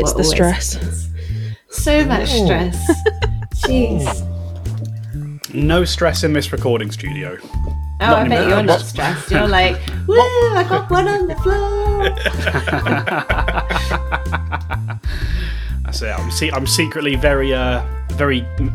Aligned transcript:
That's 0.00 0.10
It's 0.12 0.18
the 0.18 0.24
stress. 0.24 0.74
happens. 0.74 1.08
So 1.70 2.04
much 2.04 2.28
Oh. 2.32 2.44
stress. 2.46 2.76
Jeez. 3.64 4.26
No 5.54 5.84
stress 5.84 6.24
in 6.24 6.32
this 6.32 6.52
recording 6.52 6.90
studio. 6.90 7.36
Oh, 7.42 8.14
I 8.14 8.28
bet 8.28 8.32
anymore. 8.38 8.48
you're 8.48 8.62
not 8.62 8.80
stressed. 8.80 9.30
You're 9.30 9.46
like, 9.60 9.76
woo, 10.06 10.14
I 10.16 10.64
got 10.68 10.90
one 10.90 11.08
on 11.08 11.26
the 11.26 11.34
floor. 11.36 12.10
That's 15.84 16.02
it. 16.02 16.18
I'm, 16.18 16.30
se- 16.30 16.50
I'm 16.52 16.66
secretly 16.66 17.16
very, 17.16 17.52
uh, 17.52 17.82
very, 18.12 18.40
v- 18.58 18.70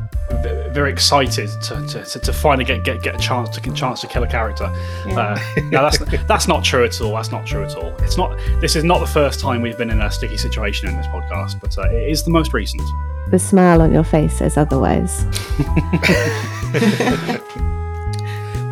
very 0.76 0.92
excited 0.92 1.50
to, 1.64 1.88
to, 1.88 2.04
to, 2.04 2.20
to 2.20 2.34
finally 2.34 2.66
get, 2.66 2.84
get 2.84 3.02
get 3.02 3.16
a 3.16 3.18
chance 3.18 3.50
to 3.50 3.72
chance 3.72 4.02
to 4.02 4.08
kill 4.08 4.24
a 4.24 4.28
character. 4.28 4.66
Uh, 5.08 5.40
no, 5.72 5.82
that's 5.82 5.98
that's 6.28 6.48
not 6.48 6.64
true 6.64 6.84
at 6.86 7.00
all. 7.02 7.14
That's 7.16 7.32
not 7.32 7.46
true 7.48 7.64
at 7.64 7.76
all. 7.76 7.96
It's 8.00 8.18
not. 8.18 8.38
This 8.62 8.76
is 8.76 8.84
not 8.84 9.00
the 9.00 9.08
first 9.08 9.40
time 9.40 9.62
we've 9.62 9.78
been 9.78 9.90
in 9.90 10.02
a 10.02 10.12
sticky 10.12 10.38
situation 10.38 10.88
in 10.90 10.98
this 10.98 11.08
podcast, 11.08 11.60
but 11.62 11.76
uh, 11.78 11.90
it 11.90 12.10
is 12.10 12.24
the 12.24 12.30
most 12.32 12.54
recent. 12.54 12.84
The 13.32 13.40
smile 13.40 13.82
on 13.82 13.92
your 13.92 14.04
face 14.04 14.38
says 14.38 14.58
otherwise. 14.58 15.26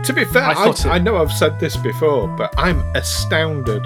To 0.04 0.12
be 0.12 0.26
fair, 0.26 0.44
I 0.44 0.52
I, 0.52 0.70
it- 0.70 0.86
I 0.86 0.98
know 0.98 1.16
I've 1.16 1.32
said 1.32 1.62
this 1.62 1.78
before, 1.78 2.28
but 2.28 2.54
I'm 2.58 2.80
astounded 2.94 3.84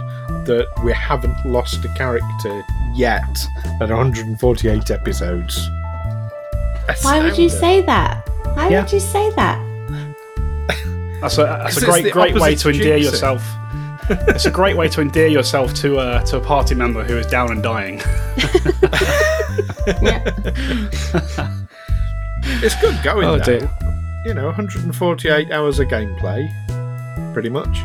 that 0.47 0.67
we 0.83 0.91
haven't 0.91 1.37
lost 1.45 1.85
a 1.85 1.89
character 1.89 2.63
yet 2.95 3.37
at 3.79 3.89
148 3.89 4.89
episodes. 4.89 5.69
Why 7.01 7.19
would 7.21 7.37
you 7.37 7.49
say 7.49 7.81
that? 7.81 8.27
Why 8.55 8.69
Yeah. 8.69 8.81
would 8.83 8.91
you 8.93 8.99
say 8.99 9.29
that? 9.31 9.59
That's 11.21 11.37
a 11.37 11.43
that's 11.43 11.77
a 11.77 11.81
'Cause 11.81 11.83
it's 11.83 11.85
great 11.85 12.13
great 12.13 12.35
way 12.35 12.55
to 12.55 12.69
endear 12.69 12.97
jinxing. 12.97 13.03
yourself. 13.03 13.43
it's 14.09 14.45
a 14.45 14.51
great 14.51 14.77
way 14.77 14.87
to 14.89 15.01
endear 15.01 15.27
yourself 15.27 15.73
to 15.75 15.97
uh, 15.97 16.21
to 16.25 16.37
a 16.37 16.39
party 16.39 16.75
member 16.75 17.03
who 17.03 17.17
is 17.17 17.25
down 17.27 17.51
and 17.51 17.61
dying. 17.63 18.01
It's 22.63 22.79
good 22.81 22.95
going. 23.03 23.27
Oh, 23.27 23.37
though. 23.37 23.43
dear. 23.59 23.69
You 24.25 24.33
know, 24.33 24.45
148 24.45 25.51
hours 25.51 25.79
of 25.79 25.87
gameplay, 25.87 26.47
pretty 27.33 27.49
much. 27.49 27.79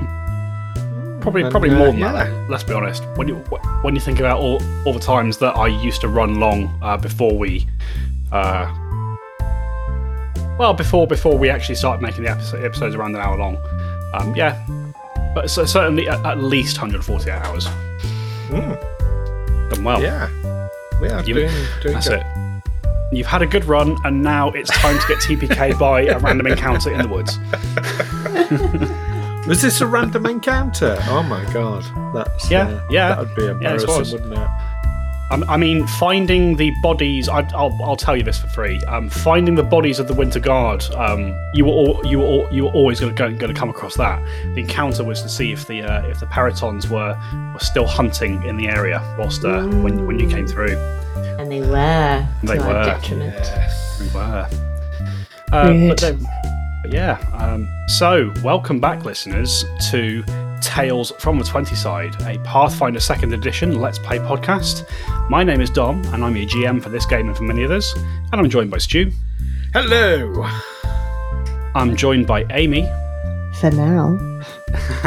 Probably, 1.20 1.42
And, 1.42 1.50
probably 1.50 1.70
uh, 1.70 1.76
more 1.78 1.86
than 1.88 1.98
yeah. 1.98 2.12
that. 2.12 2.50
Let's 2.50 2.64
be 2.64 2.72
honest. 2.72 3.04
When 3.16 3.28
you 3.28 3.36
when 3.82 3.94
you 3.94 4.00
think 4.00 4.18
about 4.18 4.38
all, 4.40 4.60
all 4.84 4.92
the 4.92 4.98
times 5.00 5.38
that 5.38 5.56
I 5.56 5.68
used 5.68 6.00
to 6.02 6.08
run 6.08 6.40
long 6.40 6.76
uh, 6.82 6.96
before 6.96 7.36
we, 7.36 7.66
uh, 8.32 8.66
well, 10.58 10.74
before 10.74 11.06
before 11.06 11.36
we 11.36 11.48
actually 11.50 11.74
started 11.76 12.02
making 12.02 12.24
the 12.24 12.30
episode, 12.30 12.64
episodes 12.64 12.94
around 12.94 13.14
an 13.14 13.20
hour 13.20 13.36
long, 13.36 13.56
um, 14.14 14.34
yeah, 14.34 14.64
but 15.34 15.50
so, 15.50 15.64
certainly 15.64 16.08
at, 16.08 16.24
at 16.24 16.38
least 16.38 16.76
148 16.78 17.30
hours. 17.32 17.66
Mm, 18.48 19.70
Done 19.70 19.84
well. 19.84 20.02
yeah, 20.02 20.28
we 21.00 21.08
are 21.08 21.22
You- 21.24 21.34
doing, 21.34 21.50
doing 21.82 21.94
That's 21.94 22.08
good. 22.08 22.20
it. 22.20 22.26
You've 23.14 23.26
had 23.26 23.42
a 23.42 23.46
good 23.46 23.66
run, 23.66 23.96
and 24.04 24.22
now 24.22 24.48
it's 24.52 24.70
time 24.70 24.98
to 24.98 25.06
get 25.06 25.18
TPK 25.18 25.78
by 25.78 26.02
a 26.02 26.18
random 26.18 26.46
encounter 26.46 26.90
in 26.90 26.98
the 27.02 27.08
woods. 27.08 27.38
Was 29.46 29.60
this 29.60 29.80
a 29.80 29.86
random 29.86 30.24
encounter? 30.26 30.96
Oh 31.08 31.22
my 31.22 31.44
god, 31.52 31.84
that's 32.14 32.50
Yeah, 32.50 32.68
uh, 32.68 32.80
yeah. 32.88 33.08
that 33.08 33.18
would 33.18 33.34
be 33.34 33.46
embarrassing, 33.46 33.88
was. 33.88 34.12
wouldn't 34.12 34.32
it? 34.34 34.48
Um, 35.32 35.44
I 35.48 35.56
mean, 35.56 35.86
finding 35.86 36.56
the 36.56 36.70
bodies. 36.82 37.26
I, 37.26 37.40
I'll, 37.54 37.74
I'll 37.82 37.96
tell 37.96 38.14
you 38.14 38.22
this 38.22 38.38
for 38.38 38.48
free. 38.48 38.78
Um, 38.84 39.08
finding 39.08 39.54
the 39.54 39.62
bodies 39.62 39.98
of 39.98 40.06
the 40.06 40.12
Winter 40.12 40.38
Guard. 40.38 40.84
Um, 40.94 41.34
you 41.54 41.64
were 41.64 41.72
all, 41.72 42.02
you 42.04 42.18
were 42.18 42.26
all, 42.26 42.48
you 42.52 42.64
were 42.64 42.70
always 42.72 43.00
going 43.00 43.16
to 43.16 43.32
going 43.32 43.54
come 43.54 43.70
across 43.70 43.96
that. 43.96 44.22
The 44.54 44.60
encounter 44.60 45.04
was 45.04 45.22
to 45.22 45.30
see 45.30 45.50
if 45.50 45.66
the 45.66 45.84
uh, 45.84 46.06
if 46.06 46.20
the 46.20 46.26
Perytons 46.26 46.90
were 46.90 47.18
were 47.54 47.60
still 47.60 47.86
hunting 47.86 48.42
in 48.42 48.58
the 48.58 48.68
area 48.68 49.00
whilst 49.18 49.42
uh, 49.42 49.66
when 49.66 50.06
when 50.06 50.18
you 50.18 50.28
came 50.28 50.46
through. 50.46 50.76
And 51.38 51.50
they 51.50 51.62
were. 51.62 52.26
They 52.42 52.58
our 52.58 52.68
were. 52.68 52.84
detriment. 52.84 53.50
We 54.00 54.14
were. 54.14 54.48
Uh, 55.50 55.68
Rude. 55.68 55.88
but, 55.88 56.00
then, 56.00 56.26
but 56.82 56.92
yeah. 56.92 57.18
Um, 57.32 57.66
so, 57.88 58.30
welcome 58.42 58.80
back, 58.80 59.06
listeners, 59.06 59.64
to 59.90 60.22
Tales 60.62 61.10
from 61.18 61.38
the 61.38 61.44
Twenty 61.44 61.74
Side, 61.74 62.14
a 62.22 62.38
Pathfinder 62.44 63.00
Second 63.00 63.34
Edition 63.34 63.80
Let's 63.80 63.98
Play 63.98 64.18
podcast. 64.18 64.88
My 65.28 65.42
name 65.42 65.60
is 65.60 65.68
Dom, 65.70 66.02
and 66.14 66.24
I'm 66.24 66.36
your 66.36 66.46
GM 66.46 66.80
for 66.82 66.88
this 66.88 67.04
game 67.04 67.26
and 67.28 67.36
for 67.36 67.42
many 67.42 67.64
others. 67.64 67.92
And 67.96 68.34
I'm 68.34 68.48
joined 68.48 68.70
by 68.70 68.78
Stu. 68.78 69.10
Hello. 69.74 70.46
I'm 71.74 71.96
joined 71.96 72.26
by 72.26 72.44
Amy, 72.50 72.82
For 73.54 73.70
now. 73.70 74.16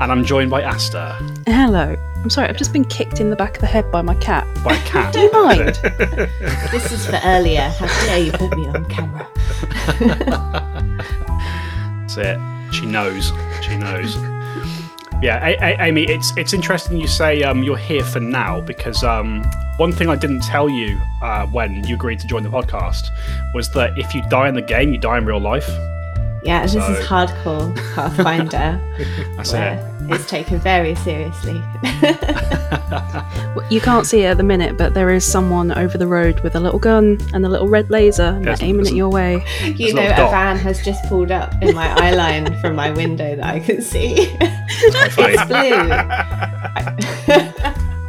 and 0.00 0.12
I'm 0.12 0.24
joined 0.24 0.50
by 0.50 0.64
Asta. 0.64 1.16
Hello. 1.46 1.96
I'm 2.16 2.30
sorry, 2.30 2.48
I've 2.48 2.56
just 2.56 2.72
been 2.72 2.84
kicked 2.84 3.20
in 3.20 3.30
the 3.30 3.36
back 3.36 3.54
of 3.54 3.60
the 3.60 3.66
head 3.68 3.90
by 3.92 4.02
my 4.02 4.14
cat. 4.16 4.44
By 4.64 4.76
Cat. 4.78 5.14
Do 5.14 5.20
you 5.20 5.30
mind? 5.32 5.78
This 6.72 6.90
is 6.92 7.06
for 7.06 7.20
earlier. 7.24 7.68
How 7.78 7.86
dare 8.06 8.18
you 8.18 8.32
put 8.32 8.56
me 8.56 8.66
on 8.66 8.84
camera? 8.86 9.28
That's 12.00 12.16
it. 12.16 12.38
She 12.72 12.86
knows. 12.86 13.32
She 13.62 13.76
knows. 13.76 14.16
Yeah, 15.20 15.44
A- 15.44 15.58
A- 15.60 15.82
Amy, 15.86 16.04
it's 16.04 16.32
it's 16.36 16.52
interesting 16.52 16.96
you 16.98 17.08
say 17.08 17.42
um, 17.42 17.62
you're 17.64 17.76
here 17.76 18.04
for 18.04 18.20
now 18.20 18.60
because 18.60 19.02
um, 19.02 19.42
one 19.78 19.90
thing 19.92 20.08
I 20.08 20.14
didn't 20.14 20.42
tell 20.42 20.68
you 20.68 21.00
uh, 21.22 21.46
when 21.46 21.82
you 21.84 21.96
agreed 21.96 22.20
to 22.20 22.26
join 22.28 22.44
the 22.44 22.48
podcast 22.50 23.08
was 23.52 23.68
that 23.72 23.98
if 23.98 24.14
you 24.14 24.22
die 24.28 24.48
in 24.48 24.54
the 24.54 24.62
game, 24.62 24.92
you 24.92 24.98
die 24.98 25.18
in 25.18 25.26
real 25.26 25.40
life. 25.40 25.68
Yeah, 26.44 26.62
this 26.62 26.72
So- 26.74 26.92
is 26.92 27.04
hardcore 27.06 27.74
Pathfinder. 27.96 28.80
That's 29.36 29.52
it. 29.52 29.82
where 30.08 30.18
it's 30.18 30.28
taken 30.28 30.58
very 30.58 30.94
seriously. 30.96 31.62
You 33.70 33.80
can't 33.82 34.06
see 34.06 34.22
it 34.22 34.26
at 34.26 34.36
the 34.38 34.42
minute, 34.42 34.78
but 34.78 34.94
there 34.94 35.10
is 35.10 35.30
someone 35.30 35.72
over 35.72 35.98
the 35.98 36.06
road 36.06 36.40
with 36.40 36.54
a 36.56 36.60
little 36.60 36.78
gun 36.78 37.18
and 37.34 37.44
a 37.44 37.48
little 37.48 37.68
red 37.68 37.90
laser, 37.90 38.22
and 38.22 38.44
There's- 38.46 38.60
they're 38.60 38.68
aiming 38.68 38.84
there's 38.84 38.92
at 38.92 38.96
your 38.96 39.10
way. 39.10 39.44
you 39.62 39.92
know, 39.92 40.00
little 40.02 40.28
a 40.28 40.30
van 40.30 40.56
has 40.56 40.82
just 40.82 41.04
pulled 41.06 41.30
up 41.30 41.52
in 41.62 41.74
my 41.74 41.88
eye 42.00 42.12
line 42.14 42.58
from 42.62 42.74
my 42.76 42.90
window 42.90 43.36
that 43.36 43.44
I 43.44 43.60
can 43.60 43.82
see. 43.82 44.14
It's 44.40 45.14
quite 45.14 45.34
it's 45.34 45.42
funny. 45.42 45.70
blue. 45.70 45.88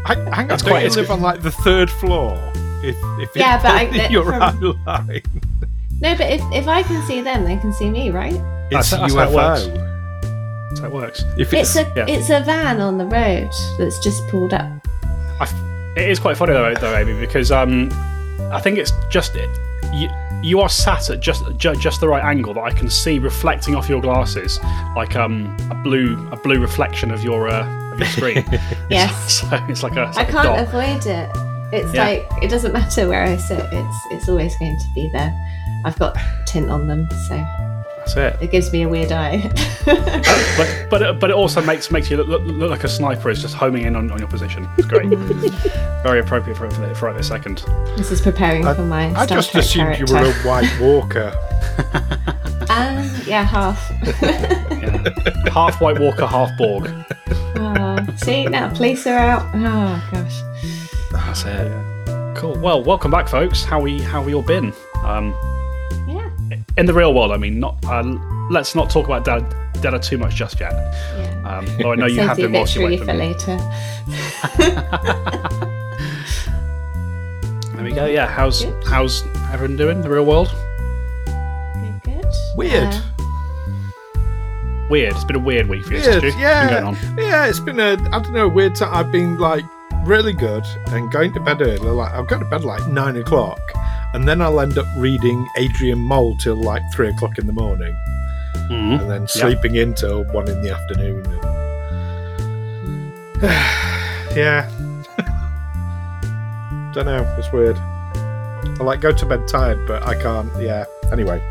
Hang, 0.06 0.26
hang 0.28 0.28
on, 0.28 0.48
That's 0.48 0.64
don't 0.64 0.72
quite- 0.72 0.82
you 0.82 0.88
it's 0.88 0.96
live 0.96 1.08
good. 1.08 1.14
on 1.14 1.22
like 1.22 1.42
the 1.42 1.52
third 1.52 1.90
floor? 1.90 2.38
If, 2.84 2.96
if 3.20 3.36
Yeah, 3.36 3.62
but 3.62 3.72
I- 3.72 3.88
on 3.88 3.98
that- 3.98 4.12
your 4.12 4.26
from- 4.26 4.42
eye 4.42 4.52
line, 4.86 5.22
No, 6.00 6.16
but 6.16 6.30
if, 6.32 6.42
if 6.54 6.68
I 6.68 6.84
can 6.84 7.06
see 7.06 7.22
them, 7.22 7.44
they 7.44 7.58
can 7.58 7.74
see 7.74 7.90
me, 7.90 8.10
right? 8.12 8.34
it's 8.72 8.90
That's- 8.90 8.92
that's 8.92 9.14
how. 9.14 9.28
UFO. 9.30 9.99
That's 10.70 10.82
how 10.82 10.88
it 10.88 10.94
works. 10.94 11.24
If 11.38 11.54
It's 11.54 11.76
it's, 11.76 11.90
a 11.90 11.94
yeah. 11.96 12.06
it's 12.08 12.30
a 12.30 12.42
van 12.42 12.80
on 12.82 12.98
the 12.98 13.06
road 13.06 13.50
that's 13.78 14.00
just 14.00 14.28
pulled 14.30 14.54
up. 14.54 14.70
I 15.40 15.44
f- 15.44 15.54
it 15.98 16.10
is 16.10 16.20
quite 16.20 16.38
funny 16.38 16.54
though, 16.54 16.74
though 16.76 16.96
Amy, 16.96 17.20
because 17.20 17.52
um, 17.52 17.90
I 18.52 18.60
think 18.62 18.78
it's 18.78 18.92
just 19.10 19.36
it. 19.36 19.50
You, 19.94 20.10
you 20.42 20.60
are 20.62 20.70
sat 20.70 21.10
at 21.10 21.20
just 21.20 21.44
ju- 21.58 21.76
just 21.76 22.00
the 22.00 22.08
right 22.08 22.24
angle 22.24 22.54
that 22.54 22.62
I 22.62 22.72
can 22.72 22.90
see 22.90 23.20
reflecting 23.20 23.76
off 23.76 23.90
your 23.90 24.00
glasses, 24.02 24.60
like 24.96 25.16
um, 25.16 25.56
a 25.72 25.76
blue 25.76 26.30
a 26.32 26.38
blue 26.38 26.60
reflection 26.62 27.12
of 27.12 27.24
your 27.24 27.50
uh, 27.50 27.92
of 27.94 28.00
your 28.00 28.08
screen. 28.08 28.46
Yes. 28.90 29.42
so 29.42 29.48
it's 29.68 29.82
like 29.84 29.96
a, 29.98 30.04
it's 30.08 30.18
like 30.18 30.30
a 30.30 30.32
can't 30.32 30.44
dot. 30.46 30.60
avoid 30.60 31.06
it. 31.06 31.30
It's 31.74 31.94
Yeah. 31.94 32.04
like 32.06 32.28
it 32.44 32.50
doesn't 32.50 32.72
matter 32.74 33.08
where 33.08 33.24
I 33.24 33.36
sit. 33.38 33.60
It's 33.72 33.98
it's 34.12 34.30
always 34.30 34.56
going 34.58 34.78
to 34.78 34.86
be 34.96 35.10
there. 35.14 35.34
I've 35.86 35.98
got 35.98 36.16
tint 36.46 36.70
on 36.70 36.88
them, 36.88 37.08
so 37.28 37.36
That's 38.14 38.36
it. 38.42 38.44
it 38.44 38.52
gives 38.52 38.72
me 38.72 38.82
a 38.84 38.90
weird 38.90 39.12
eye. 39.12 39.52
but 39.86 40.88
but 40.90 41.02
it, 41.02 41.20
but 41.20 41.30
it 41.30 41.36
also 41.36 41.62
makes 41.62 41.92
makes 41.92 42.10
you 42.10 42.18
look, 42.18 42.28
look, 42.28 42.42
look 42.44 42.70
like 42.72 42.84
a 42.84 42.90
sniper 42.90 43.30
is 43.30 43.42
just 43.42 43.56
homing 43.56 43.86
in 43.86 43.96
on, 43.96 44.12
on 44.12 44.20
your 44.20 44.28
position. 44.28 44.68
It's 44.78 44.88
great, 44.88 45.08
very 46.04 46.20
appropriate 46.20 46.56
for 46.56 46.70
for, 46.72 46.96
for 46.96 47.06
right 47.08 47.18
this 47.18 47.28
second. 47.28 47.64
this 47.98 48.12
is 48.12 48.22
preparing 48.22 48.66
I, 48.66 48.74
for 48.74 48.84
my. 48.84 49.08
I 49.10 49.26
Star 49.26 49.38
just 49.38 49.52
Trek 49.52 49.64
assumed 49.64 50.00
you 50.00 50.06
were 50.14 50.26
a 50.26 50.34
White 50.48 50.72
Walker. 50.82 51.32
Um, 52.70 53.10
yeah, 53.26 53.44
half. 53.44 53.92
Yeah. 54.22 55.50
half 55.52 55.82
White 55.82 56.00
Walker, 56.00 56.26
half 56.26 56.50
Borg. 56.58 56.90
oh, 57.56 58.06
see 58.18 58.46
now, 58.48 58.74
police 58.74 59.06
are 59.06 59.18
out. 59.18 59.46
Oh 59.54 60.10
gosh. 60.12 60.42
That's 61.12 61.44
it. 61.46 62.36
Cool. 62.36 62.58
Well, 62.60 62.84
welcome 62.84 63.12
back, 63.12 63.28
folks. 63.28 63.64
How 63.64 63.80
we 63.80 64.02
how 64.02 64.24
we 64.24 64.34
all 64.34 64.42
been? 64.42 64.74
Um, 65.04 65.36
Yeah. 65.42 65.59
In 66.78 66.86
the 66.86 66.94
real 66.94 67.14
world, 67.14 67.32
I 67.32 67.38
mean, 67.38 67.60
not. 67.60 67.78
Uh, 67.86 68.04
let's 68.50 68.76
not 68.76 68.90
talk 68.90 69.06
about 69.06 69.24
Dada, 69.26 69.46
Dada 69.82 70.00
too 70.00 70.18
much 70.18 70.36
just 70.36 70.60
yet. 70.60 70.72
Yeah. 70.74 71.58
Um, 71.58 71.66
though 71.78 71.92
I 71.92 71.96
know 71.96 72.06
you 72.08 72.22
have 72.22 72.38
the 72.38 72.44
been 72.44 72.54
whilst 72.54 72.76
you 72.76 72.86
obituary 72.86 73.14
wait 73.16 73.42
for 73.42 73.54
for 73.54 73.58
me. 73.58 74.80
later. 75.60 75.76
There 77.76 77.84
we 77.88 77.94
go. 77.94 78.06
Yeah. 78.08 78.28
How's 78.28 78.66
Good. 78.66 78.84
how's 78.88 79.24
everyone 79.54 79.78
doing? 79.78 79.98
in 79.98 80.02
The 80.04 80.10
real 80.10 80.26
world. 80.26 80.50
Good. 81.26 82.02
good. 82.04 82.26
Weird. 82.58 82.94
Uh, 82.94 83.02
Weird. 84.90 85.14
It's 85.14 85.24
been 85.24 85.36
a 85.38 85.40
weird 85.40 85.70
week 85.70 85.86
for 85.86 85.94
you, 85.94 86.00
Weird, 86.02 86.18
Stu. 86.18 86.32
Been 86.32 86.40
yeah. 86.40 86.70
going 86.70 86.84
on? 86.84 86.98
Yeah, 87.18 87.46
it's 87.48 87.60
been 87.62 87.80
a 87.80 87.94
I 88.12 88.20
don't 88.20 88.34
know 88.34 88.50
weird 88.50 88.76
time. 88.76 88.94
I've 88.94 89.12
been 89.14 89.38
like 89.38 89.64
really 90.04 90.34
good 90.34 90.66
and 90.88 91.10
going 91.12 91.32
to 91.36 91.40
bed 91.40 91.62
early. 91.62 91.78
Like 91.78 92.12
I've 92.12 92.28
go 92.28 92.38
to 92.40 92.44
bed 92.46 92.66
like 92.66 92.86
nine 92.90 93.16
o'clock, 93.16 93.60
and 94.14 94.28
then 94.28 94.42
I'll 94.42 94.60
end 94.60 94.78
up 94.78 94.88
reading 94.98 95.48
Adrian 95.58 96.00
Mole 96.00 96.36
till 96.38 96.56
like 96.56 96.82
three 96.94 97.10
o'clock 97.10 97.38
in 97.38 97.48
the 97.48 97.54
morning, 97.54 97.96
Mhm. 98.70 99.02
and 99.02 99.10
then 99.10 99.28
sleeping 99.28 99.76
in 99.76 99.94
till 99.94 100.24
one 100.26 100.50
in 100.50 100.62
the 100.62 100.72
afternoon. 100.72 101.26
And... 101.26 103.12
yeah, 104.36 104.70
don't 106.94 107.06
know. 107.06 107.36
It's 107.38 107.52
weird. 107.52 107.78
I 107.78 108.84
like 108.84 109.02
go 109.02 109.12
to 109.12 109.26
bed 109.26 109.48
tired, 109.48 109.86
but 109.88 110.04
I 110.04 110.16
can't. 110.22 110.50
Yeah. 110.62 110.86
Anyway. 111.12 111.42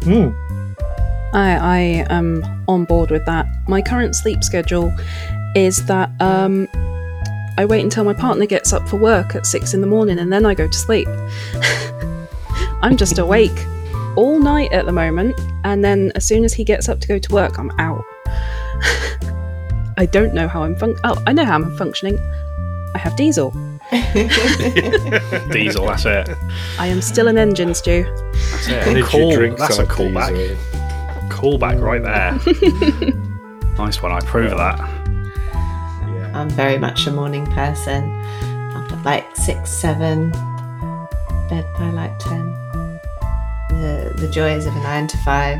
Mm. 0.00 0.34
I, 1.34 1.56
I 1.56 1.78
am 2.10 2.44
on 2.68 2.84
board 2.84 3.10
with 3.10 3.24
that. 3.26 3.46
My 3.66 3.80
current 3.80 4.14
sleep 4.14 4.44
schedule 4.44 4.92
is 5.54 5.86
that 5.86 6.10
um, 6.20 6.68
I 7.58 7.64
wait 7.64 7.82
until 7.82 8.04
my 8.04 8.14
partner 8.14 8.46
gets 8.46 8.72
up 8.72 8.86
for 8.88 8.96
work 8.96 9.34
at 9.34 9.46
six 9.46 9.74
in 9.74 9.80
the 9.80 9.86
morning 9.86 10.18
and 10.18 10.32
then 10.32 10.44
I 10.44 10.54
go 10.54 10.66
to 10.66 10.76
sleep. 10.78 11.08
I'm 12.82 12.96
just 12.96 13.18
awake 13.18 13.66
all 14.16 14.38
night 14.40 14.72
at 14.72 14.84
the 14.86 14.92
moment, 14.92 15.40
and 15.64 15.84
then 15.84 16.12
as 16.14 16.24
soon 16.26 16.44
as 16.44 16.52
he 16.52 16.64
gets 16.64 16.88
up 16.88 17.00
to 17.00 17.08
go 17.08 17.18
to 17.18 17.32
work, 17.32 17.58
I'm 17.58 17.70
out. 17.78 18.04
I 19.96 20.06
don't 20.10 20.34
know 20.34 20.48
how 20.48 20.62
I'm 20.64 20.74
fun. 20.76 20.96
Oh, 21.04 21.22
I 21.26 21.32
know 21.32 21.44
how 21.44 21.54
I'm 21.54 21.76
functioning. 21.76 22.18
I 22.94 22.98
have 22.98 23.16
diesel. 23.16 23.50
Diesel, 25.50 25.86
that's 25.86 26.04
it. 26.06 26.28
I 26.78 26.86
am 26.86 27.00
still 27.02 27.28
an 27.28 27.36
engine 27.38 27.74
Stu. 27.74 28.04
That's 28.32 28.68
it. 28.68 28.86
Energy 28.86 29.06
Cool. 29.06 29.32
drinks 29.32 29.60
That's 29.60 29.78
a 29.78 29.82
are 29.82 29.86
callback. 29.86 30.34
diesel. 30.34 30.56
Callback 31.28 31.80
right 31.80 32.02
there. 32.02 32.32
nice 33.78 34.02
one. 34.02 34.12
I 34.12 34.18
approve 34.18 34.52
of 34.52 34.58
that. 34.58 34.78
Yeah. 34.78 36.30
I'm 36.34 36.48
very 36.50 36.78
much 36.78 37.06
a 37.06 37.10
morning 37.12 37.46
person. 37.46 38.10
Up 38.74 38.90
at 38.92 39.02
like 39.04 39.36
six, 39.36 39.70
seven, 39.70 40.30
bed 41.48 41.66
by 41.78 41.90
like 41.90 42.18
ten. 42.18 42.56
The 43.82 44.12
the 44.16 44.28
joys 44.30 44.66
of 44.66 44.74
a 44.76 44.80
nine 44.80 45.06
to 45.08 45.16
five. 45.18 45.58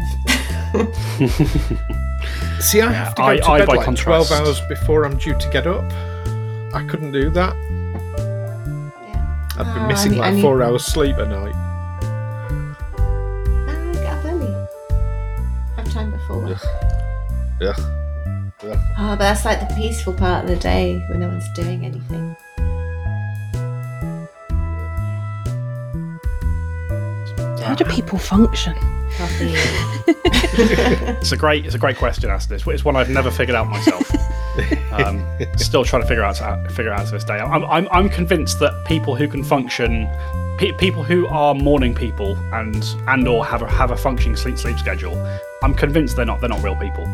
See, 2.61 2.81
I 2.81 2.93
have 2.93 3.15
to 3.17 3.23
go 3.23 3.27
I- 3.29 3.37
to 3.39 3.45
I, 3.51 3.59
bed 3.59 3.67
by 3.69 3.75
like 3.75 3.85
contrast- 3.85 4.29
12 4.31 4.47
hours 4.47 4.61
before 4.69 5.05
I'm 5.05 5.17
due 5.19 5.35
to 5.37 5.51
get 5.51 5.67
up. 5.67 5.85
I 6.73 6.85
couldn't 6.89 7.11
do 7.13 7.29
that. 7.31 7.53
I'd 9.59 9.65
be 9.65 9.71
Oh, 9.81 9.85
I 9.85 9.89
missing 9.89 10.13
need- 10.13 10.21
I 10.21 10.27
like 10.27 10.35
need- 10.37 10.43
four 10.43 10.63
hours 10.63 10.85
sleep 10.85 11.17
a 11.19 11.27
night. 11.27 11.55
Get 13.95 14.07
up 14.07 14.25
early. 14.25 14.55
Have 15.77 15.93
time 15.93 16.11
before 16.13 16.39
work. 16.39 16.59
Yeah. 17.61 17.75
Oh, 18.65 19.17
but 19.17 19.19
that's 19.19 19.45
like 19.45 19.59
the 19.69 19.75
peaceful 19.75 20.15
part 20.15 20.45
of 20.45 20.51
the 20.51 20.57
day 20.57 21.05
when 21.11 21.21
no 21.21 21.29
one's 21.29 21.49
doing 21.55 21.85
anything. 21.85 22.37
How 27.63 27.75
do 27.75 27.85
people 27.85 28.19
function? 28.19 28.75
It's 30.55 31.33
a 31.33 31.37
great, 31.37 31.65
it's 31.65 31.75
a 31.75 31.79
great 31.79 31.97
question. 31.97 32.29
Asked 32.29 32.51
this. 32.51 32.67
It's 32.67 32.85
one 32.85 32.95
I've 32.95 33.09
never 33.09 33.31
figured 33.31 33.57
out 33.57 33.69
myself. 33.69 34.11
um, 34.93 35.25
still 35.57 35.83
trying 35.85 36.03
to 36.03 36.09
figure 36.09 36.23
out 36.23 36.37
figure 36.73 36.93
out 36.93 37.07
to 37.07 37.13
this 37.13 37.25
day. 37.25 37.39
I'm, 37.39 37.65
I'm, 37.65 37.89
I'm 37.91 38.11
convinced 38.11 38.61
that 38.61 38.85
people 38.87 39.17
who 39.17 39.29
can 39.29 39.43
function, 39.43 40.07
pe- 40.59 40.73
people 40.73 41.03
who 41.03 41.27
are 41.29 41.55
morning 41.55 41.95
people 41.95 42.37
and 42.53 42.85
and 43.09 43.27
or 43.27 43.45
have 43.47 43.63
a 43.63 43.71
have 43.71 43.91
a 43.93 43.97
functioning 43.97 44.37
sleep 44.37 44.59
sleep 44.59 44.79
schedule, 44.79 45.17
I'm 45.63 45.75
convinced 45.75 46.17
they're 46.17 46.27
not 46.27 46.41
they're 46.41 46.51
not 46.51 46.63
real 46.63 46.77
people. 46.77 47.07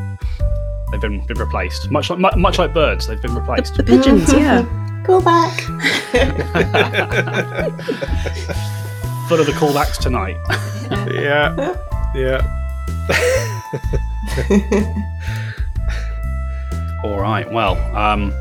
They've 0.91 1.01
been 1.01 1.25
been 1.27 1.39
replaced, 1.39 1.91
much 1.93 2.11
like 2.11 2.37
much 2.37 2.59
like 2.59 2.75
birds. 2.75 3.07
They've 3.07 3.23
been 3.23 3.35
replaced. 3.35 3.77
The 3.77 3.85
pigeons, 3.85 4.33
yeah. 4.33 4.65
Call 5.07 5.23
back. 5.23 5.55
Full 9.29 9.41
of 9.41 9.47
the 9.47 9.53
callbacks 9.53 9.99
tonight. 9.99 10.37
Yeah. 11.11 11.77
Yeah. 12.15 12.41
All 17.05 17.21
right. 17.21 17.51
Well, 17.53 17.77
um, 17.95 18.33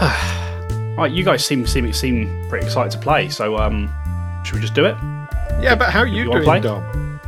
right. 0.96 1.10
You 1.10 1.24
guys 1.24 1.44
seem 1.44 1.66
seem 1.66 1.92
seem 1.92 2.46
pretty 2.48 2.66
excited 2.66 2.92
to 2.92 2.98
play. 2.98 3.28
So, 3.30 3.56
um, 3.58 3.92
should 4.44 4.54
we 4.54 4.60
just 4.60 4.74
do 4.74 4.84
it? 4.84 4.94
Yeah, 5.60 5.74
but 5.74 5.90
how 5.90 6.00
are 6.00 6.06
you, 6.06 6.24
You 6.24 6.30
doing. 6.44 6.62
Dom? 6.62 7.20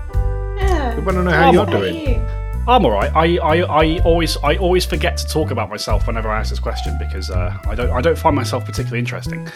yeah. 0.57 0.95
We 0.95 1.03
want 1.03 1.17
to 1.19 1.25
know 1.25 1.31
how 1.33 1.49
Oh, 1.49 1.53
you're 1.53 1.65
what 1.67 1.73
doing. 1.73 2.25
I'm 2.67 2.87
all 2.87 2.93
right. 2.93 3.15
I, 3.15 3.37
I, 3.37 3.57
I 3.61 3.99
always 4.05 4.39
I 4.39 4.57
always 4.57 4.87
forget 4.87 5.19
to 5.19 5.27
talk 5.27 5.51
about 5.51 5.69
myself 5.69 6.07
whenever 6.07 6.31
I 6.31 6.41
ask 6.41 6.49
this 6.49 6.59
question 6.59 6.97
because 6.99 7.31
uh, 7.31 7.55
I 7.67 7.75
don't 7.75 7.91
I 7.91 8.01
don't 8.01 8.17
find 8.17 8.35
myself 8.35 8.65
particularly 8.65 9.01
interesting. 9.01 9.47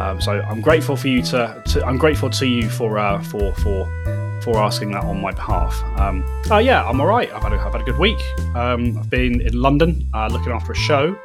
Um, 0.00 0.18
so 0.18 0.40
I'm 0.40 0.62
grateful 0.62 0.96
for 0.96 1.08
you 1.08 1.20
to, 1.24 1.62
to 1.66 1.84
I'm 1.84 1.98
grateful 1.98 2.30
to 2.30 2.46
you 2.46 2.70
for 2.70 2.98
uh, 2.98 3.22
for 3.22 3.54
for 3.56 4.40
for 4.42 4.56
asking 4.62 4.92
that 4.92 5.04
on 5.04 5.20
my 5.20 5.32
behalf. 5.32 5.78
Um, 5.98 6.24
uh, 6.50 6.56
yeah, 6.56 6.88
I'm 6.88 7.02
all 7.02 7.06
right. 7.06 7.30
I've 7.34 7.42
had 7.42 7.52
a, 7.52 7.58
I've 7.58 7.72
had 7.72 7.82
a 7.82 7.84
good 7.84 7.98
week. 7.98 8.18
Um, 8.54 8.96
I've 8.96 9.10
been 9.10 9.42
in 9.42 9.60
London 9.60 10.08
uh, 10.14 10.28
looking 10.28 10.52
after 10.52 10.72
a 10.72 10.76
show. 10.76 11.18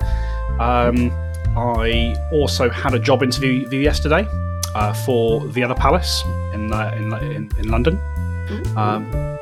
Um, 0.59 1.09
I 1.55 2.15
also 2.33 2.69
had 2.69 2.93
a 2.93 2.99
job 2.99 3.23
interview 3.23 3.65
yesterday 3.69 4.27
uh, 4.75 4.91
for 5.05 5.47
the 5.47 5.63
other 5.63 5.75
palace 5.75 6.21
in 6.53 6.73
uh, 6.73 6.93
in, 6.97 7.13
in 7.33 7.49
in 7.59 7.69
London. 7.69 7.97
Um, 8.75 9.38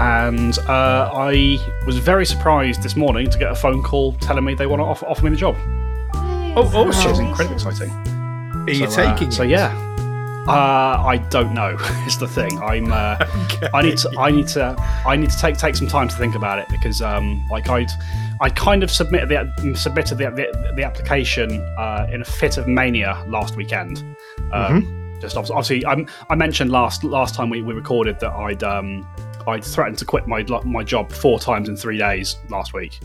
and 0.00 0.58
uh, 0.60 1.10
I 1.14 1.58
was 1.86 1.98
very 1.98 2.24
surprised 2.24 2.82
this 2.82 2.96
morning 2.96 3.28
to 3.30 3.38
get 3.38 3.50
a 3.52 3.54
phone 3.54 3.82
call 3.82 4.14
telling 4.14 4.44
me 4.44 4.54
they 4.54 4.66
want 4.66 4.80
to 4.80 4.84
offer, 4.84 5.06
offer 5.06 5.24
me 5.24 5.30
the 5.30 5.36
job, 5.36 5.56
Oh, 6.56 6.62
which 6.86 6.96
awesome. 6.96 7.12
is 7.12 7.18
incredibly 7.20 7.54
exciting. 7.56 7.90
Are 7.90 8.70
you 8.70 8.90
so, 8.90 9.02
uh, 9.02 9.12
taking 9.14 9.30
So 9.30 9.42
yeah, 9.44 9.72
uh, 10.48 11.02
I 11.06 11.18
don't 11.30 11.54
know. 11.54 11.76
is 12.06 12.18
the 12.18 12.26
thing. 12.26 12.60
I'm. 12.60 12.92
Uh, 12.92 13.16
I 13.74 13.82
need 13.82 13.98
to. 13.98 14.10
I 14.18 14.30
need 14.30 14.48
to. 14.48 14.74
I 15.06 15.16
need 15.16 15.30
to 15.30 15.38
take 15.38 15.58
take 15.58 15.76
some 15.76 15.86
time 15.86 16.08
to 16.08 16.16
think 16.16 16.34
about 16.34 16.58
it 16.58 16.68
because, 16.68 17.00
um, 17.02 17.46
like 17.50 17.68
I'd, 17.68 17.90
I 18.40 18.48
kind 18.50 18.82
of 18.82 18.90
submitted 18.90 19.28
the 19.28 19.74
submitted 19.76 20.16
the 20.18 20.30
the, 20.30 20.72
the 20.76 20.82
application 20.82 21.60
uh, 21.78 22.06
in 22.10 22.22
a 22.22 22.24
fit 22.24 22.56
of 22.58 22.66
mania 22.66 23.22
last 23.28 23.54
weekend. 23.56 24.02
Um, 24.52 24.96
Just 25.20 25.36
obvi- 25.36 25.50
obviously, 25.50 25.84
I, 25.86 26.04
I 26.30 26.34
mentioned 26.34 26.70
last 26.72 27.04
last 27.04 27.34
time 27.34 27.50
we, 27.50 27.60
we 27.62 27.74
recorded 27.74 28.18
that 28.20 28.32
I'd 28.32 28.62
um, 28.64 29.06
I'd 29.46 29.64
threatened 29.64 29.98
to 29.98 30.04
quit 30.04 30.26
my 30.26 30.42
my 30.64 30.84
job 30.84 31.12
four 31.12 31.38
times 31.38 31.68
in 31.68 31.76
three 31.76 31.98
days 31.98 32.36
last 32.48 32.74
week. 32.74 32.98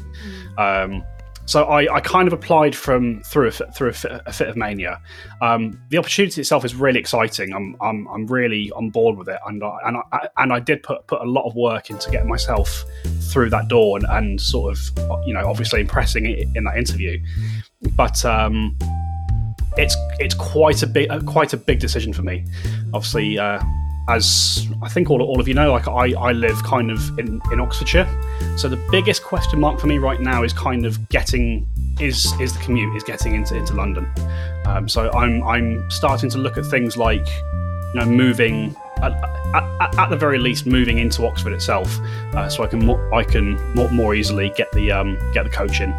Um, 0.58 1.04
so 1.48 1.64
I, 1.66 1.96
I 1.96 2.00
kind 2.02 2.28
of 2.28 2.34
applied 2.34 2.76
from 2.76 3.22
through 3.22 3.50
a, 3.50 3.52
fit- 3.52 3.74
through 3.76 3.90
a 3.90 3.94
fit, 3.94 4.22
a 4.26 4.34
fit 4.34 4.48
of 4.50 4.58
mania. 4.58 5.00
Um, 5.42 5.80
the 5.90 5.98
opportunity 6.00 6.42
itself 6.42 6.66
is 6.66 6.74
really 6.74 7.00
exciting. 7.00 7.54
I'm, 7.54 7.76
I'm, 7.82 8.08
I'm 8.08 8.26
really 8.26 8.72
on 8.72 8.90
board 8.90 9.16
with 9.16 9.30
it, 9.30 9.40
and 9.46 9.64
I, 9.64 9.78
and 9.86 9.98
I, 10.12 10.28
and 10.38 10.52
I 10.52 10.60
did 10.60 10.82
put 10.82 11.06
put 11.06 11.22
a 11.22 11.26
lot 11.26 11.48
of 11.48 11.56
work 11.56 11.92
into 11.92 12.10
getting 12.10 12.28
myself 12.28 12.84
through 13.32 13.52
that 13.52 13.68
door 13.68 13.98
and, 13.98 14.08
and 14.10 14.42
sort 14.42 14.76
of 14.76 14.80
you 15.26 15.34
know 15.34 15.48
obviously 15.48 15.82
impressing 15.82 16.26
it 16.26 16.48
in 16.56 16.64
that 16.64 16.78
interview. 16.78 17.24
But 17.96 18.26
um, 18.26 18.76
it's 19.78 19.96
it's 20.20 20.36
quite 20.36 20.82
a 20.82 20.88
big 20.88 21.10
quite 21.28 21.54
a 21.54 21.58
big 21.58 21.80
decision 21.80 22.12
for 22.12 22.24
me. 22.24 22.44
Obviously, 22.94 23.38
uh, 23.38 23.60
as 24.08 24.68
I 24.82 24.90
think 24.90 25.10
all, 25.10 25.22
all 25.22 25.40
of 25.40 25.48
you 25.48 25.54
know, 25.54 25.72
like 25.72 25.88
I, 25.88 26.14
I 26.14 26.32
live 26.32 26.62
kind 26.64 26.92
of 26.92 27.18
in, 27.18 27.42
in 27.52 27.60
Oxfordshire. 27.60 28.08
So 28.58 28.68
the 28.70 28.78
biggest 28.92 29.24
question 29.24 29.60
mark 29.60 29.80
for 29.80 29.88
me 29.88 29.98
right 29.98 30.20
now 30.20 30.44
is 30.44 30.54
kind 30.54 30.86
of 30.86 31.10
getting 31.10 31.68
is 32.00 32.34
is 32.42 32.54
the 32.54 32.60
commute 32.60 32.96
is 32.96 33.04
getting 33.04 33.36
into 33.36 33.56
into 33.56 33.74
London. 33.74 34.08
Um, 34.66 34.88
so 34.88 35.12
I'm 35.14 35.44
I'm 35.44 35.90
starting 35.90 36.30
to 36.32 36.38
look 36.38 36.58
at 36.58 36.66
things 36.66 36.98
like 36.98 37.26
you 37.94 38.00
know 38.00 38.06
moving 38.06 38.76
at, 38.98 39.12
at, 39.54 39.98
at 39.98 40.10
the 40.10 40.18
very 40.18 40.38
least 40.38 40.66
moving 40.66 41.00
into 41.00 41.26
Oxford 41.26 41.54
itself, 41.54 42.00
uh, 42.34 42.50
so 42.50 42.64
I 42.64 42.68
can 42.68 42.86
more, 42.86 43.14
I 43.14 43.24
can 43.24 43.56
more, 43.74 43.90
more 43.90 44.16
easily 44.16 44.52
get 44.56 44.72
the 44.72 44.92
um, 44.92 45.18
get 45.34 45.44
the 45.44 45.50
coach 45.50 45.82
in 45.82 45.94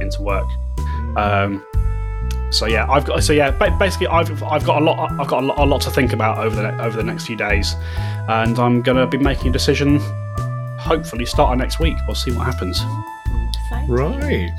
into 0.00 0.22
work. 0.22 0.48
Um, 1.16 1.64
so 2.52 2.66
yeah, 2.66 2.86
I've 2.90 3.04
got 3.04 3.22
so 3.24 3.32
yeah. 3.32 3.50
Basically, 3.78 4.06
I've 4.06 4.42
I've 4.42 4.64
got 4.64 4.80
a 4.80 4.84
lot 4.84 5.10
I've 5.18 5.26
got 5.28 5.42
a 5.42 5.46
lot, 5.46 5.58
a 5.58 5.64
lot 5.64 5.80
to 5.82 5.90
think 5.90 6.12
about 6.12 6.38
over 6.38 6.54
the 6.54 6.82
over 6.82 6.96
the 6.96 7.02
next 7.02 7.26
few 7.26 7.36
days, 7.36 7.74
and 8.28 8.58
I'm 8.58 8.82
gonna 8.82 9.06
be 9.06 9.18
making 9.18 9.48
a 9.48 9.52
decision. 9.52 9.98
Hopefully, 10.78 11.24
starting 11.26 11.58
next 11.58 11.78
week. 11.80 11.96
We'll 12.06 12.14
see 12.16 12.32
what 12.32 12.44
happens. 12.44 12.82
Right. 13.88 14.50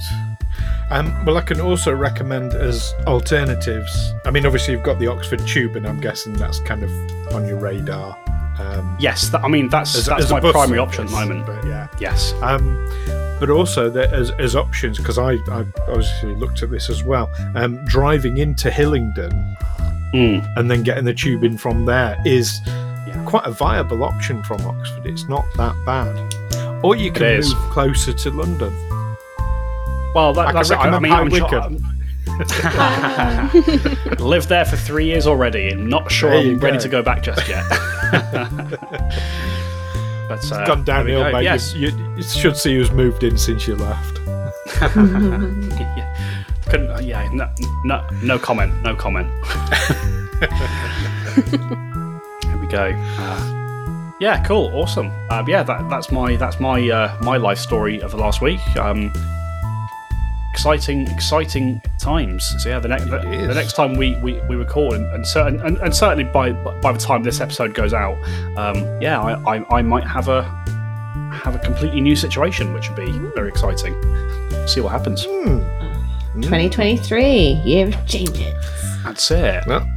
Um, 0.90 1.26
well, 1.26 1.38
I 1.38 1.42
can 1.42 1.60
also 1.62 1.94
recommend 1.94 2.54
as 2.54 2.94
alternatives. 3.08 4.14
I 4.26 4.32
mean, 4.32 4.46
obviously, 4.46 4.74
you've 4.74 4.84
got 4.84 5.00
the 5.00 5.08
Oxford 5.08 5.46
Tube, 5.48 5.76
and 5.76 5.88
I'm 5.88 6.00
guessing 6.00 6.34
that's 6.34 6.60
kind 6.60 6.84
of 6.84 6.92
on 7.34 7.48
your 7.48 7.58
radar. 7.58 8.18
Um, 8.60 8.96
Yes, 9.00 9.30
that, 9.30 9.44
I 9.44 9.48
mean 9.48 9.68
that's 9.70 9.96
as- 9.96 10.06
that's 10.06 10.26
as 10.26 10.32
my 10.32 10.40
primary 10.40 10.78
option 10.80 11.06
at 11.06 11.10
the 11.10 11.16
moment. 11.16 11.46
But 11.48 11.66
yeah. 11.66 11.88
Yes. 12.00 12.34
Um, 12.42 12.86
but 13.46 13.50
also 13.50 13.90
there, 13.90 14.10
as, 14.14 14.32
as 14.40 14.56
options, 14.56 14.98
because 14.98 15.18
I, 15.18 15.34
I 15.52 15.66
obviously 15.90 16.34
looked 16.36 16.64
at 16.64 16.70
this 16.72 16.90
as 16.90 17.04
well. 17.04 17.30
Um, 17.56 17.84
driving 17.86 18.38
into 18.38 18.72
Hillingdon 18.72 19.58
Mm. 20.14 20.46
and 20.58 20.72
then 20.72 20.84
getting 20.84 21.04
the 21.04 21.14
tube 21.14 21.44
in 21.44 21.58
from 21.58 21.84
there 21.86 22.16
is 22.24 22.62
Yeah. 22.66 23.22
quite 23.26 23.46
a 23.46 23.52
viable 23.52 24.04
option 24.06 24.42
from 24.44 24.62
Oxford. 24.62 25.06
It's 25.08 25.28
not 25.28 25.44
that 25.58 25.76
bad. 25.86 26.34
Or 26.86 26.96
you 26.96 27.12
can 27.12 27.42
move 27.42 27.54
closer 27.72 28.14
to 28.14 28.30
London. 28.30 28.72
Well, 30.16 30.32
that, 30.36 30.42
I 30.42 30.46
can 30.52 30.56
that's 30.56 30.70
it. 30.70 30.78
I, 30.78 30.84
I 30.84 30.86
recommend 31.00 31.04
mean, 31.04 31.12
High 31.12 31.22
I'm 31.22 31.30
sure, 34.16 34.20
lived 34.26 34.48
there 34.50 34.64
for 34.66 34.78
three 34.78 35.06
years 35.08 35.26
already, 35.28 35.68
and 35.70 35.90
not 35.90 36.10
sure 36.12 36.32
I'm 36.32 36.60
ready 36.60 36.78
go. 36.78 36.84
to 36.84 36.90
go 36.90 37.02
back 37.04 37.24
just 37.24 37.48
yet. 37.50 37.66
but 40.28 40.52
uh, 40.52 40.66
Gone 40.66 40.84
there 40.84 41.04
we 41.04 41.12
downhill, 41.12 41.24
go. 41.24 41.32
mate. 41.38 41.44
Yes, 41.44 41.74
You, 41.74 41.90
you, 41.90 42.16
you 42.18 42.24
should 42.24 42.58
see 42.58 42.76
who's 42.76 42.92
moved 42.92 43.24
in 43.24 43.38
since 43.38 43.68
you 43.68 43.76
left. 43.76 44.20
Yeah. 45.98 46.44
couldn't. 46.70 46.90
uh, 46.90 47.00
Yeah, 47.00 47.30
no, 47.34 47.50
no, 47.84 48.08
no 48.24 48.40
comment. 48.40 48.74
No 48.84 48.96
comment. 48.96 49.28
Here 52.44 52.58
we 52.58 52.68
go. 52.68 52.92
Uh, 53.18 54.14
yeah, 54.20 54.44
cool, 54.46 54.72
awesome. 54.74 55.12
Uh, 55.30 55.44
yeah, 55.48 55.64
that, 55.64 55.90
that's 55.90 56.12
my 56.12 56.36
that's 56.38 56.60
my 56.60 56.90
uh, 56.90 57.18
my 57.22 57.38
life 57.38 57.58
story 57.58 58.02
of 58.02 58.12
the 58.12 58.18
last 58.18 58.42
week. 58.42 58.60
Um, 58.78 59.12
exciting, 60.54 61.08
exciting 61.08 61.82
times. 61.98 62.54
So 62.62 62.70
yeah, 62.70 62.80
the 62.80 62.88
next 62.88 63.06
the, 63.06 63.18
the 63.18 63.56
next 63.56 63.74
time 63.74 63.96
we, 63.96 64.16
we, 64.18 64.40
we 64.42 64.56
record, 64.56 64.94
and, 64.94 65.06
and, 65.12 65.26
certain, 65.26 65.60
and, 65.62 65.78
and 65.80 65.96
certainly 65.96 66.26
by 66.26 66.52
by 66.52 66.92
the 66.92 67.00
time 67.00 67.24
this 67.24 67.42
episode 67.42 67.74
goes 67.74 67.92
out, 67.92 68.16
um, 68.56 68.78
yeah, 69.02 69.20
I, 69.20 69.58
I, 69.58 69.78
I 69.78 69.82
might 69.82 70.06
have 70.06 70.28
a 70.28 70.44
have 71.34 71.56
a 71.56 71.60
completely 71.60 72.02
new 72.02 72.16
situation, 72.16 72.72
which 72.72 72.88
would 72.88 73.04
be 73.04 73.12
very 73.34 73.50
exciting. 73.50 73.96
See 74.68 74.80
what 74.80 74.92
happens. 74.92 75.26
Hmm. 75.28 75.60
2023, 76.42 77.24
year 77.66 77.88
of 77.88 78.08
changes. 78.08 78.54
That's 79.04 79.32
it. 79.32 79.64
Well, 79.66 79.88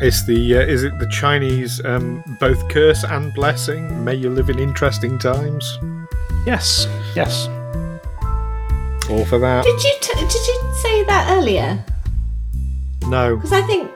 it's 0.00 0.24
the 0.24 0.56
uh, 0.56 0.60
is 0.60 0.82
it 0.82 0.98
the 0.98 1.08
Chinese 1.08 1.84
um, 1.84 2.24
both 2.40 2.66
curse 2.70 3.04
and 3.04 3.34
blessing? 3.34 4.02
May 4.02 4.14
you 4.14 4.30
live 4.30 4.48
in 4.48 4.58
interesting 4.58 5.18
times. 5.18 5.78
Yes, 6.46 6.88
yes. 7.14 7.48
All 9.10 9.24
for 9.26 9.38
that. 9.38 9.64
Did 9.64 9.82
you 9.82 9.92
t- 10.00 10.14
did 10.20 10.32
you 10.32 10.74
say 10.82 11.04
that 11.04 11.30
earlier? 11.36 11.84
No. 13.06 13.36
Because 13.36 13.52
I 13.52 13.62
think 13.62 13.90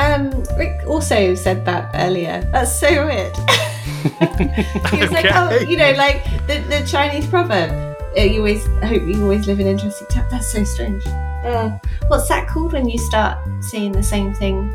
um, 0.00 0.44
Rick 0.58 0.86
also 0.86 1.34
said 1.34 1.64
that 1.64 1.90
earlier. 1.94 2.42
That's 2.52 2.78
so 2.78 3.06
weird. 3.06 3.34
he 4.90 4.98
was 5.00 5.10
like, 5.10 5.26
"Oh, 5.32 5.58
you 5.60 5.76
know, 5.76 5.92
like 5.92 6.24
the, 6.46 6.58
the 6.68 6.84
Chinese 6.86 7.26
proverb. 7.26 7.70
uh, 8.16 8.20
You 8.20 8.38
always 8.40 8.66
hope 8.82 9.02
you 9.02 9.22
always 9.22 9.46
live 9.46 9.60
in 9.60 9.66
interesting 9.66 10.06
times. 10.08 10.30
That's 10.30 10.52
so 10.52 10.64
strange. 10.64 11.06
Uh, 11.06 11.78
what's 12.08 12.28
that 12.28 12.48
called 12.48 12.72
when 12.72 12.88
you 12.88 12.98
start 12.98 13.38
seeing 13.62 13.92
the 13.92 14.02
same 14.02 14.34
thing? 14.34 14.68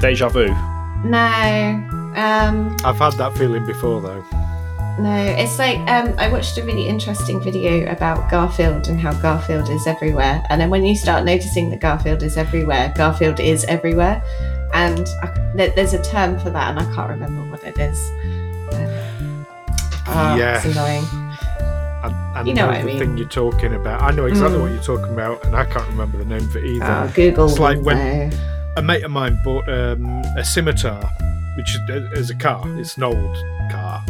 Deja 0.00 0.28
vu. 0.28 0.48
No, 1.04 1.18
um, 2.16 2.76
I've 2.84 2.96
had 2.98 3.12
that 3.14 3.36
feeling 3.36 3.64
before 3.66 4.00
though. 4.00 4.24
No. 4.98 5.34
It's 5.38 5.58
like 5.58 5.78
um, 5.88 6.14
I 6.18 6.28
watched 6.28 6.56
a 6.58 6.62
really 6.64 6.86
interesting 6.88 7.40
video 7.40 7.90
about 7.90 8.30
Garfield 8.30 8.88
and 8.88 9.00
how 9.00 9.12
Garfield 9.14 9.68
is 9.68 9.86
everywhere. 9.86 10.42
And 10.50 10.60
then 10.60 10.70
when 10.70 10.84
you 10.84 10.94
start 10.96 11.24
noticing 11.24 11.70
that 11.70 11.80
Garfield 11.80 12.22
is 12.22 12.36
everywhere, 12.36 12.92
Garfield 12.96 13.40
is 13.40 13.64
everywhere. 13.64 14.22
And 14.74 15.06
I, 15.22 15.28
there's 15.54 15.94
a 15.94 16.02
term 16.02 16.38
for 16.38 16.50
that, 16.50 16.70
and 16.70 16.78
I 16.80 16.94
can't 16.94 17.08
remember 17.10 17.50
what 17.50 17.62
it 17.64 17.78
is. 17.78 17.98
Um, 18.74 19.46
ah, 20.08 20.36
Yeah. 20.36 20.56
it's 20.56 20.64
annoying. 20.66 21.04
I, 22.02 22.32
I 22.36 22.42
You 22.42 22.52
know 22.54 22.62
know 22.62 22.66
what 22.68 22.76
I 22.76 22.80
the 22.80 22.86
mean. 22.86 22.98
thing 22.98 23.16
you're 23.18 23.28
talking 23.28 23.74
about. 23.74 24.02
I 24.02 24.10
know 24.10 24.26
exactly 24.26 24.58
Mm. 24.58 24.62
what 24.62 24.72
you're 24.72 24.82
talking 24.82 25.12
about, 25.14 25.44
and 25.46 25.56
I 25.56 25.64
can't 25.64 25.86
remember 25.88 26.18
the 26.18 26.24
name 26.24 26.42
of 26.48 26.56
it 26.56 26.64
either. 26.64 26.84
Oh, 26.84 27.12
Google. 27.14 27.48
It's 27.48 27.58
like 27.58 27.80
when- 27.80 28.30
know. 28.30 28.36
a 28.76 28.82
mate 28.82 29.04
of 29.04 29.10
mine 29.10 29.40
bought 29.44 29.68
um, 29.68 30.04
a 30.36 30.44
scimitar, 30.44 31.00
which 31.56 31.74
is, 31.74 32.12
is 32.18 32.30
a 32.30 32.34
car. 32.34 32.62
It's 32.78 32.96
an 32.96 33.04
old 33.04 33.36
car. 33.70 34.02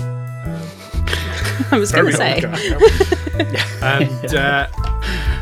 I 1.72 1.78
was 1.78 1.92
going 1.92 2.06
to 2.06 2.12
say. 2.12 2.42
and 3.82 4.34
uh, 4.34 4.68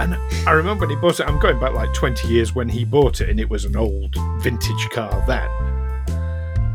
and 0.00 0.14
I 0.48 0.52
remember 0.52 0.86
when 0.86 0.90
he 0.90 0.96
bought 0.96 1.20
it. 1.20 1.26
I'm 1.26 1.38
going 1.38 1.58
back 1.60 1.72
like 1.72 1.92
20 1.94 2.28
years 2.28 2.54
when 2.54 2.68
he 2.68 2.84
bought 2.84 3.20
it, 3.20 3.28
and 3.28 3.38
it 3.38 3.48
was 3.48 3.64
an 3.64 3.76
old 3.76 4.14
vintage 4.40 4.88
car 4.90 5.24
then. 5.26 5.48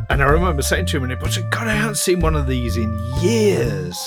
And 0.10 0.24
I 0.24 0.26
remember 0.26 0.62
saying 0.62 0.88
to 0.88 0.98
him 0.98 1.02
when 1.02 1.12
he 1.12 1.16
bought 1.16 1.38
it, 1.38 1.50
God, 1.52 1.68
I 1.68 1.74
haven't 1.74 1.98
seen 1.98 2.20
one 2.20 2.36
of 2.36 2.48
these 2.48 2.78
in 2.78 3.00
years. 3.22 3.98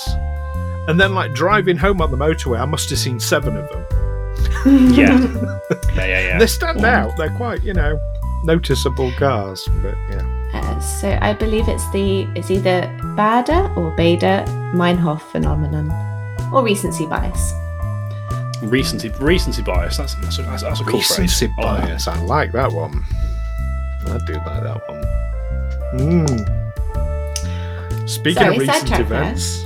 And 0.87 0.99
then, 0.99 1.15
like 1.15 1.33
driving 1.33 1.77
home 1.77 2.01
on 2.01 2.11
the 2.11 2.17
motorway, 2.17 2.59
I 2.59 2.65
must 2.65 2.89
have 2.89 2.99
seen 2.99 3.19
seven 3.19 3.55
of 3.55 3.69
them. 3.69 4.93
Yeah. 4.93 5.17
yeah, 5.95 6.05
yeah, 6.05 6.27
yeah. 6.27 6.39
They 6.39 6.47
stand 6.47 6.83
out. 6.83 7.15
They're 7.17 7.35
quite, 7.35 7.63
you 7.63 7.73
know, 7.73 7.97
noticeable 8.43 9.11
cars. 9.17 9.67
But 9.81 9.95
yeah, 10.09 10.23
Uh, 10.53 10.79
so 10.79 11.17
I 11.21 11.33
believe 11.33 11.67
it's 11.67 11.89
the 11.91 12.27
it's 12.35 12.49
either 12.51 12.81
Baader 13.17 13.75
or 13.77 13.91
Baader 13.97 14.45
Meinhof 14.73 15.21
phenomenon 15.31 15.89
or 16.53 16.63
recency 16.63 17.05
bias. 17.07 17.53
recency 18.63 19.09
recency 19.19 19.61
bias. 19.63 19.97
That's 19.97 20.15
that's 20.15 20.39
a, 20.39 20.43
that's, 20.43 20.63
that's 20.63 20.79
a 20.81 20.83
cool 20.83 20.99
recency 20.99 21.47
phrase. 21.47 21.57
I 21.57 21.63
like 21.65 21.81
that. 21.81 21.87
bias. 21.87 22.07
I 22.07 22.19
like 22.21 22.51
that 22.53 22.71
one. 22.71 23.03
I 24.05 24.17
do 24.27 24.33
like 24.33 24.63
that 24.63 24.81
one. 24.87 25.03
Mm. 25.99 26.29
Speaking 28.09 28.43
Sorry, 28.43 28.55
of 28.55 28.61
recent 28.61 28.77
sidetrack 28.89 29.07
there. 29.09 29.21
events, 29.23 29.65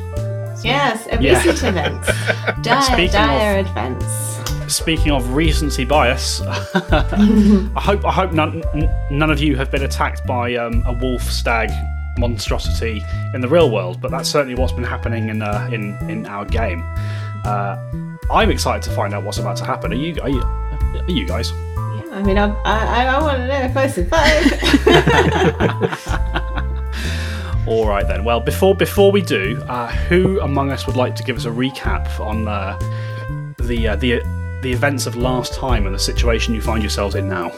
Yes, 0.63 1.07
a 1.11 1.21
Yeah. 1.21 1.37
recent 1.43 1.63
events. 1.63 2.07
Dire, 2.61 2.81
Speaking 2.81 3.11
dire 3.11 3.59
of- 3.59 3.67
events. 3.67 4.36
Speaking 4.67 5.11
of 5.11 5.33
recency 5.33 5.85
bias, 5.85 6.41
I 6.45 7.71
hope 7.77 8.05
I 8.05 8.11
hope 8.11 8.33
none 8.33 8.63
none 9.09 9.31
of 9.31 9.39
you 9.39 9.55
have 9.55 9.71
been 9.71 9.83
attacked 9.83 10.25
by 10.27 10.55
um, 10.55 10.83
a 10.85 10.93
wolf 10.93 11.23
stag 11.23 11.69
monstrosity 12.17 13.03
in 13.33 13.41
the 13.41 13.47
real 13.47 13.69
world, 13.71 14.01
but 14.01 14.11
that's 14.11 14.29
certainly 14.29 14.55
what's 14.55 14.73
been 14.73 14.83
happening 14.83 15.29
in 15.29 15.41
uh, 15.41 15.69
in 15.71 15.95
in 16.09 16.25
our 16.25 16.43
game. 16.45 16.83
Uh, 17.45 17.77
I'm 18.29 18.51
excited 18.51 18.83
to 18.89 18.95
find 18.95 19.13
out 19.13 19.23
what's 19.23 19.37
about 19.37 19.55
to 19.57 19.65
happen. 19.65 19.93
Are 19.93 19.95
you 19.95 20.19
are 20.21 20.29
you 20.29 20.41
are 20.41 21.11
you 21.11 21.25
guys? 21.25 21.51
Yeah, 21.51 22.03
I 22.11 22.23
mean, 22.23 22.37
I, 22.37 22.53
I, 22.65 23.05
I 23.05 23.21
want 23.21 23.37
to 23.37 23.47
know 23.47 23.61
if 23.61 23.77
I 23.77 23.87
survive. 23.87 24.51
All 27.67 27.87
right 27.87 28.07
then. 28.07 28.23
Well, 28.23 28.39
before 28.39 28.75
before 28.75 29.11
we 29.11 29.21
do, 29.21 29.61
uh, 29.67 29.87
who 29.87 30.39
among 30.41 30.71
us 30.71 30.87
would 30.87 30.95
like 30.97 31.15
to 31.15 31.23
give 31.23 31.37
us 31.37 31.45
a 31.45 31.49
recap 31.49 32.19
on 32.19 32.47
uh, 32.47 32.77
the 33.59 33.89
uh, 33.89 33.95
the 33.95 34.21
the 34.61 34.71
events 34.71 35.05
of 35.05 35.15
last 35.15 35.53
time 35.53 35.85
and 35.85 35.93
the 35.93 35.99
situation 35.99 36.53
you 36.53 36.61
find 36.61 36.81
yourselves 36.81 37.15
in 37.15 37.27
now? 37.27 37.51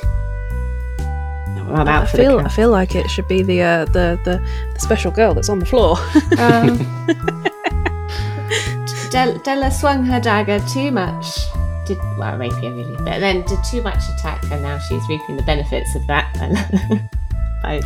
I'm 1.70 1.88
I 1.88 1.98
out 1.98 2.10
for 2.10 2.18
feel 2.18 2.40
I 2.40 2.50
feel 2.50 2.72
like 2.72 2.96
it 2.96 3.10
should 3.10 3.28
be 3.28 3.44
the 3.44 3.62
uh, 3.62 3.86
the, 3.86 4.20
the 4.26 4.44
the 4.74 4.80
special 4.80 5.12
girl 5.12 5.34
that's 5.34 5.50
on 5.50 5.60
the 5.60 5.66
floor. 5.66 5.98
Um, 6.38 6.78
Del- 9.12 9.38
Della 9.40 9.72
swung 9.72 10.04
her 10.06 10.20
dagger 10.20 10.60
too 10.68 10.92
much. 10.92 11.26
Did 11.86 11.98
well, 12.18 12.38
rapier 12.38 12.74
really, 12.74 12.96
but 12.98 13.20
then 13.20 13.44
did 13.44 13.60
too 13.64 13.82
much 13.82 14.04
attack, 14.18 14.44
and 14.52 14.62
now 14.62 14.78
she's 14.80 15.08
reaping 15.10 15.38
the 15.38 15.44
benefits 15.44 15.96
of 15.96 16.06
that 16.08 16.34
by 17.64 17.82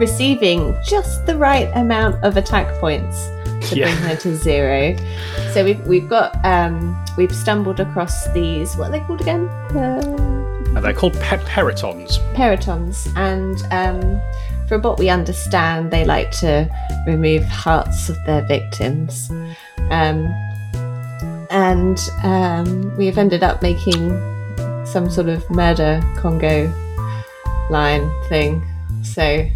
receiving 0.00 0.76
just 0.84 1.24
the 1.26 1.36
right 1.36 1.70
amount 1.74 2.22
of 2.24 2.36
attack 2.36 2.78
points 2.80 3.28
to 3.64 3.76
Yeah. 3.76 3.84
bring 3.86 4.08
her 4.10 4.16
to 4.16 4.36
zero. 4.36 4.96
So 5.52 5.64
we've 5.64 5.80
we've 5.86 6.08
got 6.08 6.42
um 6.44 6.96
we've 7.16 7.34
stumbled 7.34 7.80
across 7.80 8.28
these 8.32 8.74
what 8.76 8.88
are 8.88 8.92
they 8.92 9.00
called 9.00 9.20
again? 9.20 9.48
Uh, 9.74 10.80
they're 10.80 10.92
called 10.92 11.14
pe- 11.20 11.38
perytons. 11.38 12.18
perytons 12.34 13.06
and 13.16 13.62
um, 13.72 14.20
from 14.68 14.82
what 14.82 14.98
we 14.98 15.08
understand 15.08 15.90
they 15.92 16.04
like 16.04 16.30
to 16.32 16.68
remove 17.06 17.44
hearts 17.44 18.08
of 18.08 18.16
their 18.26 18.42
victims 18.48 19.30
um, 19.90 20.26
and 21.50 22.00
um, 22.24 22.94
we've 22.96 23.18
ended 23.18 23.44
up 23.44 23.62
making 23.62 24.10
some 24.84 25.08
sort 25.08 25.28
of 25.28 25.48
murder 25.50 26.02
congo 26.16 26.66
line 27.70 28.10
thing 28.28 28.62
so 29.04 29.46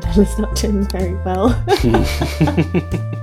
Bella's 0.00 0.38
not 0.38 0.54
doing 0.56 0.84
very 0.88 1.14
well. 1.24 1.54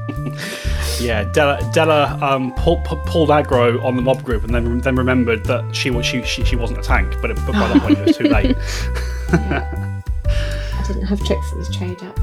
Yeah, 0.99 1.25
Della, 1.25 1.59
Della 1.73 2.17
um, 2.21 2.53
pull, 2.55 2.77
pu- 2.81 2.95
pulled 3.05 3.27
aggro 3.29 3.83
on 3.83 3.97
the 3.97 4.01
mob 4.01 4.23
group 4.23 4.43
and 4.45 4.55
then 4.55 4.79
then 4.79 4.95
remembered 4.95 5.43
that 5.45 5.75
she 5.75 5.89
was 5.89 6.05
she, 6.05 6.23
she, 6.23 6.45
she 6.45 6.55
wasn't 6.55 6.79
a 6.79 6.81
tank, 6.81 7.13
but, 7.21 7.31
it, 7.31 7.35
but 7.45 7.51
by 7.51 7.67
that 7.67 7.81
point 7.81 7.97
it 7.99 8.05
was 8.07 8.17
too 8.17 8.23
late. 8.29 8.55
I 9.33 10.83
didn't 10.87 11.05
have 11.05 11.19
tricks 11.25 11.51
of 11.51 11.57
the 11.67 11.73
trade 11.73 12.01
up. 12.03 12.17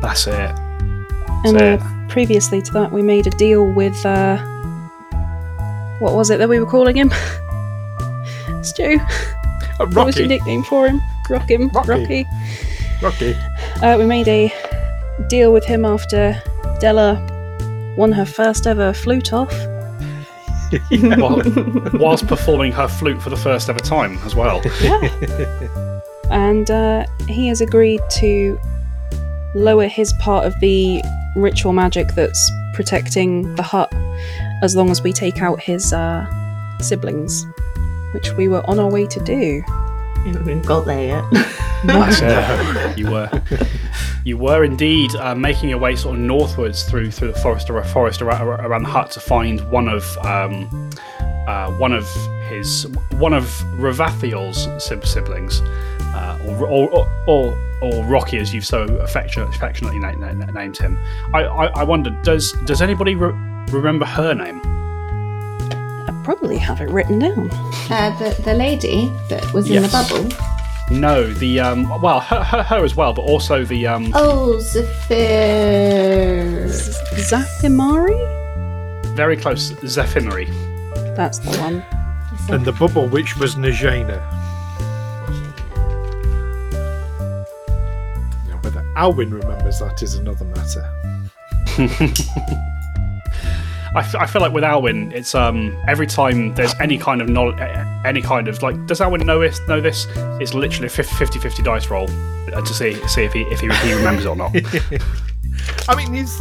That's 0.00 0.26
it. 0.28 0.32
And 1.44 1.58
That's 1.58 1.82
uh, 1.82 2.06
previously 2.08 2.62
to 2.62 2.72
that, 2.72 2.92
we 2.92 3.02
made 3.02 3.26
a 3.26 3.30
deal 3.30 3.64
with 3.72 3.96
uh, 4.06 4.36
what 5.98 6.14
was 6.14 6.30
it 6.30 6.38
that 6.38 6.48
we 6.48 6.60
were 6.60 6.66
calling 6.66 6.96
him? 6.96 7.10
Stu. 8.62 8.98
Uh, 9.80 9.86
What 9.86 10.06
was 10.06 10.16
your 10.16 10.28
nickname 10.28 10.62
for 10.62 10.86
him? 10.86 11.00
Rock 11.28 11.50
him. 11.50 11.68
Rocky. 11.70 11.90
Rocky. 11.90 12.26
Rocky. 13.02 13.36
Uh, 13.84 13.98
we 13.98 14.06
made 14.06 14.26
a 14.28 14.50
deal 15.28 15.52
with 15.52 15.62
him 15.62 15.84
after 15.84 16.42
Della 16.80 17.20
won 17.98 18.12
her 18.12 18.24
first 18.24 18.66
ever 18.66 18.94
flute 18.94 19.34
off. 19.34 19.52
While, 20.90 21.42
whilst 21.92 22.26
performing 22.26 22.72
her 22.72 22.88
flute 22.88 23.20
for 23.20 23.28
the 23.28 23.36
first 23.36 23.68
ever 23.68 23.78
time 23.80 24.16
as 24.24 24.34
well. 24.34 24.62
Yeah. 24.80 26.00
and 26.30 26.70
uh, 26.70 27.04
he 27.28 27.48
has 27.48 27.60
agreed 27.60 28.00
to 28.12 28.58
lower 29.54 29.86
his 29.86 30.14
part 30.14 30.46
of 30.46 30.58
the 30.60 31.02
ritual 31.36 31.74
magic 31.74 32.08
that's 32.14 32.50
protecting 32.72 33.54
the 33.56 33.62
hut 33.62 33.92
as 34.62 34.74
long 34.74 34.90
as 34.90 35.02
we 35.02 35.12
take 35.12 35.42
out 35.42 35.60
his 35.60 35.92
uh, 35.92 36.24
siblings, 36.80 37.44
which 38.14 38.32
we 38.32 38.48
were 38.48 38.66
on 38.66 38.80
our 38.80 38.90
way 38.90 39.06
to 39.08 39.20
do. 39.24 39.62
We 40.24 40.30
haven't 40.32 40.66
got 40.66 40.86
there 40.86 41.04
yet. 41.06 41.24
That's 41.84 42.20
it. 42.22 42.98
You 42.98 43.10
were, 43.10 43.30
you 44.24 44.38
were 44.38 44.64
indeed 44.64 45.14
uh, 45.16 45.34
making 45.34 45.68
your 45.68 45.78
way 45.78 45.96
sort 45.96 46.14
of 46.14 46.20
northwards 46.20 46.84
through 46.84 47.10
through 47.10 47.32
the 47.32 47.38
forest 47.40 47.68
or 47.68 47.82
forest 47.84 48.22
around, 48.22 48.40
around 48.46 48.84
the 48.84 48.88
hut 48.88 49.10
to 49.12 49.20
find 49.20 49.60
one 49.70 49.88
of 49.88 50.16
um, 50.18 50.90
uh, 51.48 51.70
one 51.72 51.92
of 51.92 52.06
his 52.48 52.86
one 53.18 53.34
of 53.34 53.44
Ravathiel's 53.76 54.68
siblings, 55.12 55.60
uh, 56.14 56.38
or, 56.46 56.66
or, 56.68 56.88
or, 56.90 57.08
or 57.26 57.58
or 57.82 58.04
Rocky, 58.04 58.38
as 58.38 58.54
you've 58.54 58.64
so 58.64 58.84
affection- 58.98 59.42
affectionately 59.42 59.98
na- 59.98 60.12
na- 60.12 60.32
named 60.52 60.78
him. 60.78 60.98
I, 61.34 61.42
I, 61.44 61.66
I 61.80 61.82
wondered, 61.82 62.22
does 62.22 62.52
does 62.64 62.80
anybody 62.80 63.14
re- 63.14 63.34
remember 63.72 64.06
her 64.06 64.32
name? 64.34 64.62
I 66.06 66.20
probably 66.24 66.58
have 66.58 66.80
it 66.80 66.90
written 66.90 67.18
down. 67.18 67.50
Uh, 67.90 68.16
the 68.18 68.40
the 68.44 68.54
lady 68.54 69.10
that 69.28 69.52
was 69.52 69.70
in 69.70 69.82
the 69.82 69.88
bubble. 69.88 70.28
No, 70.90 71.32
the 71.32 71.60
um, 71.60 71.88
well, 72.02 72.20
her, 72.20 72.42
her, 72.42 72.62
her 72.62 72.84
as 72.84 72.94
well, 72.94 73.14
but 73.14 73.22
also 73.22 73.64
the 73.64 73.86
um, 73.86 74.10
Oh, 74.14 74.58
Zephyr. 74.60 76.66
Zathimari? 76.68 78.32
very 79.14 79.36
close 79.36 79.70
Zephimeri. 79.84 80.46
That's 81.16 81.38
the 81.38 81.56
one. 81.58 81.82
And 82.50 82.64
the 82.66 82.72
bubble, 82.72 83.06
which 83.08 83.36
was 83.38 83.54
Najena. 83.54 84.18
Now, 88.48 88.58
whether 88.60 88.84
Alwyn 88.96 89.32
remembers 89.32 89.78
that 89.78 90.02
is 90.02 90.16
another 90.16 90.44
matter. 90.44 90.84
I, 93.94 94.00
f- 94.00 94.14
I 94.16 94.26
feel 94.26 94.42
like 94.42 94.52
with 94.52 94.64
Alwyn, 94.64 95.12
it's 95.12 95.34
um 95.34 95.76
every 95.86 96.06
time 96.06 96.54
there's 96.54 96.74
any 96.80 96.98
kind 96.98 97.22
of 97.22 97.28
knowledge, 97.28 97.58
any 98.04 98.22
kind 98.22 98.48
of 98.48 98.60
like, 98.62 98.86
does 98.86 99.00
Alwyn 99.00 99.24
know 99.24 99.40
this? 99.40 99.60
Know 99.68 99.80
this? 99.80 100.06
It's 100.40 100.52
literally 100.52 100.88
a 100.88 100.90
50-50 100.90 101.64
dice 101.64 101.88
roll 101.88 102.10
uh, 102.52 102.60
to 102.60 102.74
see 102.74 102.94
see 103.08 103.22
if 103.24 103.32
he 103.32 103.42
if 103.42 103.60
he, 103.60 103.68
he 103.68 103.94
remembers 103.94 104.24
it 104.24 104.28
or 104.28 104.36
not. 104.36 104.54
I 105.88 105.94
mean, 105.94 106.12
he's 106.12 106.40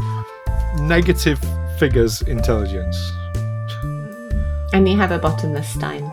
negative 0.79 1.39
figures 1.77 2.21
intelligence. 2.23 2.97
And 4.73 4.89
you 4.89 4.97
have 4.97 5.11
a 5.11 5.19
bottomless 5.19 5.69
stein. 5.69 6.11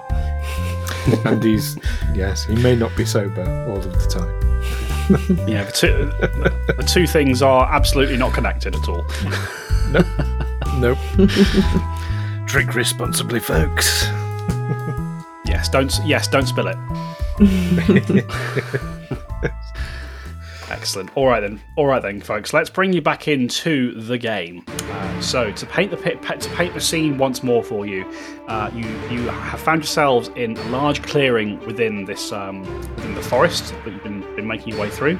and 1.25 1.43
he's, 1.43 1.79
yes, 2.15 2.45
he 2.45 2.55
may 2.57 2.77
not 2.77 2.95
be 2.97 3.07
sober 3.07 3.43
all 3.69 3.79
of 3.79 3.85
the 3.85 4.07
time. 4.07 5.49
Yeah, 5.49 5.65
the 5.65 5.73
two, 5.73 6.77
the 6.77 6.85
two 6.87 7.07
things 7.07 7.41
are 7.43 7.67
absolutely 7.73 8.17
not 8.17 8.35
connected 8.35 8.77
at 8.77 8.89
all. 8.89 9.07
Nope. 9.91 10.07
Nope. 10.81 10.99
Drink 12.47 12.75
responsibly, 12.75 13.41
folks. 13.41 14.05
Yes, 15.45 15.69
don't 15.69 15.93
yes, 16.05 16.27
don't 16.27 16.47
spill 16.47 16.69
it. 16.69 16.77
Excellent. 20.71 21.11
All 21.17 21.27
right 21.27 21.41
then. 21.41 21.61
All 21.77 21.87
right 21.87 22.01
then, 22.01 22.21
folks. 22.21 22.53
Let's 22.53 22.71
bring 22.71 22.93
you 22.93 23.03
back 23.03 23.27
into 23.27 24.01
the 24.01 24.17
game. 24.17 24.65
Uh, 24.69 25.21
so 25.21 25.51
to 25.51 25.67
paint 25.67 25.91
the 25.91 25.97
pit, 25.97 26.23
to 26.23 26.49
paint 26.51 26.75
the 26.75 26.81
scene 26.81 27.19
once 27.19 27.43
more 27.43 27.63
for 27.63 27.85
you, 27.85 28.07
uh, 28.47 28.71
you 28.73 28.85
you 29.11 29.29
have 29.29 29.61
found 29.61 29.83
yourselves 29.83 30.29
in 30.37 30.57
a 30.57 30.69
large 30.69 31.03
clearing 31.03 31.59
within 31.67 32.05
this 32.05 32.31
um, 32.31 32.63
within 32.97 33.15
the 33.15 33.23
forest 33.23 33.75
that 33.85 33.93
you've 33.93 34.03
been, 34.05 34.21
been 34.37 34.47
making 34.47 34.69
your 34.69 34.81
way 34.81 34.89
through. 34.89 35.19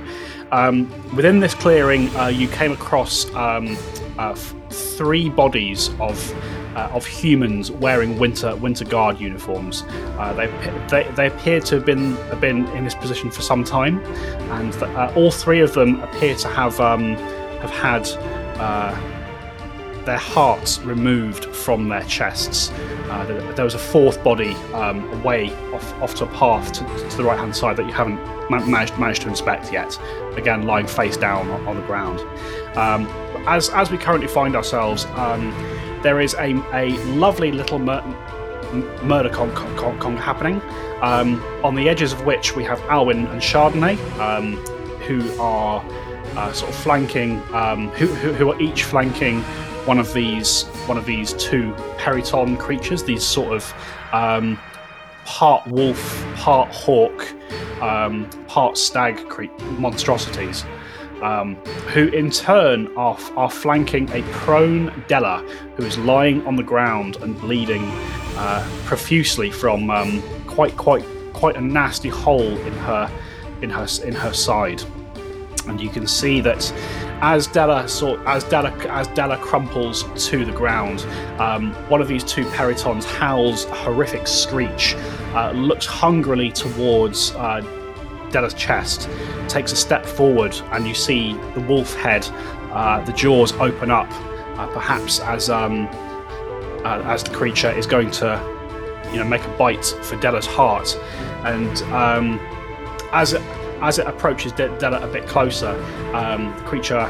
Um, 0.53 0.89
within 1.15 1.41
this 1.41 1.55
clearing, 1.55 2.15
uh, 2.17 2.29
you 2.29 2.47
came 2.49 2.73
across 2.73 3.33
um, 3.35 3.77
uh, 4.21 4.35
three 4.69 5.31
bodies 5.31 5.89
of 5.99 6.35
uh, 6.77 6.91
of 6.93 7.07
humans 7.07 7.71
wearing 7.71 8.19
winter 8.19 8.55
winter 8.57 8.85
guard 8.85 9.19
uniforms. 9.19 9.83
Uh, 10.19 10.33
they, 10.35 10.47
they 10.89 11.11
they 11.17 11.27
appear 11.27 11.59
to 11.61 11.77
have 11.77 11.87
been 11.87 12.15
have 12.29 12.41
been 12.41 12.67
in 12.77 12.85
this 12.85 12.95
position 12.95 13.31
for 13.31 13.41
some 13.41 13.65
time, 13.65 13.99
and 14.59 14.75
uh, 14.83 15.13
all 15.17 15.31
three 15.31 15.61
of 15.61 15.73
them 15.73 16.01
appear 16.03 16.35
to 16.37 16.49
have 16.49 16.79
um, 16.81 17.15
have 17.65 17.71
had 17.71 18.07
uh, 18.61 18.95
their 20.05 20.19
hearts 20.19 20.79
removed 20.81 21.47
from 21.47 21.89
their 21.89 22.05
chests. 22.05 22.71
Uh, 23.09 23.53
there, 23.57 23.65
was 23.65 23.75
a 23.75 23.79
fourth 23.79 24.23
body 24.23 24.53
um, 24.75 25.09
away 25.21 25.51
off, 25.73 26.03
off 26.03 26.15
to 26.15 26.25
a 26.25 26.29
path 26.29 26.73
to, 26.73 26.81
to 27.11 27.17
the 27.17 27.25
right 27.25 27.39
hand 27.39 27.55
side 27.55 27.77
that 27.77 27.87
you 27.87 27.93
haven't 27.93 28.21
ma- 28.51 28.65
managed 28.67 28.99
managed 28.99 29.23
to 29.23 29.29
inspect 29.29 29.73
yet. 29.73 29.99
Again, 30.37 30.65
lying 30.65 30.87
face 30.87 31.17
down 31.17 31.49
on 31.67 31.77
the 31.77 31.87
ground. 31.87 32.21
Um, 32.77 33.07
as 33.47 33.71
as 33.71 33.91
we 33.91 33.99
currently 33.99 34.29
find 34.29 34.55
ourselves. 34.55 35.07
Um, 35.17 35.53
there 36.03 36.21
is 36.21 36.35
a, 36.35 36.55
a 36.75 36.97
lovely 37.09 37.53
little 37.53 37.79
mur- 37.79 38.03
murder 39.03 39.29
con, 39.29 39.55
con, 39.55 39.99
con, 39.99 40.17
happening, 40.17 40.61
um, 41.03 41.43
on 41.63 41.75
the 41.75 41.89
edges 41.89 42.13
of 42.13 42.25
which 42.25 42.57
we 42.57 42.65
have 42.65 42.81
Alwyn 42.83 43.27
and 43.27 43.41
Chardonnay, 43.41 43.99
um, 44.19 44.57
who 45.07 45.39
are 45.41 45.85
uh, 46.37 46.53
sort 46.53 46.71
of 46.71 46.77
flanking, 46.77 47.43
um, 47.53 47.89
who, 47.91 48.07
who, 48.07 48.33
who 48.33 48.51
are 48.51 48.61
each 48.61 48.85
flanking 48.85 49.43
one 49.87 49.99
of 49.99 50.13
these 50.13 50.65
one 50.87 50.99
of 50.99 51.07
these 51.07 51.33
two 51.35 51.75
peryton 51.99 52.57
creatures, 52.57 53.03
these 53.03 53.25
sort 53.25 53.55
of 53.55 53.75
um, 54.13 54.59
part 55.25 55.67
wolf, 55.67 56.25
part 56.37 56.73
hawk, 56.73 57.27
part 58.47 58.77
stag 58.77 59.17
cre- 59.29 59.45
monstrosities 59.79 60.65
um, 61.23 61.57
who 61.93 62.09
in 62.09 62.31
turn 62.31 62.89
are, 62.97 63.19
are 63.37 63.51
flanking 63.51 64.09
a 64.11 64.23
prone 64.33 65.05
Della 65.09 65.39
who 65.77 65.85
is 65.85 65.99
lying 65.99 66.47
on 66.47 66.57
the 66.57 66.63
ground 66.63 67.17
and 67.17 67.39
bleeding 67.41 67.85
uh, 68.37 68.67
profusely 68.85 69.51
from 69.51 69.91
um, 69.91 70.23
quite 70.47 70.77
quite 70.77 71.05
quite 71.33 71.57
a 71.57 71.61
nasty 71.61 72.09
hole 72.09 72.57
in 72.59 72.73
her 72.75 73.11
in 73.63 73.71
her 73.71 73.87
in 74.05 74.15
her 74.15 74.33
side. 74.33 74.83
And 75.67 75.81
you 75.81 75.91
can 75.91 76.07
see 76.07 76.41
that 76.41 76.73
as 77.21 77.47
Della 77.47 77.87
sort 77.87 78.21
as 78.27 78.45
Della 78.45 78.71
as 78.89 79.07
Della 79.09 79.37
crumples 79.39 80.05
to 80.29 80.45
the 80.45 80.53
ground, 80.53 81.01
um, 81.39 81.73
one 81.89 82.01
of 82.01 82.09
these 82.09 82.25
two 82.25 82.45
perytons 82.47 83.05
howls 83.05 83.67
a 83.67 83.75
horrific 83.75 84.27
screech, 84.27 84.95
uh, 85.35 85.53
looks 85.53 85.87
hungrily 85.87 86.51
towards 86.51 87.33
uh, 87.33 87.63
Della's 88.31 88.55
chest, 88.55 89.09
takes 89.49 89.73
a 89.73 89.77
step 89.77 90.07
forward, 90.07 90.55
and 90.73 90.87
you 90.87 90.95
see 90.95 91.35
the 91.55 91.61
wolf 91.61 91.95
head, 91.95 92.27
uh, 92.73 93.03
the 93.05 93.13
jaws 93.13 93.53
open 93.55 93.91
up, 93.91 94.09
uh, 94.59 94.67
perhaps 94.69 95.21
as 95.21 95.51
um, 95.51 95.89
uh, 96.85 97.03
as 97.05 97.23
the 97.23 97.31
creature 97.31 97.71
is 97.71 97.87
going 97.87 98.11
to, 98.11 98.41
you 99.13 99.19
know, 99.19 99.25
make 99.25 99.45
a 99.45 99.57
bite 99.57 99.85
for 100.03 100.17
Della's 100.17 100.47
heart, 100.47 100.99
and 101.45 101.83
um, 101.93 102.39
as 103.13 103.33
it, 103.33 103.43
as 103.83 103.99
it 103.99 104.07
approaches 104.07 104.53
De- 104.53 104.79
Della 104.79 105.01
a 105.01 105.13
bit 105.13 105.27
closer, 105.27 105.71
um, 106.15 106.55
the 106.57 106.63
creature. 106.63 107.01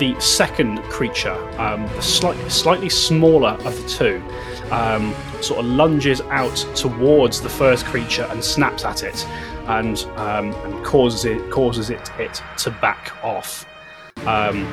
The 0.00 0.18
second 0.18 0.82
creature, 0.84 1.34
um, 1.60 1.82
the 1.88 2.00
slightly, 2.00 2.48
slightly 2.48 2.88
smaller 2.88 3.50
of 3.50 3.76
the 3.76 3.86
two, 3.86 4.22
um, 4.70 5.14
sort 5.42 5.60
of 5.60 5.66
lunges 5.66 6.22
out 6.22 6.56
towards 6.74 7.42
the 7.42 7.50
first 7.50 7.84
creature 7.84 8.26
and 8.30 8.42
snaps 8.42 8.86
at 8.86 9.02
it, 9.02 9.26
and 9.66 9.98
um, 10.16 10.54
and 10.64 10.82
causes 10.86 11.26
it 11.26 11.50
causes 11.50 11.90
it 11.90 12.10
it 12.18 12.42
to 12.56 12.70
back 12.70 13.12
off. 13.22 13.66
Um, 14.24 14.66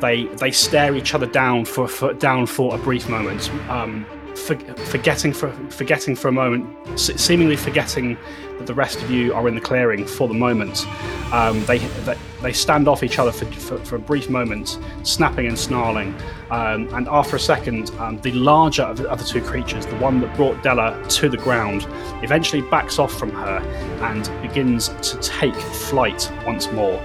they 0.00 0.24
they 0.36 0.50
stare 0.50 0.96
each 0.96 1.12
other 1.12 1.26
down 1.26 1.66
for, 1.66 1.86
for 1.86 2.14
down 2.14 2.46
for 2.46 2.74
a 2.74 2.78
brief 2.78 3.10
moment, 3.10 3.50
um, 3.68 4.06
for, 4.34 4.56
forgetting 4.86 5.34
for 5.34 5.52
forgetting 5.68 6.16
for 6.16 6.28
a 6.28 6.32
moment, 6.32 6.98
seemingly 6.98 7.56
forgetting 7.56 8.16
that 8.56 8.66
the 8.66 8.74
rest 8.74 9.02
of 9.02 9.10
you 9.10 9.34
are 9.34 9.46
in 9.48 9.54
the 9.54 9.60
clearing 9.60 10.06
for 10.06 10.28
the 10.28 10.34
moment. 10.34 10.86
Um, 11.30 11.62
they, 11.66 11.76
they 12.06 12.16
they 12.42 12.52
stand 12.52 12.88
off 12.88 13.02
each 13.02 13.18
other 13.18 13.32
for, 13.32 13.46
for, 13.46 13.78
for 13.84 13.96
a 13.96 13.98
brief 13.98 14.28
moment, 14.28 14.78
snapping 15.02 15.46
and 15.46 15.58
snarling, 15.58 16.14
um, 16.50 16.92
and 16.94 17.08
after 17.08 17.36
a 17.36 17.40
second, 17.40 17.90
um, 17.98 18.20
the 18.20 18.32
larger 18.32 18.82
of 18.82 18.98
the 18.98 19.10
other 19.10 19.24
two 19.24 19.40
creatures, 19.40 19.86
the 19.86 19.96
one 19.96 20.20
that 20.20 20.34
brought 20.36 20.62
Della 20.62 21.02
to 21.08 21.28
the 21.28 21.36
ground, 21.38 21.86
eventually 22.22 22.62
backs 22.62 22.98
off 22.98 23.12
from 23.18 23.30
her 23.30 23.58
and 24.02 24.30
begins 24.42 24.88
to 24.88 25.16
take 25.18 25.54
flight 25.54 26.30
once 26.44 26.70
more. 26.72 27.00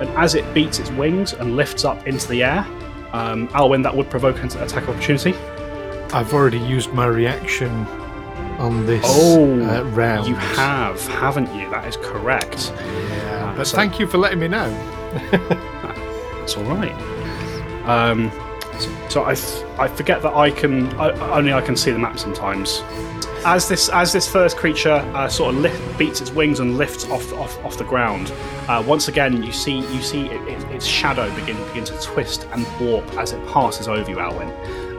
And 0.00 0.08
as 0.10 0.34
it 0.34 0.54
beats 0.54 0.78
its 0.78 0.90
wings 0.92 1.32
and 1.32 1.56
lifts 1.56 1.84
up 1.84 2.06
into 2.06 2.28
the 2.28 2.44
air, 2.44 2.66
um, 3.12 3.48
Alwyn, 3.54 3.82
that 3.82 3.96
would 3.96 4.10
provoke 4.10 4.42
an 4.42 4.46
attack 4.60 4.88
opportunity. 4.88 5.34
I've 6.12 6.32
already 6.34 6.58
used 6.58 6.92
my 6.92 7.06
reaction 7.06 7.86
on 8.58 8.86
this 8.86 9.04
Oh, 9.06 9.60
uh, 9.62 9.82
round. 9.90 10.26
You 10.26 10.34
have, 10.34 11.00
haven't 11.08 11.54
you? 11.54 11.68
That 11.70 11.86
is 11.86 11.96
correct. 11.96 12.72
Yeah, 12.76 13.50
Uh, 13.52 13.56
but 13.56 13.66
so- 13.66 13.76
thank 13.76 13.98
you 13.98 14.06
for 14.06 14.18
letting 14.18 14.38
me 14.40 14.48
know. 14.48 14.68
That's 16.38 16.56
all 16.56 16.64
right. 16.64 16.92
Um, 17.86 18.30
so 19.08 19.24
I 19.24 19.34
forget 19.88 20.22
that 20.22 20.34
I 20.34 20.50
can 20.50 20.86
I, 20.98 21.10
only 21.36 21.52
I 21.52 21.60
can 21.60 21.76
see 21.76 21.90
the 21.90 21.98
map 21.98 22.18
sometimes. 22.18 22.82
As 23.46 23.68
this 23.68 23.88
as 23.90 24.12
this 24.12 24.26
first 24.30 24.56
creature 24.56 24.94
uh, 25.14 25.28
sort 25.28 25.54
of 25.54 25.60
lift, 25.60 25.98
beats 25.98 26.20
its 26.22 26.30
wings 26.32 26.60
and 26.60 26.76
lifts 26.78 27.04
off 27.10 27.30
off, 27.34 27.62
off 27.64 27.76
the 27.76 27.84
ground, 27.84 28.32
uh, 28.68 28.82
once 28.86 29.08
again 29.08 29.42
you 29.42 29.52
see 29.52 29.80
you 29.94 30.00
see 30.02 30.26
it, 30.26 30.40
it, 30.48 30.62
its 30.74 30.86
shadow 30.86 31.32
begin 31.36 31.56
begin 31.68 31.84
to 31.84 31.98
twist 32.00 32.46
and 32.52 32.66
warp 32.80 33.06
as 33.18 33.32
it 33.32 33.46
passes 33.48 33.86
over 33.86 34.10
you, 34.10 34.18
Alwyn. 34.18 34.50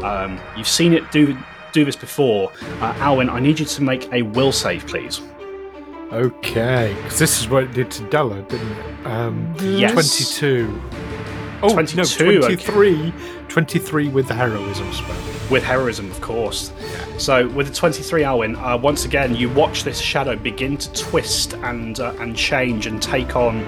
Um, 0.04 0.40
you've 0.56 0.68
seen 0.68 0.94
it 0.94 1.12
do 1.12 1.36
do 1.76 1.86
this 1.86 1.96
before, 1.96 2.52
uh, 2.82 2.96
Alwyn. 3.00 3.30
I 3.30 3.40
need 3.40 3.60
you 3.60 3.66
to 3.66 3.84
make 3.84 4.12
a 4.14 4.22
will 4.24 4.52
save, 4.52 4.88
please. 4.88 5.22
Okay, 6.12 6.96
because 7.04 7.20
this 7.20 7.40
is 7.42 7.50
what 7.50 7.64
it 7.64 7.74
did 7.74 7.92
to 7.92 8.04
Della, 8.10 8.42
didn't 8.44 8.72
it? 8.72 9.06
Um, 9.08 9.54
Yes. 9.60 9.92
22. 9.92 10.82
Oh, 11.62 11.74
22, 11.74 12.26
no, 12.40 12.46
okay. 12.46 12.56
23, 12.56 13.14
23 13.50 14.08
with 14.10 14.28
the 14.28 14.34
heroism 14.34 14.92
spell. 14.94 15.16
with 15.50 15.64
heroism, 15.64 16.10
of 16.12 16.22
course. 16.22 16.72
Yeah. 16.80 17.18
So, 17.18 17.48
with 17.50 17.68
the 17.68 17.74
23 17.74 18.24
Alwyn, 18.24 18.56
uh, 18.56 18.78
once 18.78 19.06
again, 19.06 19.36
you 19.36 19.50
watch 19.50 19.84
this 19.84 20.00
shadow 20.00 20.36
begin 20.36 20.78
to 20.78 20.92
twist 20.94 21.54
and 21.56 22.00
uh, 22.00 22.14
and 22.20 22.36
change 22.36 22.88
and 22.88 23.02
take 23.02 23.36
on 23.36 23.64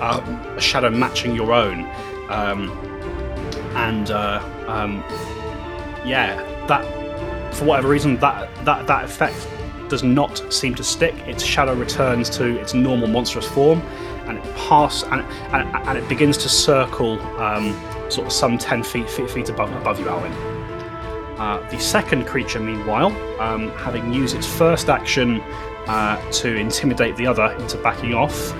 uh, 0.00 0.54
a 0.56 0.60
shadow 0.60 0.90
matching 0.90 1.34
your 1.34 1.52
own. 1.52 1.84
Um, 2.30 2.70
and 3.74 4.10
uh, 4.10 4.40
um, 4.66 5.02
yeah, 6.04 6.36
that 6.68 6.82
for 7.52 7.64
whatever 7.64 7.88
reason, 7.88 8.16
that 8.18 8.48
that 8.64 8.86
that 8.86 9.04
effect 9.04 9.48
does 9.88 10.02
not 10.02 10.52
seem 10.52 10.74
to 10.74 10.84
stick. 10.84 11.14
Its 11.26 11.42
shadow 11.42 11.74
returns 11.74 12.28
to 12.30 12.58
its 12.60 12.74
normal 12.74 13.08
monstrous 13.08 13.46
form, 13.46 13.80
and 14.26 14.38
it 14.38 14.56
pass 14.56 15.02
and 15.04 15.22
and, 15.52 15.88
and 15.88 15.98
it 15.98 16.08
begins 16.08 16.36
to 16.38 16.48
circle 16.48 17.20
um, 17.40 17.72
sort 18.10 18.26
of 18.26 18.32
some 18.32 18.58
10 18.58 18.82
feet 18.82 19.08
feet, 19.08 19.30
feet 19.30 19.48
above 19.48 19.72
above 19.76 19.98
you, 19.98 20.08
Alwyn. 20.08 20.32
Uh, 21.38 21.64
the 21.70 21.78
second 21.78 22.26
creature, 22.26 22.58
meanwhile, 22.58 23.12
um, 23.40 23.70
having 23.70 24.12
used 24.12 24.34
its 24.34 24.46
first 24.46 24.88
action 24.88 25.40
uh, 25.86 26.20
to 26.32 26.56
intimidate 26.56 27.16
the 27.16 27.26
other 27.26 27.52
into 27.60 27.78
backing 27.78 28.12
off, 28.12 28.52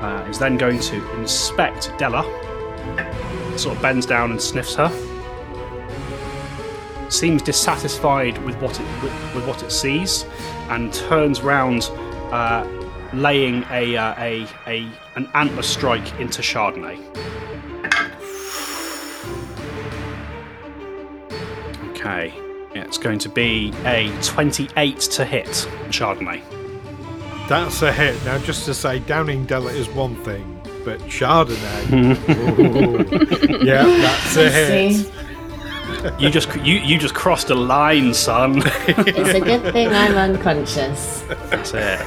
uh, 0.00 0.24
is 0.28 0.38
then 0.38 0.56
going 0.56 0.78
to 0.78 0.96
inspect 1.18 1.92
Della. 1.98 2.22
Sort 3.58 3.74
of 3.74 3.82
bends 3.82 4.06
down 4.06 4.30
and 4.30 4.40
sniffs 4.40 4.76
her. 4.76 4.88
Seems 7.08 7.42
dissatisfied 7.42 8.36
with 8.44 8.56
what 8.60 8.78
it 8.80 9.02
with, 9.02 9.34
with 9.34 9.46
what 9.46 9.62
it 9.62 9.70
sees, 9.70 10.24
and 10.70 10.92
turns 10.92 11.40
round, 11.40 11.90
uh, 12.32 12.66
laying 13.12 13.64
a, 13.70 13.96
uh, 13.96 14.14
a 14.18 14.46
a 14.66 14.88
an 15.16 15.28
antler 15.34 15.62
strike 15.62 16.20
into 16.20 16.42
Chardonnay. 16.42 16.98
Okay. 21.90 22.32
Yeah, 22.74 22.84
it's 22.84 22.98
going 22.98 23.18
to 23.20 23.28
be 23.28 23.72
a 23.84 24.12
28 24.22 25.00
to 25.00 25.24
hit 25.24 25.46
Chardonnay. 25.88 26.42
That's 27.48 27.80
a 27.82 27.92
hit. 27.92 28.22
Now, 28.24 28.38
just 28.38 28.64
to 28.66 28.74
say, 28.74 28.98
Downing 28.98 29.46
Della 29.46 29.72
is 29.72 29.88
one 29.88 30.14
thing, 30.24 30.60
but 30.84 31.00
Chardonnay. 31.00 31.92
ooh, 33.62 33.64
yeah, 33.64 33.84
that's 33.84 34.36
a 34.36 34.50
hit. 34.50 35.12
See, 36.18 36.24
You 36.24 36.30
just 36.30 36.54
you 36.56 36.74
you 36.74 36.98
just 36.98 37.14
crossed 37.14 37.50
a 37.50 37.54
line, 37.54 38.12
son. 38.14 38.62
it's 38.88 39.34
a 39.34 39.40
good 39.40 39.72
thing 39.72 39.88
I'm 39.88 40.16
unconscious. 40.16 41.22
That's 41.50 41.72
it. 41.74 42.00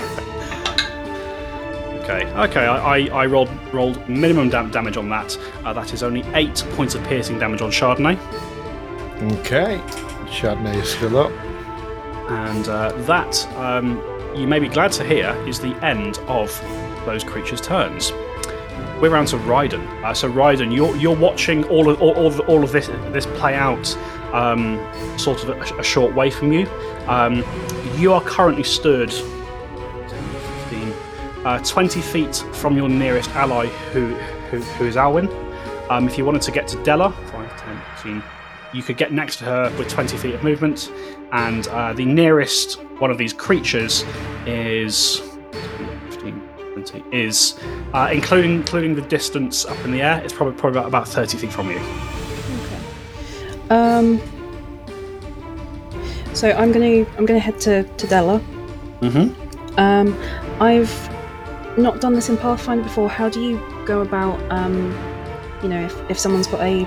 Okay, 2.03 2.25
okay. 2.33 2.65
I, 2.65 2.97
I, 2.97 3.23
I 3.23 3.25
rolled 3.27 3.49
rolled 3.73 4.07
minimum 4.09 4.49
dam- 4.49 4.71
damage 4.71 4.97
on 4.97 5.09
that. 5.09 5.37
Uh, 5.63 5.73
that 5.73 5.93
is 5.93 6.01
only 6.01 6.23
eight 6.33 6.63
points 6.71 6.95
of 6.95 7.03
piercing 7.03 7.37
damage 7.37 7.61
on 7.61 7.69
Chardonnay, 7.71 8.17
Okay. 9.39 9.77
Chardonnay 10.27 10.75
is 10.75 10.89
still 10.91 11.17
up. 11.17 11.31
and 12.31 12.67
uh, 12.67 12.91
that 13.03 13.45
um, 13.57 14.01
you 14.35 14.47
may 14.47 14.59
be 14.59 14.67
glad 14.67 14.91
to 14.93 15.03
hear 15.03 15.29
is 15.47 15.59
the 15.59 15.73
end 15.85 16.17
of 16.27 16.49
those 17.05 17.23
creatures' 17.23 17.61
turns. 17.61 18.11
We're 19.01 19.13
around 19.13 19.27
to 19.27 19.37
Ryden. 19.37 20.03
Uh, 20.03 20.13
so 20.13 20.29
Ryden, 20.29 20.75
you're 20.75 20.93
you're 20.97 21.15
watching 21.15 21.63
all 21.65 21.89
of 21.89 22.01
all, 22.01 22.13
all, 22.15 22.27
of, 22.27 22.39
all 22.41 22.63
of 22.65 22.73
this 22.73 22.87
this 23.13 23.25
play 23.25 23.55
out, 23.55 23.95
um, 24.33 24.77
sort 25.17 25.41
of 25.43 25.49
a, 25.49 25.79
a 25.79 25.83
short 25.83 26.13
way 26.13 26.29
from 26.29 26.51
you. 26.51 26.67
Um, 27.07 27.45
you 27.95 28.11
are 28.11 28.21
currently 28.21 28.63
stood 28.63 29.09
10, 29.09 29.19
15, 30.69 30.93
uh, 31.45 31.63
20 31.63 32.01
feet 32.01 32.35
from 32.51 32.75
your 32.75 32.89
nearest 32.89 33.29
ally, 33.31 33.67
who 33.93 34.15
who, 34.49 34.57
who 34.57 34.85
is 34.85 34.97
Alwyn. 34.97 35.29
Um, 35.89 36.05
if 36.05 36.17
you 36.17 36.25
wanted 36.25 36.41
to 36.43 36.51
get 36.51 36.67
to 36.67 36.83
Della, 36.83 37.11
5, 37.31 37.61
10, 37.61 37.81
15, 37.95 38.23
you 38.73 38.83
could 38.83 38.97
get 38.97 39.11
next 39.13 39.37
to 39.37 39.45
her 39.45 39.75
with 39.77 39.87
20 39.87 40.17
feet 40.17 40.35
of 40.35 40.43
movement, 40.43 40.91
and 41.31 41.67
uh, 41.69 41.93
the 41.93 42.05
nearest 42.05 42.81
one 42.99 43.11
of 43.11 43.17
these 43.17 43.31
creatures 43.31 44.03
is 44.45 45.21
15, 46.83 47.01
20, 47.01 47.17
is 47.17 47.59
uh, 47.93 48.09
including 48.11 48.55
including 48.55 48.95
the 48.95 49.01
distance 49.01 49.65
up 49.65 49.77
in 49.85 49.91
the 49.91 50.01
air. 50.01 50.21
It's 50.23 50.33
probably 50.33 50.57
probably 50.59 50.79
about, 50.79 50.87
about 50.87 51.07
30 51.07 51.37
feet 51.37 51.51
from 51.51 51.69
you. 51.69 51.79
Okay. 52.65 53.69
Um. 53.69 54.21
So 56.33 56.51
I'm 56.51 56.71
gonna 56.71 57.05
I'm 57.17 57.25
gonna 57.25 57.39
head 57.39 57.59
to 57.61 57.83
to 57.83 58.07
Della. 58.07 58.39
Mm-hmm. 59.01 59.79
Um, 59.79 60.17
I've 60.61 61.77
not 61.77 62.01
done 62.01 62.13
this 62.13 62.29
in 62.29 62.37
Pathfinder 62.37 62.83
before. 62.83 63.09
How 63.09 63.29
do 63.29 63.41
you 63.41 63.57
go 63.85 64.01
about, 64.01 64.39
um, 64.51 64.91
you 65.63 65.69
know, 65.69 65.85
if, 65.85 66.11
if 66.11 66.19
someone's 66.19 66.47
got 66.47 66.59
a 66.61 66.83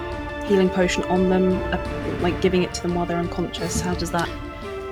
healing 0.46 0.68
potion 0.68 1.02
on 1.04 1.30
them, 1.30 1.54
uh, 1.72 2.18
like 2.20 2.38
giving 2.42 2.62
it 2.62 2.74
to 2.74 2.82
them 2.82 2.94
while 2.94 3.06
they're 3.06 3.18
unconscious? 3.18 3.80
How 3.80 3.94
does 3.94 4.10
that 4.10 4.28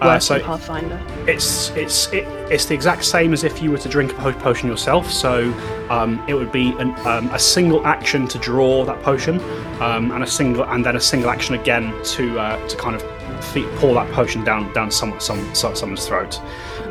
Uh, 0.01 0.19
so- 0.19 0.37
in 0.37 0.43
Pathfinder? 0.43 1.01
It's 1.27 1.71
it's 1.71 2.11
it, 2.13 2.27
it's 2.51 2.65
the 2.65 2.75
exact 2.75 3.05
same 3.05 3.33
as 3.33 3.45
if 3.45 3.63
you 3.63 3.71
were 3.71 3.79
to 3.79 3.89
drink 3.89 4.13
a 4.19 4.33
potion 4.33 4.69
yourself. 4.69 5.11
So 5.11 5.53
um, 5.91 6.23
it 6.27 6.35
would 6.35 6.51
be 6.51 6.71
an, 6.79 6.95
um, 7.07 7.29
a 7.31 7.39
single 7.39 7.87
action 7.87 8.27
to 8.29 8.39
draw 8.39 8.85
that 8.87 9.03
potion, 9.03 9.41
um, 9.81 10.11
and 10.13 10.25
a 10.25 10.27
single 10.27 10.65
and 10.65 10.85
then 10.85 10.97
a 10.97 11.01
single 11.01 11.31
action 11.31 11.55
again 11.55 11.93
to 12.05 12.39
uh, 12.39 12.69
to 12.69 12.77
kind 12.77 12.97
of 12.97 13.03
feed, 13.45 13.69
pour 13.77 13.95
that 13.95 14.11
potion 14.13 14.43
down 14.45 14.73
down 14.73 14.91
some, 14.91 15.19
some, 15.21 15.55
some 15.55 15.77
someone's 15.77 16.07
throat. 16.07 16.41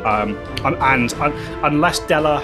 Um, 0.04 0.36
and 0.64 0.76
and 0.76 1.12
un, 1.14 1.32
unless 1.64 1.98
Della 2.00 2.40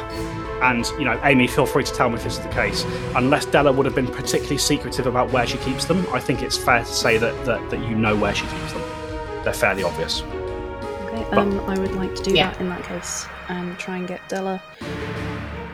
and 0.62 0.87
you 0.98 1.05
know 1.05 1.18
Amy, 1.22 1.46
feel 1.46 1.66
free 1.66 1.85
to 1.85 1.92
tell 1.92 2.09
me 2.09 2.16
if 2.16 2.24
this 2.24 2.38
is 2.38 2.40
the 2.40 2.48
case. 2.50 2.85
Unless 3.14 3.46
Della 3.46 3.72
would 3.72 3.87
have 3.87 3.94
been 3.94 4.07
particularly 4.09 4.59
secretive 4.59 5.07
about 5.07 5.31
where 5.31 5.46
she 5.46 5.59
keeps 5.59 5.85
them, 5.85 6.07
I 6.12 6.18
think 6.18 6.42
it's 6.42 6.57
fair 6.57 6.81
to 6.81 6.85
say 6.85 7.18
that 7.18 7.44
that, 7.44 7.70
that 7.70 7.81
you 7.81 7.94
know 7.94 8.16
where 8.16 8.35
she 8.35 8.46
keeps 8.46 8.72
them. 8.72 8.83
They're 9.44 9.52
fairly 9.52 9.85
obvious. 9.85 10.22
Okay, 11.29 11.37
um, 11.39 11.61
I 11.69 11.79
would 11.79 11.93
like 11.95 12.15
to 12.15 12.23
do 12.23 12.33
Yeah. 12.33 12.51
that 12.51 12.61
in 12.61 12.69
that 12.69 12.85
case 12.85 13.27
and 13.49 13.77
try 13.79 13.97
and 13.97 14.07
get 14.07 14.21
Della 14.29 14.62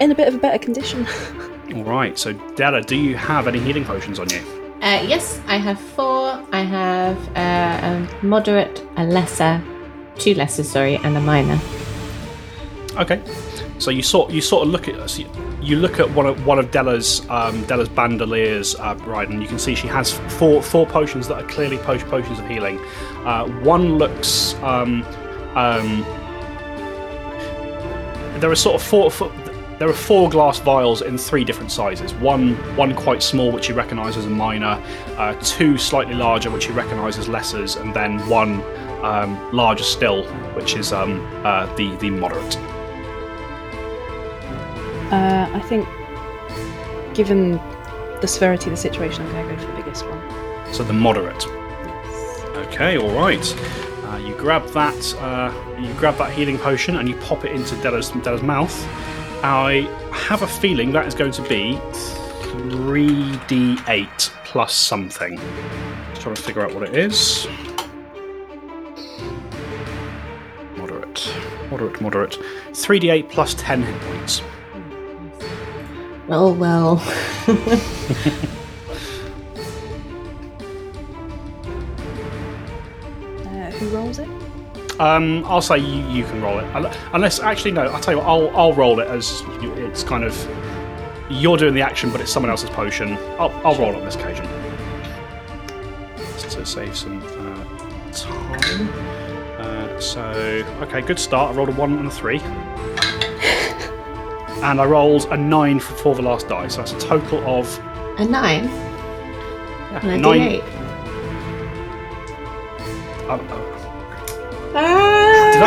in 0.01 0.11
a 0.11 0.15
bit 0.15 0.29
of 0.29 0.35
a 0.35 0.39
better 0.39 0.59
condition. 0.59 1.07
All 1.75 1.85
right. 1.85 2.19
So 2.19 2.33
Della, 2.57 2.83
do 2.83 2.97
you 2.97 3.17
have 3.17 3.47
any 3.49 3.59
healing 3.59 3.85
potions 3.85 4.19
on 4.19 4.29
you? 4.31 4.41
Uh, 4.83 5.03
yes, 5.07 5.41
I 5.47 5.57
have 5.59 5.81
four. 5.81 6.43
I 6.53 6.63
have 6.63 7.17
uh, 7.37 8.11
a 8.21 8.25
moderate, 8.25 8.83
a 8.97 9.05
lesser, 9.05 9.63
two 10.19 10.35
lesser, 10.35 10.65
sorry, 10.65 10.97
and 10.97 11.17
a 11.17 11.21
minor. 11.21 11.59
Okay. 12.99 13.23
So 13.79 13.91
you 13.91 14.03
sort 14.03 14.31
you 14.31 14.41
sort 14.41 14.67
of 14.67 14.73
look 14.73 14.89
at 14.89 15.09
so 15.11 15.23
you- 15.23 15.31
you 15.63 15.77
look 15.77 16.01
at 16.01 16.11
one 16.11 16.27
of 16.27 16.45
one 16.45 16.59
of 16.59 16.73
Della's 16.73 17.25
um, 17.31 17.63
Della's 17.67 17.89
bandoliers, 17.89 18.75
uh, 18.75 18.97
right, 19.07 19.29
and 19.29 19.41
you 19.41 19.47
can 19.49 19.61
see 19.61 19.77
she 19.77 19.87
has 19.87 20.11
four 20.37 20.61
four 20.61 20.85
potions 20.87 21.29
that 21.29 21.37
are 21.41 21.47
clearly 21.47 21.79
potions 21.79 22.41
of 22.41 22.49
healing. 22.49 22.81
Uh, 23.25 23.47
one 23.63 23.97
looks 23.97 24.55
um, 24.65 25.05
um, 25.57 26.03
there 28.41 28.51
are 28.51 28.57
sort 28.57 28.77
of 28.77 28.83
four. 28.83 29.11
four 29.11 29.33
there 29.83 29.91
are 29.91 29.95
four 29.95 30.31
glass 30.31 30.61
vials 30.61 31.03
in 31.03 31.19
three 31.19 31.43
different 31.43 31.73
sizes. 31.73 32.15
One, 32.15 32.55
one 32.77 32.95
quite 32.95 33.21
small, 33.21 33.51
which 33.51 33.69
you 33.69 33.75
recognise 33.75 34.17
as 34.17 34.27
a 34.27 34.31
minor. 34.31 34.81
Uh, 35.17 35.35
two 35.43 35.77
slightly 35.77 36.15
larger, 36.15 36.53
which 36.53 36.69
you 36.69 36.73
recognise 36.73 37.19
as 37.19 37.27
lessers, 37.27 37.81
and 37.81 37.93
then 37.93 38.21
one 38.29 38.63
um, 39.05 39.53
larger 39.53 39.83
still, 39.83 40.25
which 40.55 40.77
is 40.77 40.93
um, 40.93 41.21
uh, 41.45 41.67
the 41.75 41.97
the 41.97 42.11
moderate. 42.11 42.57
Uh, 45.11 45.51
I 45.53 45.61
think, 45.63 45.89
given 47.13 47.61
the 48.21 48.29
severity 48.29 48.67
of 48.67 48.71
the 48.71 48.77
situation, 48.77 49.27
I'm 49.27 49.33
going 49.33 49.49
to 49.49 49.55
go 49.57 49.61
for 49.63 49.73
the 49.73 49.83
biggest 49.83 50.07
one. 50.07 50.73
So 50.73 50.85
the 50.85 50.93
moderate. 50.93 51.45
Okay, 52.69 52.99
all 52.99 53.11
right. 53.11 53.92
Uh, 54.13 54.19
you 54.19 54.35
grab 54.35 54.67
that. 54.73 55.15
Uh, 55.21 55.51
you 55.81 55.91
grab 55.95 56.19
that 56.19 56.31
healing 56.33 56.59
potion 56.59 56.97
and 56.97 57.09
you 57.09 57.17
pop 57.17 57.47
it 57.47 57.53
into 57.53 57.75
Della's, 57.77 58.11
Della's 58.11 58.43
mouth. 58.43 58.87
I 59.43 59.89
have 60.13 60.43
a 60.43 60.47
feeling 60.47 60.93
that 60.93 61.07
is 61.07 61.15
going 61.15 61.33
to 61.33 61.43
be 61.49 61.81
three 62.43 63.41
d 63.49 63.79
eight 63.89 64.31
plus 64.45 64.75
something. 64.75 65.39
Just 66.11 66.21
trying 66.21 66.35
to 66.35 66.43
figure 66.43 66.63
out 66.63 66.75
what 66.75 66.83
it 66.83 66.95
is. 66.95 67.49
Moderate, 70.77 71.35
moderate, 71.71 72.01
moderate. 72.03 72.39
Three 72.75 72.99
d 72.99 73.09
eight 73.09 73.31
plus 73.31 73.55
ten 73.55 73.83
hit 73.83 73.99
points. 74.03 74.43
Oh 76.29 76.53
well. 76.53 76.97
who 83.89 83.97
rolls 83.97 84.19
it? 84.19 84.29
Um, 85.01 85.45
I'll 85.47 85.63
say 85.63 85.79
you, 85.79 86.07
you 86.09 86.25
can 86.25 86.43
roll 86.43 86.59
it. 86.59 86.97
Unless, 87.13 87.41
actually, 87.41 87.73
no. 87.73 87.83
I'll 87.83 88.01
tell 88.01 88.15
you 88.15 88.19
what. 88.21 88.27
I'll, 88.29 88.57
I'll 88.57 88.73
roll 88.75 89.01
it 89.01 89.09
as 89.09 89.41
you- 89.61 89.73
it's 89.75 90.03
kind 90.05 90.23
of 90.25 90.37
you're 91.31 91.57
doing 91.57 91.73
the 91.75 91.81
action, 91.81 92.11
but 92.11 92.21
it's 92.21 92.31
someone 92.31 92.51
else's 92.51 92.69
potion. 92.71 93.15
I'll, 93.39 93.51
I'll 93.67 93.77
roll 93.79 93.97
on 93.97 94.05
this 94.05 94.17
occasion 94.17 94.45
Just 96.39 96.59
to 96.59 96.67
save 96.67 96.95
some 96.95 97.23
uh, 97.23 98.13
time. 98.13 98.89
Uh, 99.59 99.99
so, 99.99 100.23
okay, 100.83 101.01
good 101.01 101.19
start. 101.19 101.55
I 101.55 101.57
rolled 101.57 101.71
a 101.71 101.73
one 101.73 101.95
and 101.99 102.07
a 102.07 102.11
three, 102.11 102.39
and 104.63 104.81
I 104.81 104.85
rolled 104.85 105.25
a 105.27 105.37
nine 105.37 105.81
for, 105.81 105.95
for 105.95 106.15
the 106.15 106.23
last 106.23 106.49
die. 106.49 106.69
So 106.69 106.79
that's 106.79 106.93
a 106.93 106.99
total 106.99 107.39
of 107.49 107.79
a 108.19 108.25
nine. 108.27 108.67
And 109.95 110.11
a 110.11 110.19
Nine- 110.19 110.61
D8. 110.61 110.82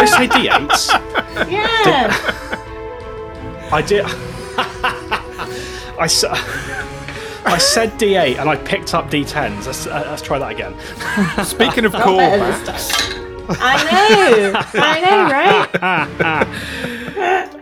I 0.05 0.17
say 0.17 0.27
d8s? 0.27 1.49
Yeah. 1.49 2.13
I 3.71 3.81
did. 3.81 4.05
I, 5.97 6.07
I 7.45 7.57
said 7.57 7.91
d8 7.99 8.39
and 8.39 8.49
I 8.49 8.55
picked 8.55 8.93
up 8.93 9.09
d10s. 9.09 9.65
Let's, 9.65 9.87
uh, 9.87 10.03
let's 10.09 10.21
try 10.21 10.39
that 10.39 10.51
again. 10.51 10.75
Speaking 11.45 11.85
of 11.85 11.93
Not 11.93 12.03
callbacks. 12.03 13.25
I 13.47 13.83
know. 13.83 14.53
I 14.73 14.99
know, 15.01 15.29
right? 15.31 16.47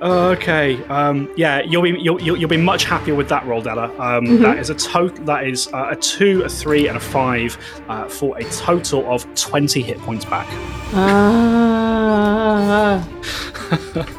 Okay. 0.04 0.84
Um, 0.86 1.32
yeah, 1.38 1.62
you'll 1.62 1.82
be 1.82 1.92
you'll, 1.92 2.22
you'll, 2.22 2.38
you'll 2.38 2.50
be 2.50 2.58
much 2.58 2.84
happier 2.84 3.16
with 3.16 3.30
that 3.30 3.46
roll, 3.46 3.62
Della. 3.62 3.86
Um, 4.00 4.42
that 4.42 4.60
is 4.60 4.70
a 4.70 4.76
total. 4.76 5.24
That 5.26 5.48
is 5.48 5.68
uh, 5.74 5.88
a 5.92 5.96
two, 5.96 6.42
a 6.44 6.50
three, 6.50 6.90
and 6.90 6.98
a 6.98 7.00
five 7.00 7.58
uh, 7.88 8.08
for 8.10 8.38
a 8.38 8.44
total 8.52 9.10
of 9.10 9.26
twenty 9.36 9.82
hit 9.82 9.98
points 10.00 10.26
back. 10.26 10.48
Ah. 10.94 13.08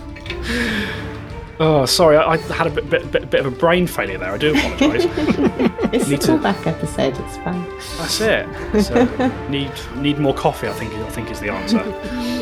Oh, 1.57 1.85
sorry, 1.85 2.17
I, 2.17 2.33
I 2.33 2.37
had 2.37 2.67
a 2.67 2.69
bit, 2.69 2.89
bit, 2.89 3.09
bit, 3.13 3.29
bit 3.29 3.39
of 3.39 3.45
a 3.45 3.51
brain 3.55 3.87
failure 3.87 4.17
there. 4.17 4.33
I 4.33 4.37
do 4.37 4.53
apologise. 4.53 5.05
It's 5.93 6.07
a 6.07 6.11
Need 6.11 6.21
to- 6.21 6.33
episode. 6.65 7.15
It's 7.17 7.37
fine. 7.37 7.63
That's 7.97 8.19
it. 8.19 8.83
So, 8.83 9.05
need 9.49 9.71
need 9.95 10.19
more 10.19 10.33
coffee. 10.33 10.67
I 10.67 10.73
think 10.73 10.93
I 10.93 11.09
think 11.11 11.31
is 11.31 11.39
the 11.39 11.49
answer. 11.49 11.79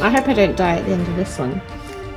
I 0.04 0.10
hope 0.10 0.28
I 0.28 0.34
don't 0.34 0.58
die 0.58 0.78
at 0.78 0.86
the 0.88 0.94
end 0.94 1.08
of 1.08 1.16
this 1.16 1.38
one. 1.38 1.62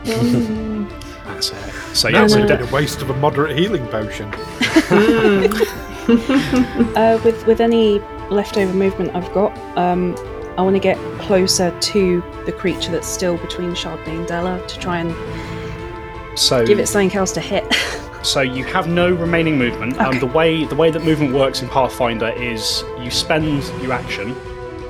That's 0.07 1.51
it. 1.51 1.73
So 1.97 2.09
yeah, 2.09 2.21
that's 2.21 2.33
so 2.35 2.43
a 2.43 2.47
De- 2.47 2.57
dead 2.59 2.71
waste 2.73 3.03
of 3.03 3.11
a 3.11 3.17
moderate 3.17 3.59
healing 3.59 3.87
potion. 3.89 4.33
Uh, 6.09 7.21
with 7.25 7.45
with 7.49 7.61
any 7.61 7.99
leftover 8.31 8.73
movement 8.73 9.13
I've 9.17 9.33
got, 9.35 9.53
um, 9.77 10.15
I 10.57 10.63
want 10.63 10.77
to 10.77 10.81
get 10.81 10.97
closer 11.21 11.77
to 11.81 12.23
the 12.47 12.53
creature 12.53 12.93
that's 12.93 13.09
still 13.09 13.37
between 13.39 13.73
Chardonnay 13.73 14.19
and 14.19 14.27
Della 14.27 14.65
to 14.69 14.79
try 14.79 14.99
and 15.01 16.39
so 16.39 16.65
give 16.65 16.79
it 16.79 16.87
something 16.87 17.13
else 17.17 17.33
to 17.33 17.41
hit. 17.41 17.65
So 18.23 18.41
you 18.41 18.65
have 18.65 18.89
no 18.89 19.13
remaining 19.13 19.57
movement. 19.57 19.99
Um, 20.01 20.09
Okay. 20.09 20.19
the 20.19 20.27
way 20.27 20.65
the 20.65 20.75
way 20.75 20.91
that 20.91 21.05
movement 21.05 21.33
works 21.33 21.63
in 21.63 21.69
Pathfinder 21.69 22.31
is 22.31 22.83
you 23.01 23.09
spend 23.11 23.63
your 23.81 23.93
action. 23.93 24.35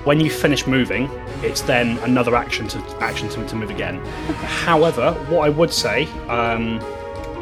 When 0.06 0.20
you 0.20 0.30
finish 0.30 0.68
moving, 0.68 1.10
it's 1.42 1.62
then 1.62 1.98
another 2.04 2.36
action 2.36 2.68
to 2.68 2.78
action 3.00 3.28
to, 3.30 3.44
to 3.44 3.56
move 3.56 3.70
again. 3.70 3.96
However, 4.64 5.14
what 5.28 5.44
I 5.44 5.48
would 5.48 5.72
say 5.72 6.06
um, 6.28 6.78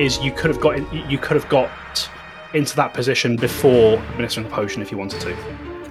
is 0.00 0.18
you 0.20 0.32
could 0.32 0.50
have 0.50 0.62
got 0.62 0.76
in, 0.76 1.10
you 1.10 1.18
could 1.18 1.36
have 1.36 1.46
got 1.50 1.70
into 2.54 2.74
that 2.76 2.94
position 2.94 3.36
before 3.36 3.98
administering 3.98 4.48
the 4.48 4.54
potion 4.54 4.80
if 4.80 4.90
you 4.90 4.96
wanted 4.96 5.20
to, 5.20 5.36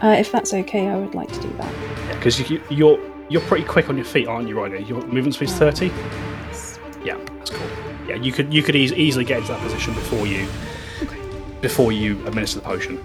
uh, 0.04 0.14
if 0.14 0.32
that's 0.32 0.52
okay, 0.52 0.88
I 0.88 0.98
would 0.98 1.14
like 1.14 1.32
to 1.32 1.40
do 1.42 1.50
that. 1.58 2.16
because 2.16 2.50
you, 2.50 2.60
you're 2.72 3.00
you're 3.30 3.44
pretty 3.44 3.66
quick 3.66 3.88
on 3.88 3.96
your 3.96 4.06
feet, 4.06 4.28
aren't 4.28 4.50
you, 4.50 4.60
Ryder? 4.60 4.80
Your 4.80 5.06
movement 5.06 5.36
speed's 5.36 5.54
thirty. 5.54 5.92
Yes. 6.48 6.80
Yeah, 7.04 7.20
that's 7.38 7.52
cool. 7.52 7.68
Yeah, 8.08 8.16
you 8.16 8.32
could 8.32 8.52
you 8.52 8.64
could 8.64 8.76
eas 8.76 8.94
easily 8.94 9.26
get 9.26 9.42
into 9.42 9.52
that 9.52 9.62
position 9.62 9.94
before 9.94 10.26
you 10.26 10.48
before 11.62 11.92
you 11.92 12.14
administer 12.26 12.62
the 12.62 12.66
potion. 12.66 13.00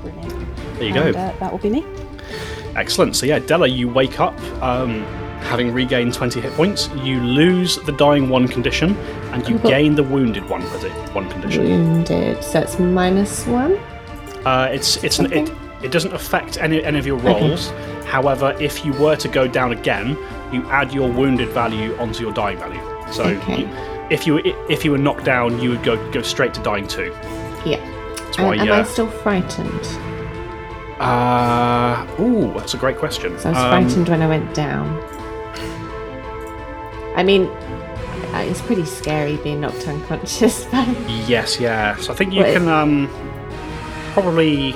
Brilliant. 0.00 0.56
There 0.74 0.88
you 0.88 0.94
and, 0.96 1.14
go. 1.14 1.20
Uh, 1.20 1.38
that 1.38 1.52
will 1.52 1.60
be 1.60 1.70
me. 1.70 1.86
Excellent. 2.76 3.16
So 3.16 3.26
yeah, 3.26 3.38
Della, 3.38 3.66
you 3.66 3.88
wake 3.88 4.18
up 4.20 4.38
um, 4.62 5.02
having 5.42 5.72
regained 5.72 6.14
20 6.14 6.40
hit 6.40 6.52
points. 6.54 6.88
You 7.02 7.20
lose 7.20 7.76
the 7.78 7.92
dying 7.92 8.28
one 8.28 8.48
condition, 8.48 8.96
and 9.32 9.46
you 9.48 9.56
Mhm. 9.56 9.68
gain 9.68 9.94
the 9.94 10.02
wounded 10.02 10.48
one 10.48 10.62
one 11.12 11.28
condition. 11.30 11.64
Wounded. 11.64 12.42
So 12.42 12.60
it's 12.60 12.78
minus 12.78 13.46
one. 13.46 13.78
Uh, 14.44 14.68
it's 14.72 15.02
it's 15.04 15.18
an, 15.18 15.32
it, 15.32 15.50
it 15.82 15.90
doesn't 15.92 16.12
affect 16.14 16.58
any 16.60 16.82
any 16.84 16.98
of 16.98 17.06
your 17.06 17.18
rolls. 17.18 17.70
However, 18.06 18.54
if 18.60 18.84
you 18.84 18.92
were 18.94 19.16
to 19.16 19.28
go 19.28 19.46
down 19.46 19.72
again, 19.72 20.16
you 20.52 20.62
add 20.70 20.92
your 20.92 21.08
wounded 21.10 21.48
value 21.50 21.96
onto 21.98 22.22
your 22.22 22.32
dying 22.32 22.58
value. 22.58 22.80
So 23.10 23.24
Okay. 23.24 23.60
you, 23.62 23.68
if 24.10 24.26
you 24.26 24.34
were 24.34 24.42
if 24.68 24.84
you 24.84 24.90
were 24.92 24.98
knocked 24.98 25.24
down, 25.24 25.60
you 25.60 25.70
would 25.70 25.82
go 25.82 25.96
go 26.12 26.22
straight 26.22 26.54
to 26.54 26.60
dying 26.62 26.86
two. 26.86 27.12
Yeah. 27.64 27.78
That's 28.16 28.38
why. 28.38 28.56
Am 28.56 28.70
uh, 28.70 28.76
I 28.80 28.82
still 28.84 29.08
frightened? 29.08 29.86
Uh, 31.02 32.06
ooh, 32.20 32.52
that's 32.56 32.74
a 32.74 32.78
great 32.78 32.96
question. 32.98 33.38
So 33.38 33.48
I 33.50 33.52
was 33.52 33.58
Um, 33.62 33.70
frightened 33.70 34.08
when 34.08 34.22
I 34.22 34.26
went 34.28 34.54
down. 34.54 34.86
I 37.16 37.22
mean, 37.22 37.46
uh, 38.32 38.38
it's 38.48 38.62
pretty 38.62 38.84
scary 38.86 39.36
being 39.38 39.60
knocked 39.60 39.86
unconscious. 39.86 40.64
But 40.70 40.86
Yes, 41.28 41.60
yeah. 41.60 41.96
So 41.96 42.12
I 42.12 42.16
think 42.16 42.32
you 42.32 42.42
can 42.44 42.68
um, 42.68 43.08
probably 44.14 44.74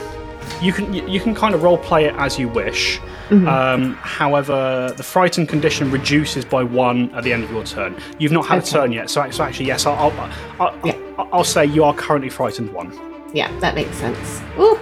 you 0.61 0.73
can 0.73 0.93
you 0.93 1.07
you 1.09 1.21
can 1.21 1.35
kind 1.35 1.55
of 1.55 1.62
role 1.62 1.79
play 1.79 2.05
it 2.07 2.15
as 2.17 2.39
you 2.39 2.49
wish. 2.49 2.99
Mm-hmm. 3.31 3.49
Um, 3.49 3.95
however, 4.03 4.93
the 4.97 5.03
frightened 5.03 5.49
condition 5.49 5.91
reduces 5.91 6.45
by 6.45 6.62
one 6.62 7.11
at 7.15 7.25
the 7.25 7.33
end 7.33 7.43
of 7.43 7.51
your 7.51 7.65
turn. 7.65 7.97
You've 8.21 8.31
not 8.33 8.47
had 8.47 8.59
Okay. 8.59 8.69
a 8.69 8.73
turn 8.73 8.93
yet, 8.93 9.11
so, 9.11 9.29
so 9.31 9.43
actually, 9.43 9.67
yes, 9.67 9.85
I'll 9.87 9.97
I'll, 9.97 10.31
I'll, 10.61 10.79
Yeah. 10.87 10.95
I'll 11.19 11.29
I'll 11.33 11.45
say 11.45 11.65
you 11.67 11.83
are 11.83 11.95
currently 11.95 12.31
frightened 12.31 12.73
one. 12.73 12.93
yeah, 13.35 13.51
that 13.61 13.75
makes 13.75 13.97
sense. 13.97 14.41
Ooh. 14.59 14.79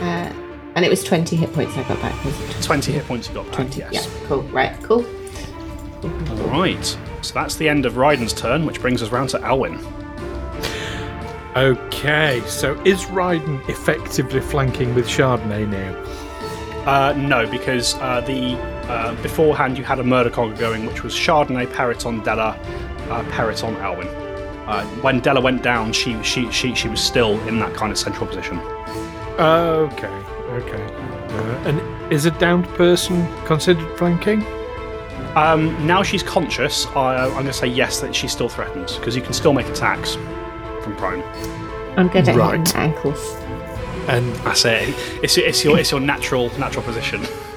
Uh, 0.00 0.32
and 0.74 0.84
it 0.84 0.88
was 0.88 1.02
20 1.04 1.36
hit 1.36 1.52
points 1.52 1.76
I 1.76 1.82
got 1.88 2.00
back. 2.00 2.24
Was 2.24 2.38
it 2.40 2.62
Twenty 2.62 2.92
hit 2.92 3.04
points 3.06 3.28
you 3.28 3.34
got 3.34 3.46
back. 3.46 3.54
20? 3.54 3.80
Yes. 3.80 3.92
Yeah, 3.92 4.26
cool. 4.26 4.42
Right, 4.44 4.80
cool. 4.82 5.04
All 6.04 6.48
right. 6.48 6.84
So 7.22 7.34
that's 7.34 7.56
the 7.56 7.68
end 7.68 7.86
of 7.86 7.94
Ryden's 7.94 8.32
turn, 8.32 8.66
which 8.66 8.80
brings 8.80 9.02
us 9.02 9.10
round 9.10 9.30
to 9.30 9.40
Alwyn. 9.42 9.78
Okay, 11.54 12.42
so 12.46 12.80
is 12.84 13.04
Ryden 13.04 13.68
effectively 13.68 14.40
flanking 14.40 14.94
with 14.94 15.06
Chardonnay 15.06 15.68
now? 15.68 16.90
Uh, 16.90 17.12
no, 17.12 17.46
because 17.46 17.94
uh, 17.96 18.22
the 18.22 18.54
uh, 18.90 19.14
beforehand 19.22 19.76
you 19.76 19.84
had 19.84 20.00
a 20.00 20.02
murder 20.02 20.30
conga 20.30 20.58
going, 20.58 20.86
which 20.86 21.02
was 21.04 21.14
Chardonnay, 21.14 21.70
Peryton, 21.72 22.24
Della, 22.24 22.58
uh, 23.10 23.22
Peryton, 23.30 23.76
Alwyn. 23.76 24.08
Uh, 24.66 24.84
when 25.02 25.20
Della 25.20 25.40
went 25.42 25.62
down, 25.62 25.92
she, 25.92 26.20
she 26.22 26.50
she 26.50 26.74
she 26.74 26.88
was 26.88 27.00
still 27.00 27.38
in 27.46 27.58
that 27.60 27.74
kind 27.74 27.92
of 27.92 27.98
central 27.98 28.26
position. 28.26 28.58
Okay, 29.38 30.22
okay. 30.52 30.82
Uh, 31.34 31.68
and 31.68 32.12
is 32.12 32.26
a 32.26 32.30
downed 32.32 32.66
person 32.70 33.26
considered 33.46 33.96
flanking? 33.98 34.44
Um, 35.36 35.86
now 35.86 36.02
she's 36.02 36.22
conscious. 36.22 36.86
I, 36.88 37.24
I'm 37.24 37.32
going 37.32 37.46
to 37.46 37.52
say 37.52 37.66
yes 37.66 38.00
that 38.00 38.14
she's 38.14 38.32
still 38.32 38.48
threatened 38.50 38.92
because 38.98 39.16
you 39.16 39.22
can 39.22 39.32
still 39.32 39.52
make 39.54 39.66
attacks 39.68 40.14
from 40.82 40.94
prone. 40.96 41.22
I'm 41.96 42.08
good 42.08 42.28
at 42.28 42.36
Right. 42.36 42.58
hitting 42.58 42.76
ankles. 42.76 43.34
And 44.08 44.34
I 44.46 44.52
say 44.54 44.92
It's, 45.22 45.38
it's 45.38 45.62
your 45.64 45.78
it's 45.78 45.90
your 45.92 46.00
natural 46.00 46.50
natural 46.58 46.82
position. 46.84 47.24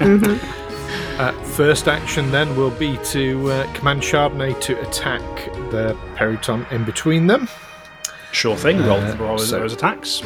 uh, 1.18 1.32
first 1.42 1.88
action 1.88 2.30
then 2.30 2.54
will 2.56 2.70
be 2.70 2.96
to 3.06 3.50
uh, 3.50 3.72
command 3.74 4.00
Chardonnay 4.02 4.58
to 4.60 4.80
attack 4.88 5.20
the 5.70 5.96
Peryton 6.14 6.64
in 6.70 6.84
between 6.84 7.26
them. 7.26 7.48
Sure 8.32 8.56
thing. 8.56 8.78
Roll, 8.78 9.00
Uh, 9.00 9.16
roll 9.16 9.38
so- 9.38 9.58
those 9.58 9.72
attacks. 9.72 10.22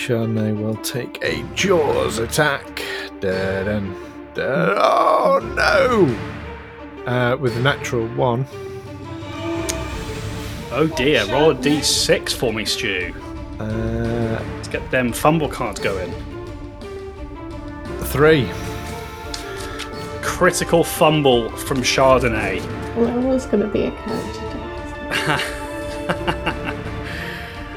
Chardonnay 0.00 0.56
will 0.56 0.76
take 0.76 1.22
a 1.22 1.42
Jaws 1.54 2.18
attack. 2.18 2.82
Da-dun, 3.20 3.94
da- 4.32 4.74
oh 4.78 5.38
no! 5.54 7.04
Uh, 7.04 7.36
with 7.36 7.54
a 7.58 7.60
natural 7.60 8.06
one. 8.08 8.46
Oh 10.72 10.86
dear. 10.96 11.26
Roll 11.26 11.50
a 11.50 11.54
d6 11.54 12.32
for 12.34 12.50
me, 12.50 12.64
Stu. 12.64 13.12
Uh, 13.58 14.42
Let's 14.56 14.68
get 14.68 14.90
them 14.90 15.12
fumble 15.12 15.50
cards 15.50 15.80
going. 15.80 16.10
three. 18.04 18.48
Critical 20.22 20.82
fumble 20.82 21.50
from 21.50 21.82
Chardonnay. 21.82 22.64
Well, 22.96 23.10
I 23.10 23.16
was 23.16 23.44
going 23.44 23.60
to 23.62 23.68
be 23.68 23.82
a 23.84 23.90
character. 23.90 24.46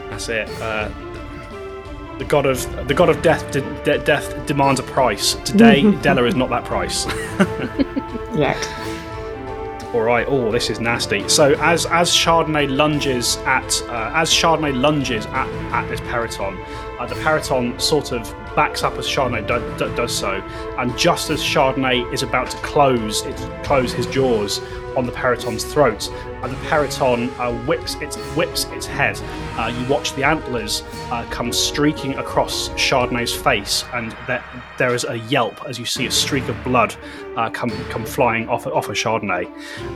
That's 0.09 0.29
it. 0.29 0.47
Uh, 0.61 0.89
the 2.19 2.25
god 2.25 2.45
of 2.45 2.87
the 2.87 2.93
god 2.93 3.09
of 3.09 3.21
death 3.21 3.51
de- 3.51 3.83
de- 3.83 3.99
death 3.99 4.45
demands 4.45 4.79
a 4.79 4.83
price. 4.83 5.35
Today, 5.45 5.89
Della 6.01 6.23
is 6.25 6.35
not 6.35 6.49
that 6.49 6.65
price. 6.65 7.05
Yeah. 8.35 8.57
All 9.93 10.01
right. 10.01 10.25
Oh, 10.27 10.51
this 10.51 10.71
is 10.71 10.79
nasty. 10.79 11.29
So 11.29 11.53
as 11.59 11.85
as 11.85 12.09
Chardonnay 12.09 12.67
lunges 12.75 13.37
at 13.45 13.79
uh, 13.83 14.11
as 14.15 14.31
Chardonnay 14.31 14.73
lunges 14.75 15.27
at, 15.27 15.47
at 15.71 15.87
this 15.87 15.99
Peryton, 16.01 16.57
uh, 16.99 17.05
the 17.05 17.13
Peryton 17.15 17.79
sort 17.79 18.11
of 18.11 18.23
backs 18.55 18.81
up 18.83 18.93
as 18.97 19.05
Chardonnay 19.05 19.45
do, 19.47 19.59
do, 19.77 19.95
does 19.95 20.15
so, 20.17 20.41
and 20.79 20.97
just 20.97 21.29
as 21.29 21.43
Chardonnay 21.43 22.11
is 22.11 22.23
about 22.23 22.49
to 22.49 22.57
close 22.57 23.23
it 23.23 23.35
close 23.63 23.93
his 23.93 24.07
jaws 24.07 24.59
on 24.95 25.05
the 25.05 25.11
Peryton's 25.11 25.63
throat, 25.63 26.09
and 26.43 26.51
the 26.51 26.57
Peryton 26.67 27.29
uh, 27.39 27.53
whips 27.65 27.95
its 27.95 28.17
whips 28.35 28.65
its 28.65 28.85
head. 28.85 29.19
Uh, 29.57 29.73
you 29.77 29.87
watch 29.87 30.13
the 30.15 30.23
antlers 30.23 30.83
uh, 31.11 31.25
come 31.29 31.51
streaking 31.51 32.15
across 32.15 32.69
Chardonnay's 32.69 33.33
face, 33.33 33.83
and 33.93 34.15
there, 34.27 34.43
there 34.77 34.93
is 34.93 35.05
a 35.05 35.19
yelp 35.19 35.63
as 35.65 35.79
you 35.79 35.85
see 35.85 36.05
a 36.05 36.11
streak 36.11 36.47
of 36.47 36.63
blood 36.63 36.95
uh, 37.35 37.49
come 37.49 37.69
come 37.89 38.05
flying 38.05 38.47
off 38.49 38.67
off 38.67 38.89
of 38.89 38.95
Chardonnay. 38.95 39.45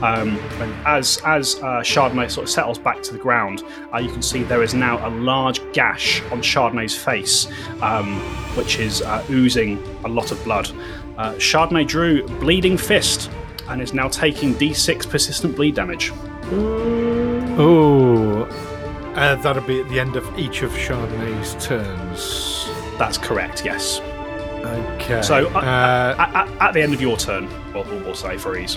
Um, 0.02 0.38
and 0.60 0.86
as 0.86 1.20
as 1.24 1.56
uh, 1.56 1.80
Chardonnay 1.80 2.30
sort 2.30 2.44
of 2.44 2.50
settles 2.50 2.78
back 2.78 3.02
to 3.02 3.12
the 3.12 3.18
ground, 3.18 3.62
you 4.00 4.10
can 4.10 4.22
see 4.22 4.42
there 4.42 4.62
is 4.62 4.74
now 4.74 5.06
a 5.06 5.10
large 5.10 5.60
gash 5.72 6.22
on 6.30 6.40
Chardonnay's 6.40 6.96
face, 6.96 7.48
um, 7.82 8.20
which 8.56 8.78
is 8.78 9.02
oozing 9.30 9.82
a 10.04 10.08
lot 10.08 10.32
of 10.32 10.42
blood. 10.44 10.70
Uh, 11.18 11.34
Chardonnay 11.34 11.86
drew 11.86 12.24
Bleeding 12.38 12.78
Fist 12.78 13.28
and 13.68 13.80
is 13.82 13.92
now 13.92 14.08
taking 14.08 14.54
D6 14.54 15.08
persistent 15.08 15.56
bleed 15.56 15.74
damage. 15.74 16.12
Oh, 17.60 18.42
uh, 19.14 19.34
that'll 19.36 19.62
be 19.64 19.80
at 19.80 19.88
the 19.88 19.98
end 20.00 20.16
of 20.16 20.38
each 20.38 20.62
of 20.62 20.70
Chardonnay's 20.72 21.54
turns. 21.64 22.68
That's 22.98 23.18
correct. 23.18 23.64
Yes. 23.64 24.00
Okay. 24.00 25.22
So, 25.22 25.46
uh, 25.48 25.58
uh, 25.58 26.14
At, 26.18 26.34
at, 26.48 26.62
at 26.62 26.72
the 26.74 26.82
end 26.82 26.92
of 26.94 27.00
your 27.00 27.16
turn, 27.16 27.48
we'll, 27.72 27.84
we'll, 27.84 28.00
we'll 28.04 28.14
say 28.14 28.36
for 28.38 28.56
ease. 28.58 28.76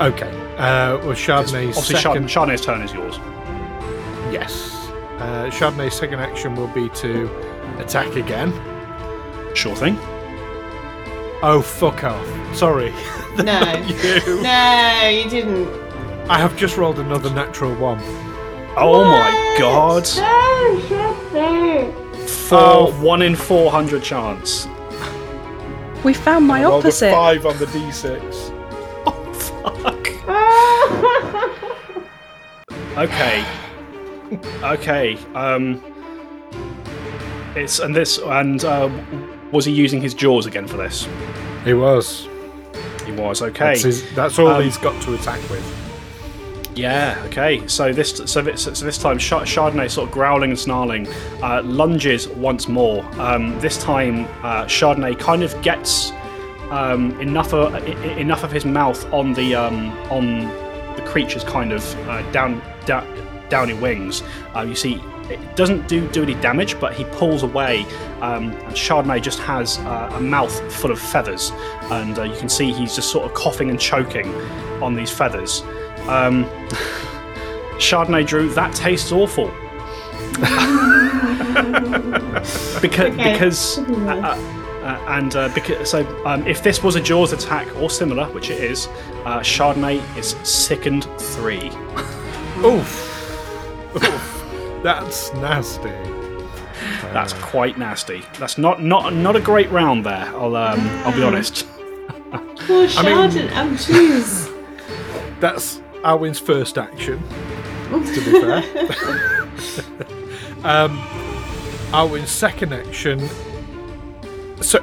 okay. 0.00 0.30
Uh, 0.56 0.98
well, 0.98 1.14
Chardonnay's 1.14 1.76
Obviously, 1.76 1.96
second. 1.96 2.28
Chard- 2.28 2.48
Chardonnay's 2.50 2.60
turn 2.64 2.82
is 2.82 2.92
yours. 2.92 3.16
yes. 4.32 4.74
Uh, 5.18 5.50
Chardonnay's 5.50 5.94
second 5.94 6.20
action 6.20 6.54
will 6.54 6.68
be 6.68 6.88
to 6.90 7.28
attack 7.78 8.14
again. 8.16 8.52
Sure 9.54 9.74
thing. 9.74 9.96
Oh, 11.42 11.62
fuck 11.64 12.04
off. 12.04 12.56
Sorry. 12.56 12.92
No. 13.44 13.60
you. 13.86 14.42
No, 14.42 15.08
you 15.08 15.30
didn't. 15.30 15.68
I 16.28 16.38
have 16.38 16.56
just 16.56 16.76
rolled 16.76 16.98
another 16.98 17.30
natural 17.30 17.74
one. 17.76 17.98
Oh 18.76 19.04
my 19.04 19.56
god. 19.58 20.08
No, 20.16 20.80
shut 20.88 21.32
there. 21.32 21.92
Four, 22.26 22.58
Oh. 22.58 23.00
one 23.02 23.22
in 23.22 23.34
400 23.36 24.02
chance. 24.02 24.66
We 26.04 26.14
found 26.14 26.46
my 26.46 26.60
I 26.60 26.64
rolled 26.64 26.84
a 26.84 26.88
opposite. 26.88 27.12
five 27.12 27.46
on 27.46 27.56
the 27.58 27.66
d6. 27.66 28.54
Oh, 29.06 29.32
fuck. 29.32 30.08
Okay. 32.98 33.44
Okay. 34.62 35.16
Um. 35.34 35.80
It's 37.54 37.78
and 37.78 37.94
this 37.94 38.18
and 38.18 38.64
uh, 38.64 38.90
was 39.52 39.64
he 39.64 39.72
using 39.72 40.00
his 40.02 40.14
jaws 40.14 40.46
again 40.46 40.66
for 40.66 40.76
this? 40.76 41.06
He 41.64 41.74
was. 41.74 42.28
He 43.08 43.20
was 43.20 43.40
okay. 43.42 43.72
That's, 43.72 43.82
his, 43.82 44.14
that's 44.14 44.38
all 44.38 44.48
Um, 44.48 44.62
he's 44.62 44.76
got 44.76 45.00
to 45.02 45.14
attack 45.14 45.40
with. 45.48 45.64
Yeah. 46.74 47.20
Okay. 47.26 47.66
So 47.66 47.92
this 47.92 48.22
so 48.26 48.42
this, 48.42 48.62
so 48.62 48.84
this 48.84 48.98
time 48.98 49.18
Chardonnay 49.18 49.90
sort 49.90 50.08
of 50.08 50.14
growling 50.14 50.50
and 50.50 50.58
snarling 50.58 51.08
uh, 51.42 51.62
lunges 51.64 52.28
once 52.28 52.68
more. 52.68 53.02
Um, 53.20 53.58
this 53.60 53.82
time 53.82 54.26
uh, 54.44 54.64
Chardonnay 54.66 55.18
kind 55.18 55.42
of 55.42 55.60
gets 55.62 56.12
um, 56.70 57.18
enough 57.20 57.52
of 57.54 57.74
enough 58.18 58.44
of 58.44 58.52
his 58.52 58.64
mouth 58.64 59.10
on 59.12 59.32
the 59.32 59.54
um, 59.54 59.90
on 60.10 60.42
the 60.96 61.02
creature's 61.06 61.44
kind 61.44 61.72
of 61.72 62.08
uh, 62.08 62.30
down, 62.30 62.62
down 62.84 63.06
downy 63.48 63.74
wings. 63.74 64.22
Uh, 64.54 64.62
you 64.62 64.74
see. 64.74 65.02
It 65.30 65.56
doesn't 65.56 65.86
do, 65.88 66.08
do 66.08 66.22
any 66.22 66.32
damage, 66.36 66.80
but 66.80 66.94
he 66.94 67.04
pulls 67.04 67.42
away, 67.42 67.84
um, 68.22 68.44
and 68.50 68.72
Chardonnay 68.74 69.20
just 69.20 69.38
has 69.40 69.76
uh, 69.80 70.10
a 70.14 70.20
mouth 70.22 70.72
full 70.72 70.90
of 70.90 70.98
feathers, 70.98 71.52
and 71.90 72.18
uh, 72.18 72.22
you 72.22 72.34
can 72.38 72.48
see 72.48 72.72
he's 72.72 72.94
just 72.96 73.10
sort 73.10 73.26
of 73.26 73.34
coughing 73.34 73.68
and 73.68 73.78
choking 73.78 74.34
on 74.82 74.94
these 74.94 75.10
feathers. 75.10 75.60
Um, 76.06 76.44
Chardonnay 77.78 78.26
drew 78.26 78.48
that 78.54 78.74
tastes 78.74 79.12
awful. 79.12 79.50
because 82.80 83.12
Okay. 83.12 83.32
because 83.32 83.78
uh, 83.78 83.82
uh, 83.82 84.84
uh, 84.84 85.04
and 85.08 85.36
uh, 85.36 85.48
because 85.54 85.90
so 85.90 86.06
um, 86.24 86.46
if 86.46 86.62
this 86.62 86.82
was 86.82 86.96
a 86.96 87.00
Jaws 87.02 87.34
attack 87.34 87.68
or 87.76 87.90
similar, 87.90 88.24
which 88.32 88.48
it 88.48 88.62
is, 88.64 88.86
uh, 89.26 89.40
Chardonnay 89.40 90.00
is 90.16 90.36
sickened 90.42 91.04
three. 91.18 91.70
Oof. 92.64 93.07
Oof. 93.96 94.80
That's 94.82 95.32
nasty. 95.34 95.90
That's 97.12 97.32
quite 97.34 97.78
nasty. 97.78 98.22
That's 98.38 98.58
not 98.58 98.82
not 98.82 99.12
not 99.14 99.34
a 99.36 99.40
great 99.40 99.70
round 99.70 100.04
there. 100.06 100.26
I'll 100.36 100.54
um, 100.56 100.80
I'll 101.04 101.12
be 101.14 101.22
honest. 101.22 101.66
Poor 102.66 102.86
I 102.86 103.02
mean- 103.02 103.30
Chardon. 103.30 103.48
Jeez. 103.76 104.54
That's 105.40 105.80
Alwyn's 106.04 106.38
first 106.38 106.78
action, 106.78 107.22
to 107.90 108.00
be 108.00 108.40
fair. 108.40 108.62
um, 110.64 110.98
Alwyn's 111.92 112.30
second 112.30 112.72
action. 112.72 113.28
So, 114.60 114.78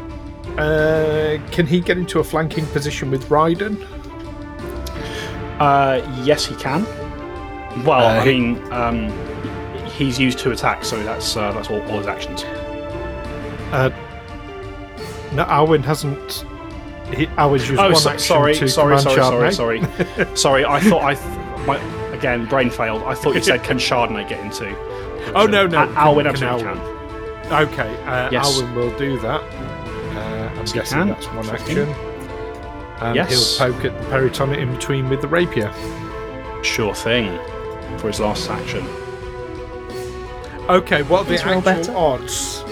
uh, 0.58 1.38
can 1.52 1.68
he 1.68 1.82
get 1.82 1.98
into 1.98 2.20
a 2.20 2.24
flanking 2.24 2.66
position 2.68 3.12
with 3.12 3.26
Ryden? 3.30 3.78
Uh, 5.60 6.02
yes, 6.24 6.46
he 6.46 6.56
can. 6.56 6.86
Well, 7.84 8.06
Uh, 8.06 8.22
I 8.22 8.26
mean, 8.26 8.72
um, 8.72 9.10
he's 9.88 10.18
used 10.20 10.40
two 10.40 10.52
attacks, 10.52 10.88
so 10.88 11.02
that's 11.04 11.36
uh, 11.36 11.52
that's 11.52 11.70
all, 11.70 11.82
all 11.92 11.98
his 11.98 12.08
actions. 12.08 12.44
Uh, 13.72 13.90
no, 15.34 15.44
Alwyn 15.44 15.84
hasn't. 15.84 16.46
He, 17.14 17.28
Alwyn's 17.38 17.68
used 17.70 17.80
Oh, 17.82 17.88
one 17.92 17.96
so, 17.96 18.10
action 18.12 18.20
sorry, 18.28 18.56
to 18.56 18.68
sorry, 18.68 18.98
command 18.98 19.20
sorry, 19.20 19.50
Chardonnay. 19.50 19.54
sorry, 19.54 19.82
sorry, 20.16 20.36
sorry. 20.38 20.66
I 20.66 20.80
thought 20.80 21.04
I, 21.04 21.14
th- 21.16 21.68
my, 21.68 21.78
again, 22.14 22.46
brain 22.46 22.70
failed. 22.70 23.04
I 23.04 23.14
thought 23.14 23.36
you 23.36 23.42
said 23.44 23.64
can 23.64 23.78
Chardonnay 23.78 24.28
get 24.30 24.40
into? 24.40 24.74
Oh 25.34 25.46
no, 25.46 25.68
no, 25.68 25.84
A- 25.84 25.94
Alwyn 25.94 26.26
can 26.26 26.44
absolutely 26.44 26.68
Alwyn. 26.70 27.44
can. 27.44 27.54
Okay, 27.74 28.04
uh, 28.06 28.30
Yes. 28.32 28.46
Alwyn 28.60 28.74
will 28.76 28.98
do 28.98 29.20
that. 29.20 29.42
Uh, 29.42 30.50
I'm 30.52 30.58
Yes, 30.58 30.72
guessing 30.74 30.98
can. 31.00 31.08
that's 31.10 31.28
one 31.28 31.44
Fifteen. 31.44 31.80
action. 31.80 31.96
And 33.02 33.16
Yes. 33.16 33.58
he'll 33.60 33.72
poke 33.74 33.84
at 33.86 34.02
the 34.02 34.10
peryton 34.10 34.54
in 34.56 34.72
between 34.74 35.10
with 35.10 35.22
the 35.22 35.28
rapier. 35.28 35.72
Sure 36.64 36.96
thing. 36.96 37.38
For 38.00 38.08
his 38.08 38.20
last 38.20 38.50
action. 38.50 38.86
Okay, 40.70 41.04
what 41.04 41.22
are 41.22 41.30
the 41.30 41.36
actual 41.40 41.62
better. 41.62 41.96
odds? 41.96 42.64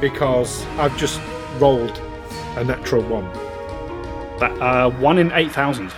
Because 0.00 0.64
I've 0.78 0.96
just 0.98 1.20
rolled 1.58 1.96
a 2.56 2.64
natural 2.64 3.02
one. 3.02 3.24
That 4.38 4.52
uh, 4.60 4.90
one 4.90 5.18
in 5.18 5.30
eight 5.32 5.52
thousand. 5.52 5.92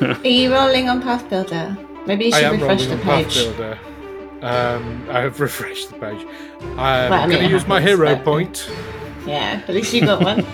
Are 0.00 0.26
you 0.28 0.52
rolling 0.52 0.88
on 0.88 1.00
Pathbuilder? 1.02 2.06
Maybe 2.06 2.26
you 2.26 2.32
I 2.34 2.40
should 2.40 2.44
am 2.46 2.52
refresh 2.60 2.82
rolling 2.86 3.00
the 3.04 3.10
on 3.12 3.24
page. 3.24 3.36
Pathbuilder. 3.36 3.78
Um, 4.42 5.06
I 5.08 5.20
have 5.20 5.40
refreshed 5.46 5.90
the 5.90 5.98
page. 5.98 6.26
I'm 6.76 7.12
I 7.12 7.26
mean, 7.26 7.36
going 7.38 7.48
to 7.48 7.50
use 7.54 7.66
my 7.66 7.80
hero 7.80 8.14
but- 8.16 8.24
point. 8.24 8.70
Yeah, 9.26 9.62
at 9.66 9.72
least 9.74 9.92
you 9.94 10.00
got 10.04 10.20
one. 10.22 10.44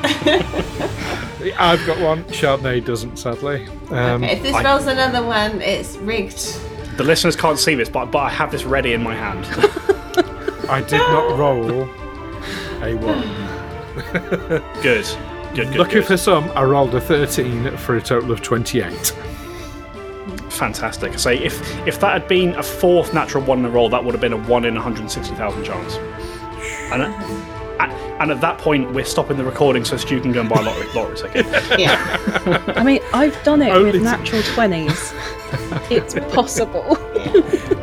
I've 1.59 1.85
got 1.87 1.99
one. 2.01 2.25
Chardonnay 2.25 2.85
doesn't, 2.85 3.17
sadly. 3.19 3.67
Um, 3.91 4.23
okay, 4.25 4.37
if 4.37 4.43
this 4.43 4.55
I- 4.55 4.65
rolls 4.65 4.87
another 4.87 5.25
one, 5.25 5.61
it's 5.61 5.97
rigged. 5.99 6.59
The 6.97 7.05
listeners 7.05 7.37
can't 7.37 7.59
see 7.59 7.75
this, 7.75 7.89
but 7.89 8.07
but 8.07 8.19
I 8.19 8.29
have 8.31 8.51
this 8.51 8.65
ready 8.65 8.93
in 8.93 9.03
my 9.03 9.15
hand. 9.15 9.47
I 10.69 10.83
did 10.83 10.99
not 10.99 11.39
roll 11.39 11.85
a 12.83 12.95
one. 12.97 13.23
good, 14.83 15.07
good, 15.55 15.69
good. 15.69 15.77
Lucky 15.77 15.95
good. 15.95 16.07
for 16.07 16.17
some, 16.17 16.51
I 16.55 16.65
rolled 16.65 16.95
a 16.95 17.01
13 17.01 17.77
for 17.77 17.97
a 17.97 18.03
total 18.03 18.33
of 18.33 18.43
28. 18.43 19.15
Fantastic. 20.51 21.13
I 21.13 21.17
say 21.17 21.39
if 21.39 21.87
if 21.87 22.01
that 22.01 22.13
had 22.21 22.29
been 22.29 22.55
a 22.57 22.63
fourth 22.63 23.15
natural 23.15 23.45
one 23.45 23.61
in 23.61 23.65
a 23.65 23.71
roll, 23.71 23.89
that 23.91 24.05
would 24.05 24.13
have 24.13 24.21
been 24.21 24.33
a 24.33 24.37
one 24.49 24.65
in 24.65 24.75
160,000 24.75 25.65
chance. 25.65 25.95
And 26.93 27.03
at, 27.79 27.91
at- 27.91 28.09
and 28.21 28.31
at 28.33 28.41
that 28.41 28.59
point, 28.59 28.93
we're 28.93 29.05
stopping 29.05 29.37
the 29.37 29.45
recording 29.45 29.85
so 29.85 29.97
Stu 29.97 30.21
can 30.21 30.33
go 30.33 30.41
and 30.41 30.49
buy 30.49 30.61
a 30.61 30.63
lottery, 30.65 30.87
lottery 30.93 31.17
ticket. 31.17 31.47
Yeah. 31.79 32.63
I 32.77 32.83
mean, 32.83 33.01
I've 33.15 33.41
done 33.45 33.63
it 33.63 33.71
Only 33.71 33.93
with 33.93 33.95
to- 33.95 34.01
natural 34.01 34.43
20s. 34.43 35.91
it's 35.91 36.15
possible. 36.35 36.97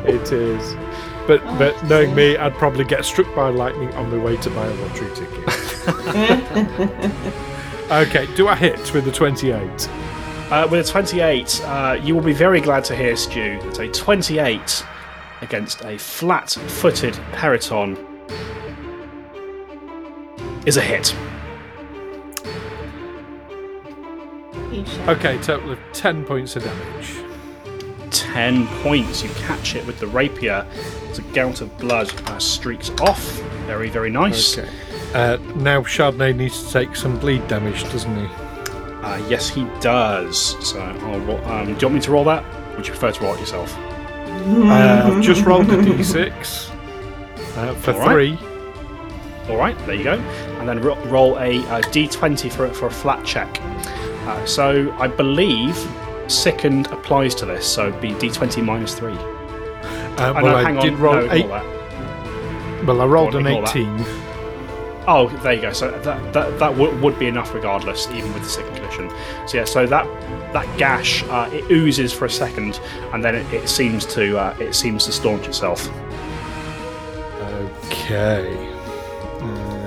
It 0.06 0.32
is. 0.32 0.76
But 1.28 1.44
but 1.58 1.82
knowing 1.86 2.14
me, 2.14 2.38
I'd 2.38 2.54
probably 2.56 2.84
get 2.84 3.04
struck 3.06 3.34
by 3.36 3.50
lightning 3.50 3.92
on 3.96 4.12
my 4.16 4.24
way 4.24 4.38
to 4.38 4.50
buy 4.52 4.68
a 4.68 4.74
lottery 4.76 5.10
ticket. 5.16 5.48
okay, 7.92 8.28
do 8.36 8.48
I 8.48 8.56
hit 8.56 8.94
with 8.94 9.06
the 9.06 9.12
28? 9.12 9.90
Uh, 10.52 10.68
with 10.70 10.88
a 10.88 10.92
28, 10.92 11.62
uh, 11.66 11.98
you 12.04 12.14
will 12.14 12.22
be 12.22 12.34
very 12.34 12.62
glad 12.62 12.84
to 12.86 12.96
hear, 12.96 13.16
Stu, 13.16 13.60
that 13.62 13.80
a 13.80 13.88
28 13.92 14.86
against 15.42 15.84
a 15.84 15.98
flat 15.98 16.52
footed 16.52 17.16
Peryton 17.32 17.98
is 20.66 20.78
a 20.78 20.82
hit. 20.82 21.16
Okay, 25.08 25.38
total 25.42 25.72
of 25.72 25.80
10 25.94 26.26
points 26.26 26.56
of 26.56 26.64
damage. 26.64 27.18
10 28.12 28.68
points. 28.82 29.24
You 29.24 29.30
catch 29.32 29.76
it 29.76 29.86
with 29.86 30.00
the 30.00 30.08
rapier 30.08 30.66
It's 31.10 31.20
a 31.20 31.22
gout 31.22 31.62
of 31.62 31.78
blood 31.78 32.12
uh, 32.30 32.40
streaks 32.40 32.90
off. 33.02 33.24
Very, 33.68 33.90
very 33.90 34.10
nice. 34.10 34.58
Okay. 34.58 34.70
Uh, 35.14 35.38
now 35.56 35.82
Chardonnay 35.82 36.36
needs 36.36 36.64
to 36.66 36.74
take 36.74 36.96
some 36.96 37.18
bleed 37.20 37.48
damage, 37.48 37.84
doesn't 37.84 38.16
he? 38.16 38.26
Uh, 38.26 39.18
yes, 39.30 39.48
he 39.50 39.66
does. 39.80 40.58
So, 40.68 40.82
I'll 40.82 41.20
ro- 41.22 41.44
um, 41.46 41.66
do 41.68 41.72
you 41.72 41.78
want 41.88 41.94
me 41.96 42.02
to 42.02 42.12
roll 42.12 42.24
that? 42.26 42.44
Would 42.76 42.88
you 42.88 42.94
prefer 42.94 43.12
to 43.12 43.24
roll 43.24 43.36
it 43.36 43.40
yourself? 43.40 43.74
Uh, 43.78 45.12
I've 45.14 45.22
just 45.24 45.46
rolled 45.46 45.70
a 45.70 45.78
d6 45.78 46.70
uh, 47.58 47.74
for 47.76 47.94
All 47.94 48.00
right. 48.00 48.12
three. 48.12 48.38
All 49.50 49.58
right, 49.58 49.78
there 49.86 49.96
you 49.96 50.04
go. 50.04 50.18
And 50.66 50.80
then 50.80 50.82
ro- 50.82 51.06
roll 51.06 51.38
a, 51.38 51.58
a 51.60 51.82
d20 51.92 52.52
for, 52.52 52.74
for 52.74 52.88
a 52.88 52.92
flat 52.92 53.24
check. 53.24 53.62
Uh, 53.62 54.44
so 54.48 54.92
I 54.98 55.06
believe 55.08 55.78
sickened 56.28 56.88
applies 56.88 57.36
to 57.36 57.46
this, 57.46 57.68
so 57.68 57.90
it'd 57.90 58.02
be 58.02 58.14
d20 58.14 58.66
minus 58.66 58.96
3. 58.96 59.14
Uh, 59.14 59.18
well, 60.18 60.46
no, 60.46 60.56
I 60.56 60.64
hang 60.64 60.78
on. 60.80 61.00
roll 61.00 61.14
no, 61.14 61.32
eight. 61.32 61.42
ignore 61.42 61.60
that. 61.60 62.86
Well, 62.88 63.02
I 63.02 63.06
rolled 63.06 63.36
an 63.36 63.46
ignore 63.46 63.62
that. 63.62 63.76
18. 63.76 64.06
Oh, 65.08 65.28
there 65.44 65.54
you 65.54 65.62
go. 65.62 65.72
So 65.72 65.92
that 65.92 66.34
that, 66.34 66.58
that 66.58 66.72
w- 66.72 67.00
would 67.00 67.20
be 67.20 67.28
enough 67.28 67.54
regardless, 67.54 68.08
even 68.10 68.34
with 68.34 68.42
the 68.42 68.50
second 68.50 68.74
condition. 68.74 69.12
So 69.48 69.58
yeah, 69.58 69.66
so 69.66 69.86
that 69.86 70.08
that 70.54 70.80
gash 70.80 71.24
uh, 71.26 71.48
it 71.54 71.70
oozes 71.70 72.12
for 72.12 72.26
a 72.26 72.30
second, 72.30 72.80
and 73.14 73.24
then 73.24 73.36
it, 73.36 73.54
it 73.54 73.70
seems 73.70 74.04
to 74.16 74.40
uh, 74.40 74.58
it 74.60 74.74
seems 74.74 75.06
to 75.06 75.12
staunch 75.12 75.48
itself. 75.48 75.88
Okay. 77.86 78.72
Uh, 79.40 79.85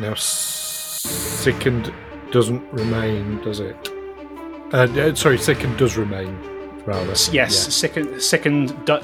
now, 0.00 0.12
s- 0.12 1.00
sickened 1.04 1.92
doesn't 2.30 2.62
remain, 2.72 3.40
does 3.42 3.60
it? 3.60 3.76
Uh, 4.72 4.88
uh, 4.98 5.14
sorry, 5.14 5.38
sickened 5.38 5.76
does 5.78 5.96
remain, 5.96 6.36
rather. 6.84 7.14
Yes, 7.30 7.74
sickened 7.74 8.20
sickened 8.20 8.68
do, 8.86 8.98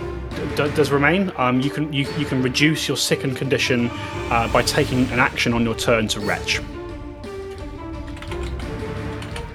do, 0.56 0.70
does 0.72 0.90
remain. 0.90 1.30
Um, 1.36 1.60
you 1.60 1.70
can 1.70 1.92
you, 1.92 2.08
you 2.18 2.24
can 2.26 2.42
reduce 2.42 2.88
your 2.88 2.96
sickened 2.96 3.36
condition 3.36 3.88
uh, 4.30 4.50
by 4.52 4.62
taking 4.62 5.04
an 5.10 5.20
action 5.20 5.52
on 5.52 5.62
your 5.62 5.76
turn 5.76 6.08
to 6.08 6.20
retch. 6.20 6.60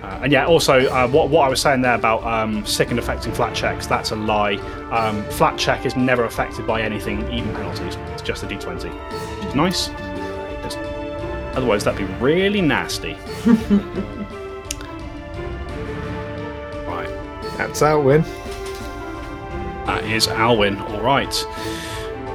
Uh, 0.02 0.20
and 0.24 0.32
yeah, 0.32 0.46
also 0.46 0.86
uh, 0.88 1.08
what, 1.10 1.30
what 1.30 1.46
I 1.46 1.50
was 1.50 1.60
saying 1.60 1.82
there 1.82 1.96
about 1.96 2.24
um, 2.24 2.66
sickened 2.66 3.00
affecting 3.00 3.34
flat 3.34 3.54
checks, 3.56 3.88
that's 3.88 4.12
a 4.12 4.16
lie. 4.16 4.56
Um, 4.92 5.24
flat 5.32 5.58
check 5.60 5.86
is 5.86 5.96
never 5.98 6.24
affected 6.24 6.66
by 6.66 6.82
anything, 6.82 7.22
even 7.34 7.54
penalties. 7.56 7.96
It's 8.14 8.22
just 8.22 8.44
a 8.44 8.46
d20, 8.48 8.86
which 9.38 9.48
is 9.48 9.56
nice. 9.56 9.90
Just- 11.56 11.58
otherwise, 11.58 11.84
that'd 11.84 12.08
be 12.08 12.14
really 12.16 12.62
nasty. 12.62 13.14
right. 16.88 17.10
That's 17.58 17.82
our 17.82 18.00
win. 18.00 18.22
That 19.86 20.04
is 20.04 20.28
Alwyn, 20.28 20.78
all 20.80 21.02
right. 21.02 21.34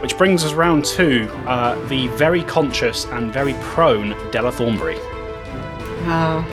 Which 0.02 0.16
brings 0.16 0.44
us 0.44 0.54
round 0.54 0.84
to 0.86 1.28
uh, 1.46 1.74
the 1.88 2.06
very 2.08 2.42
conscious 2.44 3.04
and 3.06 3.32
very 3.32 3.54
prone 3.60 4.10
Dela 4.30 4.50
Thornbury. 4.52 4.96
Oh. 6.06 6.44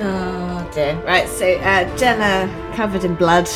Oh 0.00 0.70
dear. 0.72 0.94
Right, 1.04 1.28
so 1.28 1.46
uh, 1.58 1.96
Jenna, 1.98 2.48
covered 2.74 3.04
in 3.04 3.14
blood, 3.14 3.48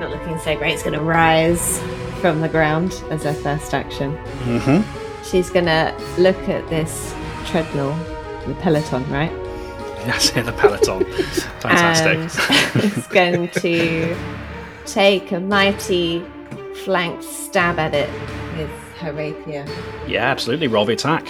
not 0.00 0.10
looking 0.10 0.38
so 0.40 0.56
great, 0.56 0.74
is 0.74 0.82
going 0.82 0.94
to 0.98 1.00
rise 1.04 1.78
from 2.20 2.40
the 2.40 2.48
ground 2.48 3.00
as 3.10 3.22
her 3.22 3.32
first 3.34 3.72
action. 3.74 4.16
Mm-hmm. 4.44 4.97
She's 5.30 5.50
to 5.66 5.94
look 6.16 6.48
at 6.48 6.66
this 6.70 7.14
treadmill, 7.44 7.94
the 8.46 8.54
peloton, 8.60 9.08
right? 9.10 9.30
Yes, 10.06 10.32
yeah, 10.36 10.42
the 10.42 10.52
peloton. 10.52 11.04
Fantastic. 11.60 12.16
And 12.76 12.84
is 12.96 13.06
going 13.08 13.48
to 13.50 14.16
take 14.86 15.30
a 15.32 15.40
mighty 15.40 16.24
flanked 16.84 17.24
stab 17.24 17.78
at 17.78 17.94
it 17.94 18.08
with 18.56 18.70
her 19.00 19.12
rapier. 19.12 19.66
yeah, 20.06 20.24
absolutely. 20.24 20.66
Roll 20.66 20.86
the 20.86 20.94
attack. 20.94 21.28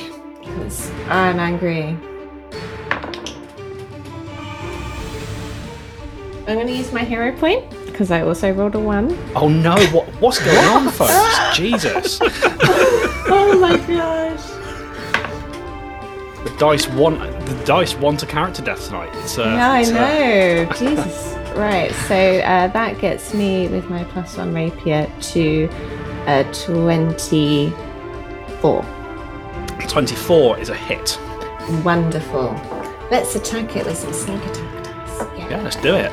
I'm 1.08 1.40
angry. 1.40 1.96
I'm 6.46 6.54
going 6.54 6.66
to 6.66 6.72
use 6.72 6.92
my 6.92 7.04
hero 7.04 7.36
point 7.36 7.64
because 7.98 8.12
I 8.12 8.22
also 8.22 8.52
rolled 8.52 8.76
a 8.76 8.78
one. 8.78 9.18
Oh 9.34 9.48
no! 9.48 9.74
What, 9.86 10.06
what's 10.20 10.38
going 10.38 10.64
on, 10.68 10.92
folks? 10.92 11.56
Jesus! 11.56 12.20
Oh 13.30 13.60
my 13.60 13.76
gosh! 13.76 14.42
The 16.44 16.50
dice 16.58 16.88
want 16.88 17.20
the 17.44 17.54
dice 17.66 17.94
want 17.94 18.22
a 18.22 18.26
character 18.26 18.62
death 18.62 18.86
tonight. 18.86 19.10
It's, 19.16 19.38
uh, 19.38 19.42
yeah, 19.42 19.70
I 19.70 19.82
uh, 19.82 19.90
know. 19.90 20.64
Jesus. 20.78 21.34
Right, 21.54 21.92
so 22.06 22.14
uh, 22.14 22.68
that 22.68 22.98
gets 23.00 23.34
me 23.34 23.68
with 23.68 23.90
my 23.90 24.02
plus 24.04 24.38
one 24.38 24.54
rapier 24.54 25.12
to 25.20 25.68
a 26.26 26.42
24. 26.64 28.82
Twenty-four 29.88 30.58
is 30.58 30.70
a 30.70 30.74
hit. 30.74 31.18
Wonderful. 31.84 32.54
Let's 33.10 33.34
attack 33.34 33.76
it 33.76 33.84
with 33.84 33.98
some 33.98 34.14
sneak 34.14 34.42
attack 34.46 34.84
dice. 34.84 35.20
Yeah, 35.50 35.60
let's 35.62 35.76
do 35.76 35.94
it. 35.94 36.10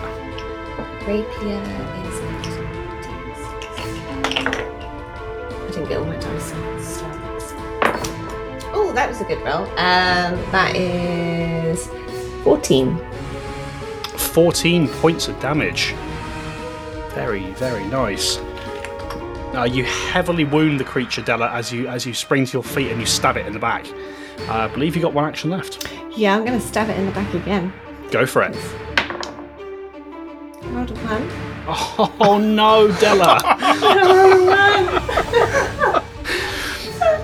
Rapier 1.08 1.62
is. 1.62 2.20
I 4.26 5.70
didn't 5.72 5.88
get 5.88 6.00
all 6.00 6.06
my 6.06 6.16
dice. 6.16 6.52
Oh, 8.74 8.92
that 8.96 9.08
was 9.08 9.22
a 9.22 9.24
good 9.26 9.40
roll. 9.44 9.66
Um, 9.78 10.36
that 10.52 10.76
is 10.76 11.88
14. 12.44 12.98
14 14.18 14.88
points 14.88 15.28
of 15.28 15.40
damage. 15.40 15.94
Very, 17.14 17.52
very 17.54 17.86
nice. 17.86 18.38
Uh, 19.56 19.70
you 19.72 19.84
heavily 19.84 20.44
wound 20.44 20.80
the 20.80 20.84
creature, 20.84 21.22
Dela, 21.22 21.52
as 21.52 21.72
you 21.72 21.88
as 21.88 22.06
you 22.06 22.16
spring 22.16 22.46
to 22.48 22.54
your 22.54 22.64
feet 22.64 22.92
and 22.92 23.00
you 23.00 23.06
stab 23.06 23.38
it 23.38 23.46
in 23.46 23.54
the 23.54 23.60
back. 23.60 23.86
Uh, 24.50 24.54
I 24.54 24.68
believe 24.70 24.96
you 24.96 25.04
got 25.04 25.14
one 25.14 25.26
action 25.26 25.52
left. 25.52 25.88
Yeah, 26.18 26.36
I'm 26.36 26.44
going 26.44 26.60
to 26.60 26.66
stab 26.66 26.90
it 26.90 26.98
in 26.98 27.06
the 27.06 27.12
back 27.12 27.32
again. 27.36 27.72
Go 28.10 28.26
for 28.26 28.42
it. 28.42 28.56
Rolled 30.86 30.98
a 30.98 31.02
one. 31.04 31.30
Oh 32.20 32.38
no, 32.38 32.92
Dela! 33.00 33.40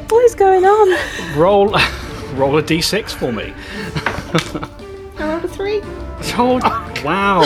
What 0.09 0.23
is 0.25 0.33
going 0.35 0.65
on? 0.65 1.37
roll, 1.39 1.67
roll 2.35 2.57
a 2.57 2.63
d6 2.63 3.11
for 3.11 3.31
me. 3.31 3.53
I 5.19 5.29
rolled 5.29 5.45
a 5.45 5.47
three. 5.47 5.81
Oh, 6.37 6.59
wow! 7.03 7.41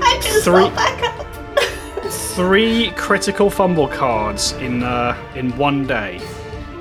I 0.00 0.20
just 0.22 0.44
Three. 0.44 0.54
rolled 0.54 0.74
back 0.76 1.02
up. 1.02 1.26
Three 2.12 2.90
critical 2.92 3.50
fumble 3.50 3.88
cards 3.88 4.52
in 4.52 4.82
uh, 4.84 5.16
in 5.34 5.56
one 5.56 5.84
day. 5.86 6.20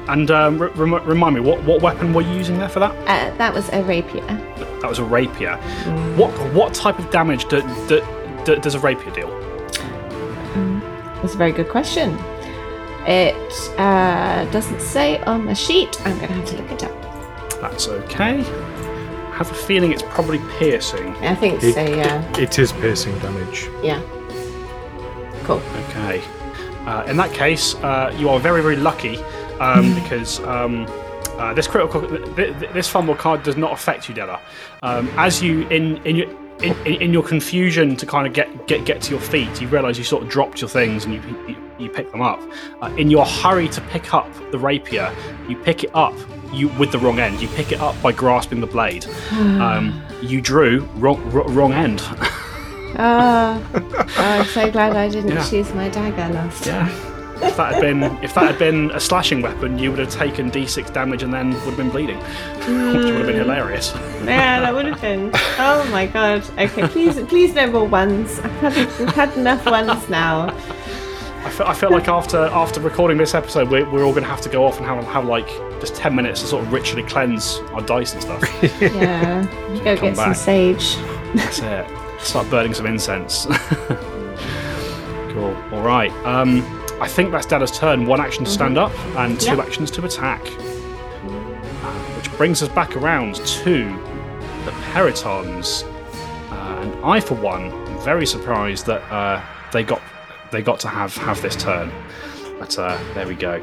And 0.10 0.30
um, 0.32 0.58
re- 0.60 0.70
remind 0.76 1.36
me, 1.36 1.42
what, 1.42 1.62
what 1.64 1.82
weapon 1.82 2.14
were 2.14 2.22
you 2.22 2.34
using 2.34 2.58
there 2.58 2.70
for 2.70 2.80
that? 2.80 2.92
Uh, 3.08 3.36
that 3.38 3.54
was 3.54 3.68
a 3.74 3.84
rapier. 3.84 4.24
That 4.88 4.92
was 4.92 5.00
a 5.00 5.04
rapier. 5.04 5.58
What 6.16 6.32
what 6.54 6.74
type 6.74 6.98
of 6.98 7.12
damage 7.12 7.44
do, 7.50 7.62
do, 7.90 8.02
do, 8.46 8.56
does 8.56 8.74
a 8.74 8.80
rapier 8.80 9.12
deal? 9.14 9.30
That's 11.22 11.34
a 11.34 11.38
very 11.38 11.52
good 11.52 11.68
question. 11.68 12.18
It 13.06 13.36
uh, 13.78 14.50
doesn't 14.50 14.80
say 14.80 15.20
on 15.24 15.46
the 15.46 15.56
sheet. 15.56 16.00
I'm 16.08 16.16
going 16.20 16.30
to 16.30 16.34
have 16.36 16.46
to 16.46 16.58
look 16.62 16.72
it 16.72 16.84
up. 16.86 17.60
That's 17.60 17.90
okay. 17.90 18.40
I 18.40 19.36
have 19.36 19.52
a 19.52 19.54
feeling 19.54 19.92
it's 19.92 20.04
probably 20.04 20.40
piercing. 20.58 21.14
I 21.18 21.36
think 21.36 21.62
It, 21.62 21.74
so, 21.74 21.82
yeah. 21.82 22.32
it- 22.32 22.40
it 22.40 22.60
is 22.60 22.72
piercing 22.72 23.20
damage. 23.20 23.68
Yeah. 23.84 24.02
Cool. 25.44 25.62
Okay. 25.90 26.24
Uh, 26.86 27.04
in 27.08 27.18
that 27.18 27.34
case, 27.34 27.76
uh, 27.76 28.16
you 28.18 28.30
are 28.30 28.40
very, 28.40 28.62
very 28.62 28.78
lucky 28.78 29.18
um, 29.60 29.94
because 30.02 30.40
um, 30.46 30.86
uh, 31.38 31.54
this 31.54 31.68
critical, 31.68 32.02
th- 32.08 32.36
th- 32.36 32.72
this 32.74 32.88
fumble 32.88 33.16
card 33.16 33.44
does 33.44 33.58
not 33.58 33.72
affect 33.72 34.08
you, 34.10 34.16
Dela. 34.16 34.40
Um, 34.84 35.10
as 35.18 35.42
you 35.42 35.68
in 35.70 35.98
in 36.06 36.16
your 36.16 36.30
in, 36.64 36.74
in 36.86 37.14
your 37.14 37.22
confusion 37.24 37.96
to 37.98 38.06
kind 38.06 38.26
of 38.26 38.34
get, 38.34 38.68
get 38.68 38.86
get 38.86 39.02
to 39.04 39.12
your 39.12 39.20
feet, 39.20 39.62
you 39.62 39.68
realise 39.68 39.98
you 39.98 40.04
sort 40.04 40.24
of 40.24 40.30
dropped 40.30 40.60
your 40.62 40.70
things 40.70 41.06
and 41.06 41.14
you 41.14 41.22
you, 41.48 41.56
you 41.80 41.90
pick 41.90 42.12
them 42.12 42.22
up. 42.22 42.42
Uh, 42.82 42.88
in 42.98 43.10
your 43.12 43.26
hurry 43.26 43.68
to 43.70 43.82
pick 43.82 44.14
up 44.14 44.28
the 44.52 44.58
rapier, 44.58 45.14
you 45.48 45.56
pick 45.58 45.84
it 45.84 45.92
up 45.94 46.16
you 46.54 46.70
with 46.80 46.92
the 46.94 46.98
wrong 47.00 47.20
end. 47.20 47.42
You 47.42 47.48
pick 47.50 47.72
it 47.74 47.80
up 47.82 48.02
by 48.02 48.12
grasping 48.14 48.60
the 48.62 48.68
blade. 48.68 49.06
Um, 49.32 50.02
you 50.22 50.42
drew 50.42 50.82
wrong 50.96 51.22
wrong, 51.32 51.54
wrong 51.54 51.74
end. 51.74 52.02
Oh, 53.00 53.62
oh, 53.76 54.14
I'm 54.18 54.46
so 54.46 54.72
glad 54.72 54.96
I 54.96 55.10
didn't 55.10 55.32
Yeah. 55.32 55.44
choose 55.48 55.72
my 55.76 55.90
dagger 55.90 56.34
last 56.34 56.66
Yeah. 56.66 56.88
If 57.42 57.58
that 57.58 57.74
had 57.74 57.82
been 57.82 58.04
if 58.24 58.34
that 58.34 58.46
had 58.46 58.60
been 58.60 58.92
a 58.92 59.00
slashing 59.00 59.42
weapon, 59.42 59.78
you 59.78 59.92
would 59.92 60.00
have 60.00 60.10
taken 60.10 60.50
d6 60.52 60.94
damage 60.94 61.24
and 61.24 61.34
then 61.34 61.54
would 61.54 61.62
have 61.62 61.78
been 61.78 61.90
bleeding, 61.90 62.18
which 62.18 62.68
would 62.68 63.16
have 63.16 63.28
been 63.28 63.36
hilarious. 63.36 63.94
Yeah, 64.24 64.60
that 64.62 64.74
would 64.74 64.86
have 64.86 65.02
been. 65.02 65.32
Oh 65.60 65.88
my 65.92 66.08
god. 66.08 66.44
Okay, 66.58 66.88
please, 66.88 67.20
please 67.28 67.54
no 67.54 67.68
more 67.70 67.88
ones. 67.88 68.40
I've 68.40 68.52
had, 68.52 69.00
we've 69.00 69.10
had 69.10 69.38
enough 69.38 69.66
ones 69.66 70.10
now. 70.10 70.56
I 71.48 71.50
feel, 71.50 71.68
I 71.68 71.74
feel 71.74 71.92
like 71.92 72.08
after 72.08 72.38
after 72.38 72.82
recording 72.82 73.18
this 73.18 73.34
episode, 73.34 73.70
we're, 73.70 73.90
we're 73.90 74.04
all 74.04 74.12
going 74.12 74.24
to 74.24 74.30
have 74.30 74.42
to 74.42 74.50
go 74.50 74.66
off 74.66 74.78
and 74.78 74.86
have, 74.86 75.04
have 75.06 75.26
like 75.26 75.48
just 75.80 75.96
ten 75.96 76.16
minutes 76.16 76.42
to 76.42 76.48
sort 76.48 76.66
of 76.66 76.74
ritually 76.74 77.04
cleanse 77.04 77.60
our 77.72 77.82
dice 77.82 78.14
and 78.14 78.22
stuff. 78.22 78.44
Yeah, 78.82 79.46
go 79.84 79.96
Come 79.96 80.14
get 80.14 80.16
some 80.18 80.34
sage. 80.34 80.98
That's 81.36 81.60
it. 81.60 81.88
Start 82.20 82.50
burning 82.50 82.74
some 82.74 82.86
incense. 82.88 83.46
cool. 85.30 85.56
All 85.72 85.82
right. 85.82 86.12
Um, 86.26 86.62
I 87.00 87.08
think 87.08 87.32
that's 87.32 87.46
Dada's 87.46 87.72
turn. 87.78 88.06
One 88.06 88.20
action 88.20 88.44
to 88.46 88.50
stand 88.50 88.78
up 88.78 88.92
and 89.18 89.40
two 89.40 89.56
Yeah. 89.56 89.62
actions 89.62 89.92
to 89.92 90.06
attack. 90.06 90.42
Uh, 90.48 91.92
which 92.18 92.32
brings 92.38 92.64
us 92.64 92.70
back 92.70 92.96
around 92.96 93.36
to 93.36 93.84
the 94.66 94.72
Perytons. 94.94 95.84
Uh, 96.52 96.56
and 96.82 97.06
I, 97.06 97.20
for 97.20 97.36
one, 97.36 97.72
am 97.72 98.00
very 98.00 98.26
surprised 98.26 98.86
that 98.88 99.02
uh, 99.12 99.42
they 99.72 99.84
got 99.84 100.02
they 100.52 100.62
got 100.62 100.80
to 100.82 100.88
have 100.88 101.16
have 101.18 101.42
this 101.42 101.56
turn. 101.56 101.92
But 102.60 102.78
uh, 102.80 102.98
there 103.14 103.28
we 103.28 103.36
go. 103.36 103.62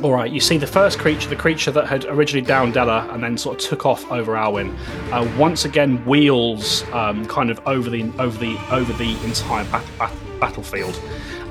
All 0.00 0.12
right, 0.12 0.30
you 0.30 0.38
see 0.38 0.58
the 0.58 0.66
first 0.66 1.00
creature, 1.00 1.28
the 1.28 1.34
creature 1.34 1.72
that 1.72 1.88
had 1.88 2.04
originally 2.04 2.46
downed 2.46 2.74
Dela 2.74 3.08
and 3.10 3.20
then 3.20 3.36
sort 3.36 3.56
of 3.60 3.68
took 3.68 3.84
off 3.84 4.08
over 4.12 4.36
Alwyn, 4.36 4.76
uh, 5.10 5.28
once 5.36 5.64
again 5.64 5.96
wheels 6.06 6.84
um, 6.92 7.26
kind 7.26 7.50
of 7.50 7.60
over 7.66 7.90
the 7.90 8.04
over 8.20 8.38
the 8.38 8.56
over 8.70 8.92
the 8.92 9.10
entire 9.24 9.64
bat- 9.72 9.84
bat- 9.98 10.12
battlefield. 10.38 11.00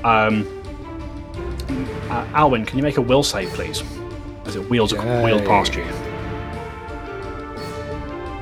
Um, 0.02 0.46
uh, 2.10 2.26
Alwyn, 2.34 2.64
can 2.64 2.76
you 2.78 2.82
make 2.82 2.96
a 2.96 3.02
will 3.02 3.22
save, 3.22 3.50
please? 3.50 3.82
As 4.46 4.56
it 4.56 4.68
wheels 4.70 4.92
Yay. 4.92 5.24
wheeled 5.24 5.44
past 5.44 5.74
you. 5.74 5.84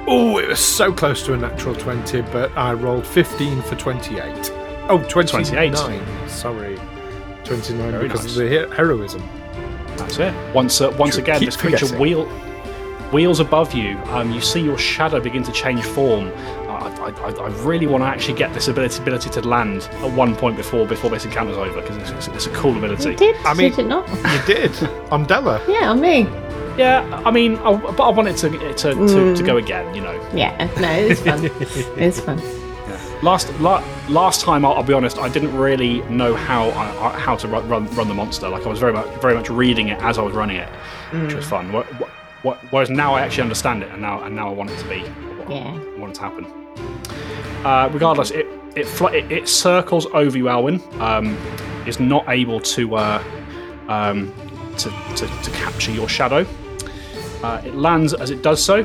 Oh, 0.08 0.38
it 0.38 0.48
was 0.48 0.60
so 0.60 0.92
close 0.92 1.24
to 1.26 1.32
a 1.32 1.36
natural 1.36 1.74
20, 1.74 2.20
but 2.22 2.56
I 2.56 2.72
rolled 2.74 3.04
15 3.06 3.60
for 3.62 3.74
28. 3.74 4.52
Oh, 4.88 5.04
29. 5.08 5.72
28. 5.72 6.28
Sorry. 6.28 6.78
29 7.44 7.90
Very 7.90 8.04
because 8.08 8.22
nice. 8.24 8.36
of 8.36 8.42
the 8.42 8.48
he- 8.48 8.74
heroism. 8.76 9.28
That's 9.96 10.18
it. 10.18 10.32
Once, 10.54 10.80
uh, 10.80 10.94
once 10.96 11.14
Should 11.16 11.24
again, 11.24 11.44
this 11.44 11.56
creature 11.56 11.86
wheel, 11.98 12.26
wheels 13.12 13.40
above 13.40 13.72
you. 13.72 13.96
Um, 14.10 14.30
you 14.30 14.40
see 14.40 14.60
your 14.60 14.78
shadow 14.78 15.18
begin 15.20 15.42
to 15.42 15.52
change 15.52 15.82
form. 15.82 16.28
I, 17.06 17.10
I, 17.20 17.30
I 17.30 17.48
really 17.64 17.86
want 17.86 18.02
to 18.02 18.08
actually 18.08 18.34
get 18.34 18.52
this 18.52 18.68
ability, 18.68 19.00
ability 19.00 19.30
to 19.30 19.40
land 19.48 19.82
at 19.82 20.12
one 20.12 20.34
point 20.34 20.56
before 20.56 20.86
before 20.86 21.10
this 21.10 21.24
encounter's 21.24 21.56
over 21.56 21.80
because 21.80 21.96
it's, 21.98 22.10
it's, 22.10 22.28
it's 22.28 22.46
a 22.46 22.50
cool 22.50 22.76
ability. 22.76 23.10
You 23.10 23.16
did, 23.16 23.36
I 23.44 23.54
mean- 23.54 23.70
did 23.70 23.78
it 23.80 23.88
not? 23.88 24.08
You 24.48 24.54
did. 24.54 24.82
on 25.12 25.24
Dela. 25.24 25.62
Yeah, 25.68 25.90
on 25.90 26.00
me. 26.00 26.22
Yeah, 26.76 27.22
I 27.24 27.30
mean, 27.30 27.56
I, 27.58 27.74
but 27.76 28.00
I 28.02 28.10
want 28.10 28.28
it 28.28 28.36
to 28.38 28.50
to, 28.50 28.58
to, 28.74 28.74
to 28.94 28.94
Mm. 29.42 29.46
go 29.46 29.56
again. 29.56 29.94
You 29.94 30.02
know, 30.02 30.30
Yeah, 30.34 30.68
no, 30.78 30.90
it's 30.92 31.20
fun. 31.22 31.40
it's 31.98 32.20
fun. 32.20 32.38
last 33.22 33.48
la, 33.60 33.82
last 34.10 34.42
time 34.42 34.64
I'll, 34.64 34.74
I'll 34.74 34.82
be 34.82 34.92
honest, 34.92 35.16
I 35.18 35.28
didn't 35.30 35.56
really 35.56 36.02
know 36.10 36.34
how 36.34 36.68
I, 36.70 36.84
I- 37.14 37.18
how 37.18 37.34
to 37.36 37.48
run, 37.48 37.66
run 37.68 37.86
run 37.94 38.08
the 38.08 38.14
monster. 38.14 38.48
Like 38.48 38.66
I 38.66 38.68
was 38.68 38.78
very 38.78 38.92
much 38.92 39.06
very 39.22 39.34
much 39.34 39.48
reading 39.48 39.88
it 39.88 39.98
as 40.02 40.18
I 40.18 40.22
was 40.22 40.34
running 40.34 40.56
it, 40.56 40.68
which 41.22 41.34
was 41.34 41.46
fun. 41.46 41.70
Wh- 41.70 41.86
wh- 42.00 42.46
wh- 42.46 42.72
Whereas 42.72 42.90
now 42.90 43.14
I 43.14 43.20
actually 43.22 43.44
understand 43.44 43.82
it, 43.82 43.90
and 43.92 44.02
now 44.02 44.22
and 44.24 44.34
now 44.36 44.48
I 44.48 44.52
want 44.52 44.70
it 44.70 44.78
to 44.80 44.88
be. 44.88 45.02
Yeah. 45.48 45.72
I 45.72 45.98
want 45.98 46.10
it 46.12 46.16
to 46.16 46.20
happen. 46.22 46.65
Uh, 47.64 47.88
regardless, 47.92 48.30
it 48.30 48.46
it, 48.76 48.86
fl- 48.86 49.08
it 49.08 49.30
it 49.30 49.48
circles 49.48 50.06
over 50.12 50.36
you, 50.36 50.48
Alwyn. 50.48 50.80
Um, 51.00 51.36
is 51.86 52.00
not 52.00 52.28
able 52.28 52.58
to, 52.58 52.96
uh, 52.96 53.22
um, 53.86 54.32
to, 54.76 54.90
to 55.14 55.26
to 55.42 55.50
capture 55.52 55.92
your 55.92 56.08
shadow. 56.08 56.44
Uh, 57.44 57.62
it 57.64 57.76
lands 57.76 58.12
as 58.12 58.30
it 58.30 58.42
does 58.42 58.64
so, 58.64 58.84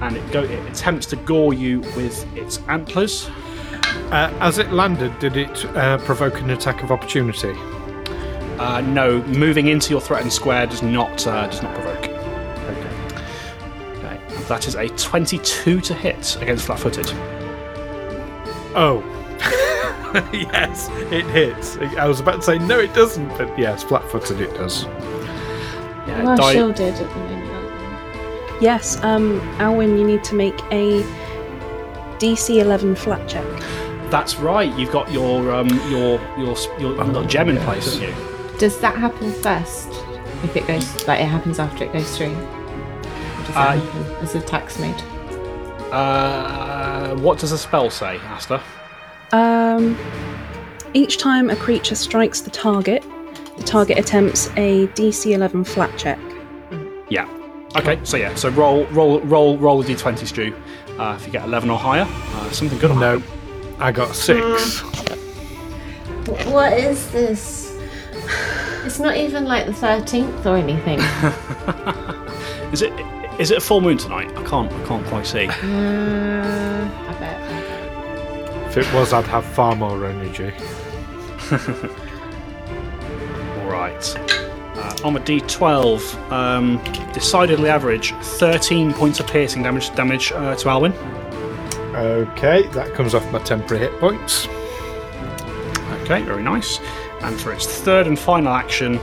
and 0.00 0.16
it 0.16 0.32
go 0.32 0.42
it 0.42 0.70
attempts 0.70 1.04
to 1.06 1.16
gore 1.16 1.52
you 1.52 1.80
with 1.96 2.26
its 2.36 2.58
antlers. 2.68 3.28
Uh, 4.10 4.32
as 4.40 4.56
it 4.56 4.72
landed, 4.72 5.16
did 5.18 5.36
it 5.36 5.66
uh, 5.76 5.98
provoke 5.98 6.40
an 6.40 6.50
attack 6.50 6.82
of 6.82 6.90
opportunity? 6.90 7.52
Uh, 8.58 8.80
no, 8.80 9.22
moving 9.24 9.68
into 9.68 9.90
your 9.90 10.00
threatened 10.00 10.32
square 10.32 10.66
does 10.66 10.82
not 10.82 11.26
uh, 11.26 11.46
does 11.46 11.62
not 11.62 11.74
provoke. 11.74 12.04
Okay. 12.04 12.94
Okay, 13.98 14.20
that 14.48 14.66
is 14.66 14.76
a 14.76 14.88
twenty-two 14.96 15.80
to 15.82 15.92
hit 15.94 16.38
against 16.40 16.64
flat-footed. 16.64 17.12
Oh. 18.74 19.02
yes, 20.32 20.88
it 21.12 21.24
hits. 21.26 21.76
I 21.96 22.06
was 22.06 22.20
about 22.20 22.36
to 22.36 22.42
say, 22.42 22.58
no, 22.58 22.78
it 22.78 22.92
doesn't, 22.94 23.28
but 23.38 23.56
yes, 23.58 23.82
flat 23.82 24.04
footed 24.10 24.40
it 24.40 24.52
does. 24.54 24.84
Yeah, 24.84 26.22
You 26.22 26.28
are 26.30 26.36
die- 26.36 26.52
shielded 26.52 26.94
at 26.94 26.98
the 26.98 27.16
moment. 27.16 28.62
Yes, 28.62 29.02
um, 29.02 29.40
Alwyn, 29.58 29.96
you 29.98 30.06
need 30.06 30.22
to 30.24 30.34
make 30.34 30.58
a 30.70 31.02
DC 32.18 32.58
11 32.60 32.96
flat 32.96 33.26
check. 33.28 33.44
That's 34.10 34.36
right. 34.36 34.76
You've 34.76 34.90
got 34.92 35.10
your 35.12 35.52
um, 35.52 35.68
your 35.88 36.20
your 36.36 36.56
your 36.78 36.90
little 36.90 37.24
gem 37.24 37.48
in 37.48 37.56
place, 37.58 37.94
haven't 37.98 38.08
you? 38.52 38.58
Does 38.58 38.78
that 38.80 38.96
happen 38.96 39.32
first? 39.32 39.88
If 40.42 40.56
it 40.56 40.66
goes, 40.66 41.06
like 41.06 41.20
it 41.20 41.26
happens 41.26 41.58
after 41.60 41.84
it 41.84 41.92
goes 41.92 42.16
through? 42.16 42.34
Or 42.34 43.44
does 43.46 43.50
Uh, 43.50 43.52
that 43.54 43.78
happen 43.78 44.16
as 44.24 44.32
the 44.32 44.40
tax 44.40 44.78
made? 44.80 45.00
Uh, 45.92 47.14
what 47.16 47.38
does 47.38 47.50
the 47.50 47.58
spell 47.58 47.90
say, 47.90 48.18
Asta? 48.18 48.60
Um, 49.32 49.96
each 50.94 51.18
time 51.18 51.50
a 51.50 51.56
creature 51.56 51.94
strikes 51.94 52.40
the 52.40 52.50
target, 52.50 53.04
the 53.56 53.64
target 53.64 53.98
attempts 53.98 54.48
a 54.56 54.86
DC 54.88 55.32
11 55.32 55.64
flat 55.64 55.96
check. 55.98 56.18
Yeah. 57.08 57.28
Okay. 57.76 58.00
So 58.04 58.16
yeah. 58.16 58.34
So 58.34 58.50
roll 58.50 58.86
roll 58.86 59.20
roll 59.20 59.56
roll 59.58 59.82
the 59.82 59.94
d20, 59.94 60.26
Stu. 60.26 60.54
Uh, 60.98 61.16
if 61.18 61.26
you 61.26 61.32
get 61.32 61.44
11 61.44 61.70
or 61.70 61.78
higher, 61.78 62.06
uh, 62.08 62.50
something 62.50 62.78
good. 62.78 62.90
will 62.90 62.98
No, 62.98 63.18
happen. 63.18 63.40
I 63.80 63.92
got 63.92 64.14
six. 64.14 64.80
What 66.46 66.74
is 66.74 67.10
this? 67.12 67.76
It's 68.84 68.98
not 68.98 69.16
even 69.16 69.44
like 69.44 69.66
the 69.66 69.72
thirteenth 69.72 70.44
or 70.46 70.56
anything. 70.56 70.98
Is 72.72 72.82
it 72.82 72.92
is 73.40 73.50
it 73.50 73.56
a 73.56 73.60
full 73.60 73.80
moon 73.80 73.96
tonight? 73.96 74.30
I 74.36 74.44
can't 74.44 74.70
I 74.70 74.84
can't 74.86 75.06
quite 75.06 75.26
see. 75.26 75.46
uh, 75.48 75.52
I 77.08 77.16
bet. 77.18 77.40
If 78.68 78.76
it 78.76 78.94
was, 78.94 79.12
I'd 79.12 79.24
have 79.24 79.44
far 79.44 79.74
more 79.74 80.06
energy. 80.06 80.52
All 83.58 83.70
right. 83.70 84.16
Uh, 84.76 84.96
on 85.04 85.16
a 85.16 85.20
d12, 85.20 86.30
um, 86.30 86.76
decidedly 87.12 87.70
average, 87.70 88.12
13 88.12 88.92
points 88.92 89.20
of 89.20 89.26
piercing 89.26 89.62
damage 89.62 89.92
damage 89.94 90.32
uh, 90.32 90.54
to 90.56 90.68
Alwyn. 90.68 90.92
Okay, 91.94 92.66
that 92.68 92.94
comes 92.94 93.14
off 93.14 93.28
my 93.32 93.40
temporary 93.40 93.84
hit 93.84 93.98
points. 93.98 94.46
Okay, 96.02 96.22
very 96.22 96.42
nice. 96.42 96.78
And 97.22 97.38
for 97.40 97.52
its 97.52 97.66
third 97.66 98.06
and 98.06 98.18
final 98.18 98.52
action, 98.52 98.98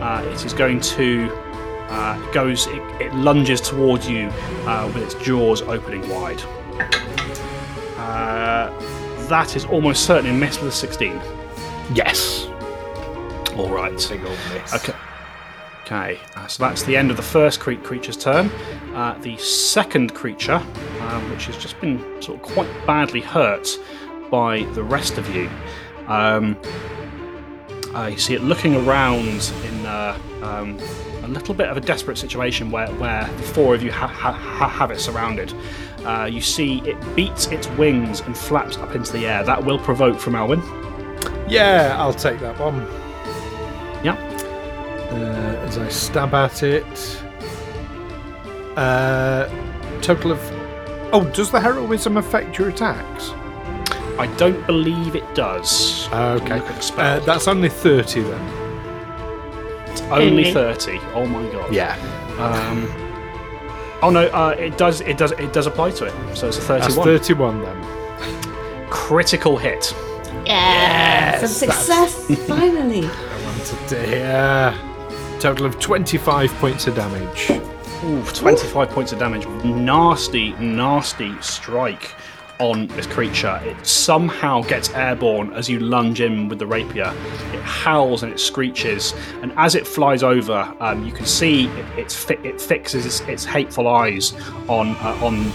uh, 0.00 0.24
it 0.26 0.44
is 0.44 0.52
going 0.52 0.80
to 0.80 1.30
uh, 1.92 2.18
it 2.20 2.32
goes 2.32 2.66
it, 2.68 2.82
it 3.00 3.14
lunges 3.14 3.60
towards 3.60 4.08
you 4.08 4.28
uh, 4.66 4.90
with 4.94 5.02
its 5.02 5.14
jaws 5.24 5.60
opening 5.62 6.08
wide. 6.08 6.40
Uh, 7.98 8.70
that 9.28 9.54
is 9.54 9.64
almost 9.66 10.06
certainly 10.06 10.30
a 10.30 10.34
miss 10.34 10.58
with 10.58 10.70
a 10.70 10.72
16. 10.72 11.20
Yes. 11.94 12.46
All 13.56 13.68
right. 13.68 13.92
Big 14.08 14.24
old 14.24 14.38
miss. 14.52 14.74
Okay. 14.74 14.94
Okay, 15.84 16.18
uh, 16.36 16.46
so 16.46 16.62
that's 16.62 16.84
the 16.84 16.96
end 16.96 17.10
of 17.10 17.16
the 17.16 17.22
first 17.22 17.60
cre- 17.60 17.74
creature's 17.74 18.16
turn. 18.16 18.46
Uh, 18.94 19.18
the 19.20 19.36
second 19.36 20.14
creature, 20.14 20.62
um, 21.00 21.30
which 21.30 21.46
has 21.46 21.56
just 21.58 21.78
been 21.80 21.98
sort 22.22 22.38
of 22.38 22.42
quite 22.42 22.86
badly 22.86 23.20
hurt 23.20 23.68
by 24.30 24.62
the 24.72 24.82
rest 24.82 25.18
of 25.18 25.34
you, 25.34 25.50
um, 26.06 26.56
uh, 27.94 28.06
you 28.06 28.16
see 28.16 28.34
it 28.34 28.42
looking 28.42 28.76
around 28.86 29.52
in 29.64 29.86
uh, 29.86 30.18
um, 30.42 30.78
a 31.24 31.28
little 31.28 31.54
bit 31.54 31.68
of 31.68 31.76
a 31.76 31.80
desperate 31.80 32.18
situation 32.18 32.70
where, 32.70 32.88
where 32.94 33.24
the 33.36 33.42
four 33.42 33.74
of 33.74 33.82
you 33.82 33.92
ha- 33.92 34.06
ha- 34.06 34.32
ha- 34.32 34.68
have 34.68 34.90
it 34.90 35.00
surrounded. 35.00 35.54
Uh, 36.04 36.28
you 36.30 36.40
see 36.40 36.80
it 36.80 36.96
beats 37.14 37.46
its 37.46 37.68
wings 37.70 38.20
and 38.20 38.36
flaps 38.36 38.76
up 38.78 38.94
into 38.94 39.12
the 39.12 39.26
air. 39.26 39.44
That 39.44 39.64
will 39.64 39.78
provoke 39.78 40.18
from 40.18 40.34
Alwyn. 40.34 40.60
Yeah, 41.48 41.94
I'll 41.98 42.14
take 42.14 42.40
that 42.40 42.58
one. 42.58 42.80
Yeah. 44.04 44.14
Uh, 45.12 45.66
as 45.66 45.78
I 45.78 45.88
stab 45.88 46.34
at 46.34 46.62
it. 46.62 47.22
Uh, 48.76 49.48
total 50.00 50.32
of. 50.32 50.40
Oh, 51.12 51.24
does 51.34 51.50
the 51.50 51.60
heroism 51.60 52.16
affect 52.16 52.58
your 52.58 52.70
attacks? 52.70 53.30
I 54.18 54.32
don't 54.38 54.66
believe 54.66 55.14
it 55.14 55.34
does. 55.34 56.06
Okay. 56.08 56.56
Look 56.58 56.64
at 56.70 56.76
the 56.76 56.80
spell. 56.80 57.20
Uh, 57.20 57.24
that's 57.24 57.46
only 57.48 57.68
30 57.68 58.22
then. 58.22 58.61
Only 60.12 60.26
Only. 60.28 60.52
thirty. 60.52 60.98
Oh 61.14 61.26
my 61.26 61.42
god. 61.52 61.72
Yeah. 61.72 61.94
Um, 62.38 62.86
oh 64.02 64.10
no, 64.10 64.26
uh, 64.28 64.54
it 64.58 64.76
does. 64.78 65.00
It 65.02 65.16
does. 65.18 65.32
It 65.32 65.52
does 65.52 65.66
apply 65.66 65.90
to 65.92 66.04
it. 66.06 66.36
So 66.36 66.48
it's 66.48 66.58
a 66.58 66.60
That's 66.60 66.94
thirty-one. 66.94 67.60
31 67.60 67.62
then. 67.62 68.88
Critical 68.90 69.56
hit. 69.56 69.94
Yes, 70.44 71.42
Yes, 71.42 71.56
success! 71.56 72.26
Finally. 72.48 73.06
I 73.06 73.44
wanted 73.44 73.88
to 73.88 74.06
hear. 74.06 74.74
Total 75.40 75.66
of 75.66 75.78
25 75.78 76.52
points 76.54 76.86
of 76.86 76.94
damage. 76.96 77.50
Ooh, 78.04 78.22
25 78.32 78.90
points 78.90 79.12
of 79.12 79.18
damage. 79.20 79.46
Nasty, 79.64 80.52
nasty 80.54 81.32
strike 81.40 82.14
on 82.62 82.86
this 82.88 83.06
creature. 83.06 83.60
It 83.64 83.84
somehow 83.84 84.62
gets 84.62 84.88
airborne 84.90 85.52
as 85.52 85.68
you 85.68 85.80
lunge 85.80 86.20
in 86.20 86.48
with 86.48 86.60
the 86.60 86.66
rapier. 86.66 87.12
It 87.52 87.60
howls 87.62 88.22
and 88.22 88.32
it 88.32 88.38
screeches, 88.38 89.14
and 89.42 89.52
as 89.56 89.74
it 89.74 89.84
flies 89.86 90.22
over, 90.22 90.72
um, 90.78 91.04
you 91.04 91.10
can 91.10 91.26
see 91.26 91.66
it, 91.96 92.12
fi- 92.12 92.38
it 92.44 92.60
fixes 92.60 93.04
its, 93.04 93.20
its 93.22 93.44
hateful 93.44 93.88
eyes 93.88 94.32
on 94.68 94.90
uh, 95.00 95.18
on 95.20 95.50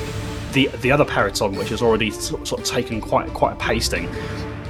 the 0.51 0.67
the 0.81 0.91
other 0.91 1.05
peryton, 1.05 1.55
which 1.55 1.69
has 1.69 1.81
already 1.81 2.11
sort 2.11 2.51
of 2.51 2.63
taken 2.63 2.99
quite 2.99 3.33
quite 3.33 3.53
a 3.53 3.55
pasting. 3.55 4.09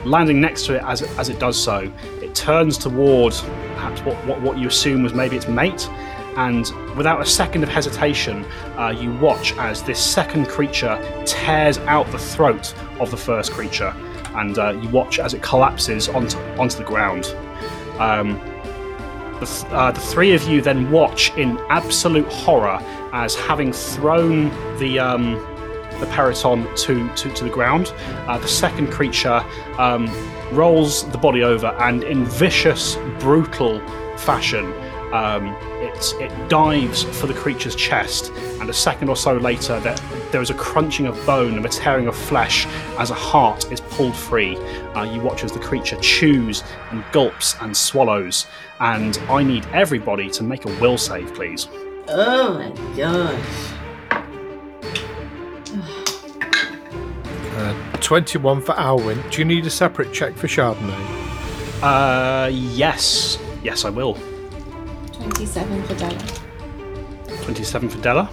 Landing 0.06 0.40
next 0.40 0.68
to 0.68 0.76
it 0.76 0.84
as 0.84 1.02
as 1.18 1.30
it 1.30 1.40
does 1.40 1.62
so, 1.62 1.92
it 2.22 2.36
turns 2.36 2.78
toward 2.78 3.34
perhaps 3.74 4.02
what, 4.02 4.16
what, 4.28 4.42
what 4.42 4.58
you 4.60 4.68
assume 4.68 5.02
was 5.02 5.14
maybe 5.14 5.36
its 5.36 5.48
mate, 5.48 5.90
and 6.38 6.72
without 6.96 7.20
a 7.20 7.26
second 7.26 7.64
of 7.64 7.70
hesitation, 7.70 8.46
uh, 8.78 8.90
you 8.90 9.12
watch 9.16 9.54
as 9.58 9.84
this 9.84 10.00
second 10.00 10.48
creature 10.48 10.98
tears 11.26 11.80
out 11.80 12.10
the 12.12 12.20
throat 12.20 12.74
of 13.00 13.12
the 13.12 13.18
first 13.18 13.52
creature, 13.52 13.94
and 14.36 14.58
uh, 14.58 14.70
you 14.72 14.88
watch 14.90 15.20
as 15.20 15.34
it 15.34 15.42
collapses 15.42 16.08
onto 16.10 16.38
onto 16.60 16.78
the 16.78 16.84
ground. 16.84 17.26
Um, 18.00 18.40
the, 19.40 19.46
th- 19.46 19.72
uh, 19.72 19.92
the 19.92 20.00
three 20.00 20.34
of 20.34 20.44
you 20.44 20.62
then 20.62 20.90
watch 20.92 21.32
in 21.38 21.60
absolute 21.70 22.28
horror 22.28 22.80
as 23.14 23.36
having 23.36 23.74
thrown 23.74 24.50
the 24.80 25.00
um, 25.00 25.34
the 26.00 26.06
peryton 26.08 26.68
to, 26.76 27.10
to, 27.16 27.34
to 27.34 27.44
the 27.44 27.50
ground, 27.50 27.94
uh, 28.28 28.38
the 28.38 28.48
second 28.48 28.92
creature 28.92 29.44
um, 29.80 30.08
rolls 30.52 31.10
the 31.12 31.18
body 31.18 31.44
over 31.44 31.68
and, 31.80 32.04
in 32.04 32.26
vicious, 32.26 32.98
brutal 33.20 33.80
fashion, 34.18 34.66
um, 35.14 35.56
it, 35.98 36.14
it 36.22 36.50
dives 36.50 37.04
for 37.04 37.28
the 37.28 37.34
creature's 37.34 37.76
chest. 37.76 38.32
And 38.60 38.70
a 38.70 38.74
second 38.74 39.10
or 39.10 39.16
so 39.16 39.38
later, 39.38 39.80
there, 39.80 39.96
there 40.32 40.42
is 40.42 40.50
a 40.50 40.54
crunching 40.54 41.08
of 41.08 41.26
bone 41.26 41.56
and 41.56 41.66
a 41.66 41.70
tearing 41.70 42.08
of 42.08 42.16
flesh 42.16 42.66
as 42.98 43.10
a 43.10 43.16
heart 43.16 43.72
is 43.72 43.82
pulled 43.82 44.16
free. 44.16 44.58
Uh, 44.96 45.04
you 45.04 45.22
watch 45.22 45.44
as 45.44 45.52
the 45.52 45.60
creature 45.60 45.98
chews 46.02 46.64
and 46.92 47.04
gulps 47.12 47.56
and 47.62 47.76
swallows. 47.76 48.46
And 48.80 49.18
I 49.30 49.44
need 49.44 49.66
everybody 49.74 50.30
to 50.32 50.44
make 50.44 50.66
a 50.66 50.80
will 50.80 50.98
save, 50.98 51.34
please. 51.34 51.68
Oh 52.08 52.54
my 52.54 52.96
gosh. 52.96 53.74
Uh, 57.58 57.74
21 58.02 58.62
for 58.62 58.74
Alwyn. 58.80 59.22
Do 59.32 59.40
you 59.40 59.46
need 59.46 59.66
a 59.66 59.72
separate 59.72 60.14
check 60.14 60.36
for 60.36 60.48
Chardonnay? 60.48 61.28
Uh, 61.82 62.50
yes. 62.52 63.40
Yes, 63.64 63.84
I 63.84 63.90
will. 63.90 64.18
27 65.18 65.84
for 65.84 65.96
Dela. 65.96 66.20
27 67.44 67.90
for 67.90 67.98
Dela. 68.00 68.26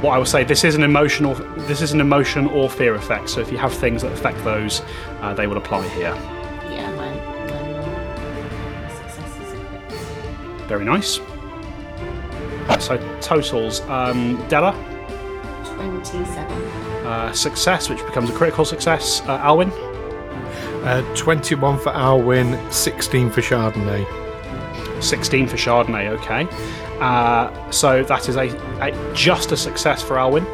What 0.00 0.12
I 0.12 0.18
will 0.18 0.26
say, 0.26 0.42
this 0.44 0.64
is 0.64 0.74
an 0.74 0.82
emotional, 0.82 1.34
this 1.68 1.80
is 1.80 1.92
an 1.92 2.00
emotion 2.00 2.46
or 2.48 2.68
fear 2.68 2.94
effect. 2.94 3.28
So 3.30 3.40
if 3.40 3.52
you 3.52 3.58
have 3.58 3.72
things 3.72 4.02
that 4.02 4.12
affect 4.12 4.42
those, 4.44 4.82
uh, 5.20 5.32
they 5.34 5.46
will 5.46 5.56
apply 5.58 5.86
here. 5.90 6.14
Yeah, 6.70 6.90
mine. 6.96 7.16
mine 7.16 7.68
will. 7.68 8.90
Successes 8.96 9.54
are 9.54 9.64
quick. 10.58 10.68
Very 10.68 10.84
nice. 10.84 11.20
So 12.84 12.96
totals, 13.20 13.80
um, 13.82 14.36
Dela, 14.48 14.72
27. 15.76 16.52
uh, 17.06 17.32
success, 17.32 17.88
which 17.88 17.98
becomes 18.06 18.30
a 18.30 18.32
critical 18.32 18.64
success. 18.64 19.22
Uh, 19.26 19.38
Alwyn, 19.38 19.70
Uh, 20.82 21.00
21 21.14 21.78
for 21.78 21.90
Alwyn, 21.90 22.58
16 22.72 23.30
for 23.30 23.40
Chardonnay. 23.40 24.04
16 25.02 25.48
for 25.48 25.56
Chardonnay. 25.56 26.08
Okay, 26.08 26.48
uh, 27.00 27.70
so 27.70 28.02
that 28.04 28.28
is 28.28 28.36
a, 28.36 28.48
a 28.80 29.14
just 29.14 29.52
a 29.52 29.56
success 29.56 30.02
for 30.02 30.18
Alwyn, 30.18 30.46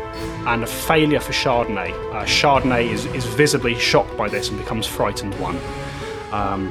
and 0.46 0.62
a 0.62 0.66
failure 0.66 1.20
for 1.20 1.32
Chardonnay. 1.32 1.90
Uh, 2.12 2.24
Chardonnay 2.24 2.88
is, 2.90 3.06
is 3.06 3.24
visibly 3.24 3.74
shocked 3.74 4.16
by 4.16 4.28
this 4.28 4.48
and 4.48 4.58
becomes 4.58 4.86
frightened 4.86 5.38
one. 5.38 5.58
Um, 6.32 6.70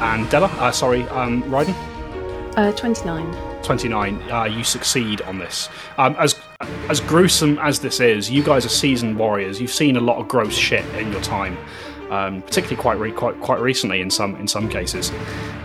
and 0.00 0.28
Dela, 0.28 0.46
uh, 0.58 0.72
sorry, 0.72 1.02
um, 1.08 1.42
Ryden. 1.44 1.74
Uh, 2.56 2.72
29. 2.72 3.56
29 3.62 4.30
uh, 4.30 4.44
you 4.44 4.62
succeed 4.62 5.20
on 5.22 5.38
this 5.38 5.68
um, 5.98 6.14
as 6.18 6.40
as 6.88 7.00
gruesome 7.00 7.58
as 7.58 7.80
this 7.80 7.98
is 7.98 8.30
you 8.30 8.42
guys 8.42 8.64
are 8.64 8.70
seasoned 8.70 9.18
warriors 9.18 9.60
you've 9.60 9.72
seen 9.72 9.96
a 9.96 10.00
lot 10.00 10.18
of 10.18 10.28
gross 10.28 10.54
shit 10.54 10.84
in 10.94 11.10
your 11.10 11.20
time 11.20 11.58
um, 12.10 12.42
particularly 12.42 12.80
quite 12.80 12.98
re- 12.98 13.12
quite 13.12 13.40
quite 13.40 13.60
recently 13.60 14.00
in 14.00 14.10
some 14.10 14.36
in 14.36 14.48
some 14.48 14.68
cases. 14.68 15.10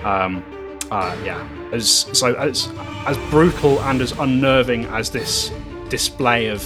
Um, 0.03 0.43
uh, 0.91 1.15
yeah 1.23 1.47
as 1.71 2.07
so 2.11 2.33
as 2.35 2.69
as 3.05 3.17
brutal 3.29 3.79
and 3.83 4.01
as 4.01 4.11
unnerving 4.13 4.85
as 4.85 5.09
this 5.09 5.51
display 5.89 6.47
of 6.47 6.61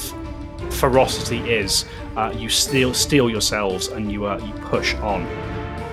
ferocity 0.72 1.40
is 1.52 1.86
uh, 2.16 2.34
you 2.36 2.50
steal 2.50 2.94
steal 2.94 3.30
yourselves 3.30 3.88
and 3.90 4.12
you 4.12 4.26
uh, 4.26 4.38
you 4.40 4.54
push 4.66 4.96
on. 4.96 5.22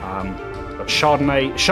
Um, 0.02 0.36
but 0.78 0.86
Chardonnay 0.88 1.56
sh- 1.58 1.70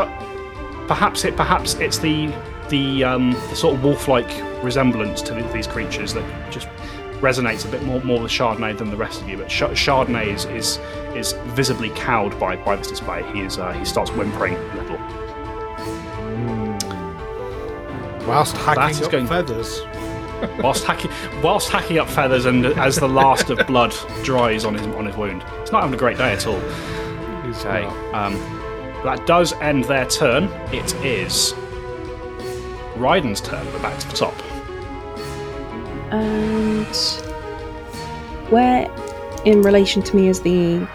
perhaps 0.86 1.24
it 1.24 1.36
perhaps 1.36 1.74
it's 1.74 1.98
the 1.98 2.32
the, 2.68 3.02
um, 3.02 3.32
the 3.32 3.56
sort 3.56 3.74
of 3.74 3.82
wolf-like 3.82 4.30
resemblance 4.62 5.22
to 5.22 5.34
these 5.52 5.66
creatures 5.66 6.14
that 6.14 6.52
just 6.52 6.68
resonates 7.20 7.66
a 7.66 7.68
bit 7.68 7.82
more 7.82 8.00
more 8.02 8.20
with 8.20 8.30
Chardonnay 8.32 8.76
than 8.76 8.90
the 8.90 8.96
rest 8.96 9.20
of 9.22 9.28
you. 9.28 9.36
But 9.36 9.48
Ch- 9.48 9.74
Chardonnay 9.74 10.26
is, 10.28 10.44
is 10.46 10.78
is 11.16 11.32
visibly 11.54 11.90
cowed 11.90 12.38
by 12.38 12.56
by 12.56 12.76
this 12.76 12.88
display. 12.88 13.22
He 13.32 13.40
is 13.40 13.58
uh, 13.58 13.72
he 13.72 13.84
starts 13.84 14.10
whimpering 14.12 14.54
a 14.54 14.74
little. 14.76 14.98
Whilst 18.26 18.56
hacking 18.56 19.04
up 19.04 19.10
going- 19.10 19.26
feathers. 19.26 19.80
whilst 20.62 20.84
hacking 20.84 21.10
whilst 21.42 21.68
hacking 21.68 21.98
up 21.98 22.08
feathers 22.08 22.46
and 22.46 22.64
as 22.64 22.96
the 22.96 23.08
last 23.08 23.50
of 23.50 23.66
blood 23.66 23.94
dries 24.22 24.64
on 24.64 24.74
his 24.74 24.86
on 24.96 25.04
his 25.04 25.16
wound. 25.16 25.44
It's 25.60 25.70
not 25.72 25.82
having 25.82 25.94
a 25.94 25.98
great 25.98 26.16
day 26.16 26.32
at 26.32 26.46
all. 26.46 26.60
He's 27.44 27.62
Okay. 27.64 27.84
Um, 28.12 28.34
that 29.04 29.26
does 29.26 29.52
end 29.54 29.84
their 29.84 30.06
turn. 30.06 30.44
It 30.72 30.94
is 31.04 31.52
Ryden's 32.96 33.40
turn. 33.40 33.66
We're 33.72 33.82
back 33.82 33.98
to 33.98 34.08
the 34.08 34.14
top. 34.16 34.34
And 36.10 36.96
where, 38.50 38.90
in 39.44 39.62
relation 39.62 40.02
to 40.02 40.16
me, 40.16 40.28
is 40.28 40.40
the 40.42 40.86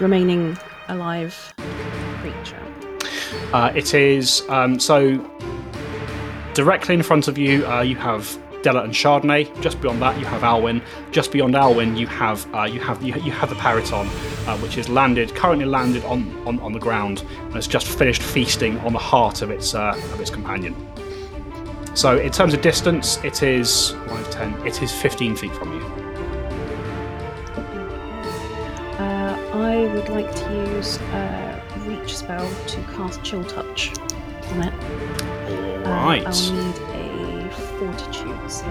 remaining 0.00 0.56
alive 0.88 1.54
creature? 2.20 2.60
Uh, 3.52 3.72
it 3.74 3.94
is 3.94 4.42
um, 4.48 4.80
so 4.80 5.18
directly 6.54 6.94
in 6.94 7.02
front 7.02 7.28
of 7.28 7.38
you. 7.38 7.66
Uh, 7.66 7.82
you 7.82 7.96
have 7.96 8.38
Dela 8.62 8.82
and 8.82 8.92
Chardonnay. 8.92 9.60
Just 9.60 9.80
beyond 9.80 10.00
that, 10.00 10.18
you 10.18 10.24
have 10.24 10.42
Alwyn. 10.42 10.80
Just 11.10 11.32
beyond 11.32 11.54
Alwyn, 11.54 11.96
you 11.96 12.06
have 12.06 12.52
uh, 12.54 12.62
you 12.62 12.80
have 12.80 13.02
you, 13.02 13.12
have 13.12 13.50
the 13.50 13.56
Peryton, 13.56 14.06
uh, 14.46 14.56
which 14.58 14.78
is 14.78 14.88
landed 14.88 15.34
currently 15.34 15.66
landed 15.66 16.04
on, 16.04 16.34
on, 16.46 16.60
on 16.60 16.72
the 16.72 16.78
ground 16.78 17.24
and 17.40 17.54
has 17.54 17.66
just 17.66 17.86
finished 17.86 18.22
feasting 18.22 18.78
on 18.80 18.92
the 18.92 18.98
heart 18.98 19.42
of 19.42 19.50
its 19.50 19.74
uh, 19.74 19.94
of 20.12 20.20
its 20.20 20.30
companion. 20.30 20.74
So 21.94 22.18
in 22.18 22.32
terms 22.32 22.54
of 22.54 22.62
distance, 22.62 23.18
it 23.22 23.42
is 23.42 23.92
1 24.08 24.20
of 24.20 24.30
10. 24.30 24.66
It 24.66 24.82
is 24.82 24.90
15 24.92 25.36
feet 25.36 25.54
from 25.54 25.72
you. 25.72 25.84
Uh, 28.98 29.36
I 29.52 29.86
would 29.94 30.08
like 30.08 30.34
to 30.34 30.52
use 30.74 30.96
a 31.12 31.62
reach 31.86 32.16
spell 32.16 32.48
to 32.66 32.76
cast 32.94 33.22
Chill 33.22 33.44
Touch 33.44 33.92
on 34.52 34.62
it. 34.62 34.74
Uh, 34.74 35.72
Right. 35.82 36.24
I'll 36.24 36.52
need 36.52 36.76
a 36.94 37.50
Fortitude 37.78 38.50
save. 38.50 38.68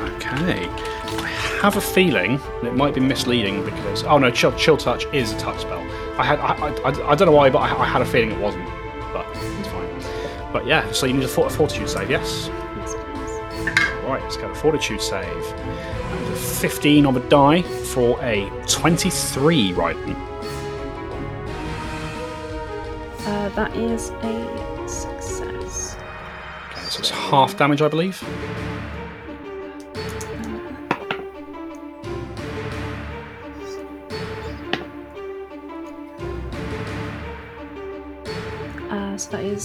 Okay. 0.00 0.66
I 0.68 1.28
have 1.60 1.76
a 1.76 1.80
feeling 1.80 2.40
it 2.62 2.74
might 2.74 2.94
be 2.94 3.00
misleading 3.00 3.64
because 3.64 4.02
oh 4.04 4.18
no, 4.18 4.30
chill, 4.30 4.52
chill 4.52 4.76
touch 4.76 5.06
is 5.12 5.32
a 5.32 5.38
touch 5.38 5.60
spell. 5.60 5.80
I 6.18 6.24
had 6.24 6.38
I, 6.40 6.54
I, 6.54 6.68
I, 6.90 7.10
I 7.10 7.14
don't 7.14 7.26
know 7.26 7.32
why, 7.32 7.50
but 7.50 7.58
I, 7.58 7.76
I 7.78 7.84
had 7.84 8.02
a 8.02 8.06
feeling 8.06 8.32
it 8.32 8.40
wasn't. 8.40 8.66
Yeah, 10.66 10.90
so 10.92 11.06
you 11.06 11.12
need 11.14 11.24
a, 11.24 11.28
fort- 11.28 11.52
a 11.52 11.56
fortitude 11.56 11.88
save, 11.88 12.10
yes. 12.10 12.50
Yes, 12.76 12.94
please. 12.94 14.04
Right, 14.04 14.20
let's 14.22 14.36
get 14.36 14.50
a 14.50 14.54
fortitude 14.54 15.00
save. 15.00 15.26
That 15.26 16.22
is 16.22 16.30
a 16.30 16.58
15 16.60 17.06
on 17.06 17.14
the 17.14 17.20
die 17.20 17.62
for 17.62 18.22
a 18.22 18.48
23, 18.68 19.72
right? 19.72 19.96
Uh, 23.26 23.48
that 23.50 23.74
is 23.76 24.10
a 24.22 24.88
success. 24.88 25.96
Okay, 26.70 26.80
so 26.82 27.00
it's 27.00 27.10
half 27.10 27.56
damage, 27.56 27.82
I 27.82 27.88
believe. 27.88 28.22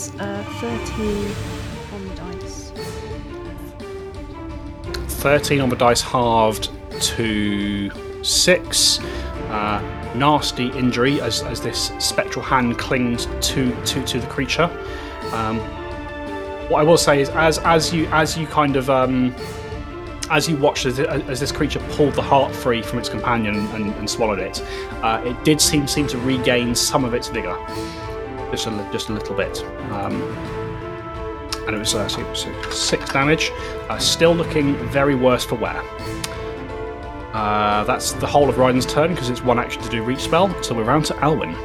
Is 0.01 0.19
uh, 0.19 0.43
13 0.59 1.31
on 1.93 2.07
the 2.07 2.15
dice. 2.15 2.71
13 5.21 5.61
on 5.61 5.69
the 5.69 5.75
dice 5.75 6.01
halved 6.01 6.69
to 6.99 8.23
6. 8.23 8.99
Uh, 8.99 9.97
nasty 10.15 10.67
injury 10.71 11.21
as, 11.21 11.41
as 11.43 11.61
this 11.61 11.91
spectral 11.99 12.43
hand 12.43 12.77
clings 12.77 13.27
to, 13.41 13.73
to, 13.85 14.03
to 14.05 14.19
the 14.19 14.27
creature. 14.27 14.69
Um, 15.31 15.59
what 16.69 16.79
I 16.79 16.83
will 16.83 16.97
say 16.97 17.21
is, 17.21 17.29
as 17.29 17.59
as 17.59 17.93
you 17.93 18.07
as 18.11 18.37
you 18.37 18.47
kind 18.47 18.77
of 18.77 18.89
um, 18.89 19.35
as 20.29 20.47
you 20.47 20.55
watched 20.55 20.85
as, 20.85 20.99
as 20.99 21.39
this 21.41 21.51
creature 21.51 21.81
pulled 21.91 22.13
the 22.13 22.21
heart 22.21 22.55
free 22.55 22.81
from 22.81 22.99
its 22.99 23.09
companion 23.09 23.55
and, 23.55 23.93
and 23.95 24.09
swallowed 24.09 24.39
it, 24.39 24.61
uh, 25.03 25.21
it 25.25 25.43
did 25.43 25.59
seem 25.59 25.85
seem 25.85 26.07
to 26.07 26.17
regain 26.19 26.73
some 26.73 27.03
of 27.03 27.13
its 27.13 27.27
vigor, 27.27 27.57
just 28.51 28.67
a 28.67 28.89
just 28.91 29.09
a 29.09 29.13
little 29.13 29.35
bit. 29.35 29.63
Um, 29.91 30.21
and 31.67 31.75
it 31.75 31.79
was, 31.79 31.93
uh, 31.95 32.07
so, 32.07 32.33
so 32.33 32.51
six 32.71 33.11
damage. 33.11 33.51
Uh, 33.89 33.97
still 33.97 34.33
looking 34.33 34.75
very 34.89 35.15
worse 35.15 35.43
for 35.45 35.55
wear. 35.55 35.81
Uh, 37.33 37.83
that's 37.85 38.11
the 38.13 38.27
whole 38.27 38.49
of 38.49 38.55
Ryden's 38.55 38.85
turn 38.85 39.11
because 39.13 39.29
it's 39.29 39.41
one 39.43 39.57
action 39.59 39.81
to 39.83 39.89
do 39.89 40.03
reach 40.03 40.19
spell. 40.21 40.49
So 40.63 40.75
we're 40.75 40.83
round 40.83 41.05
to 41.05 41.17
Alwyn. 41.23 41.55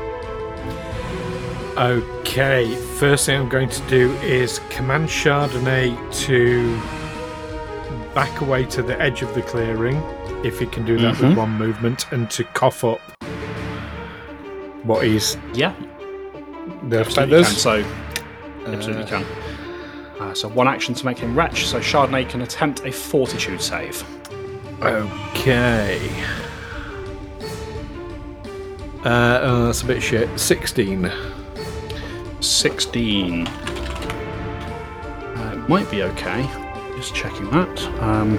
Okay, 1.76 2.74
first 2.98 3.26
thing 3.26 3.38
I'm 3.40 3.48
going 3.48 3.68
to 3.68 3.82
do 3.88 4.12
is 4.22 4.60
command 4.70 5.08
Chardonnay 5.08 5.94
to 6.24 6.76
back 8.14 8.40
away 8.40 8.64
to 8.66 8.82
the 8.82 8.98
edge 9.00 9.20
of 9.22 9.34
the 9.34 9.42
clearing, 9.42 9.96
if 10.42 10.58
he 10.58 10.64
can 10.66 10.86
do 10.86 10.96
that 10.98 11.16
Mhm. 11.16 11.28
with 11.28 11.36
one 11.38 11.50
movement, 11.58 12.06
and 12.12 12.30
to 12.30 12.44
cough 12.44 12.82
up 12.82 13.00
what 14.84 15.04
is 15.04 15.36
Yeah, 15.52 15.72
the 16.88 17.00
absolutely 17.00 17.42
feathers. 17.42 17.48
can. 17.48 17.56
So 17.56 17.84
absolutely 18.66 19.04
can. 19.04 19.24
Uh, 20.20 20.34
so 20.34 20.48
one 20.48 20.66
action 20.66 20.94
to 20.94 21.04
make 21.04 21.18
him 21.18 21.36
wretch. 21.36 21.66
So 21.66 21.78
Chardonnay 21.78 22.28
can 22.28 22.42
attempt 22.42 22.84
a 22.84 22.92
Fortitude 22.92 23.60
save. 23.60 24.04
Okay. 24.82 26.10
Uh, 29.04 29.38
oh, 29.42 29.66
that's 29.66 29.82
a 29.82 29.86
bit 29.86 30.02
shit. 30.02 30.28
16. 30.38 31.10
16. 32.40 33.46
Uh, 33.46 35.52
it 35.54 35.68
might 35.68 35.90
be 35.90 36.02
okay. 36.02 36.42
Just 36.96 37.14
checking 37.14 37.48
that. 37.50 37.82
Um, 38.02 38.38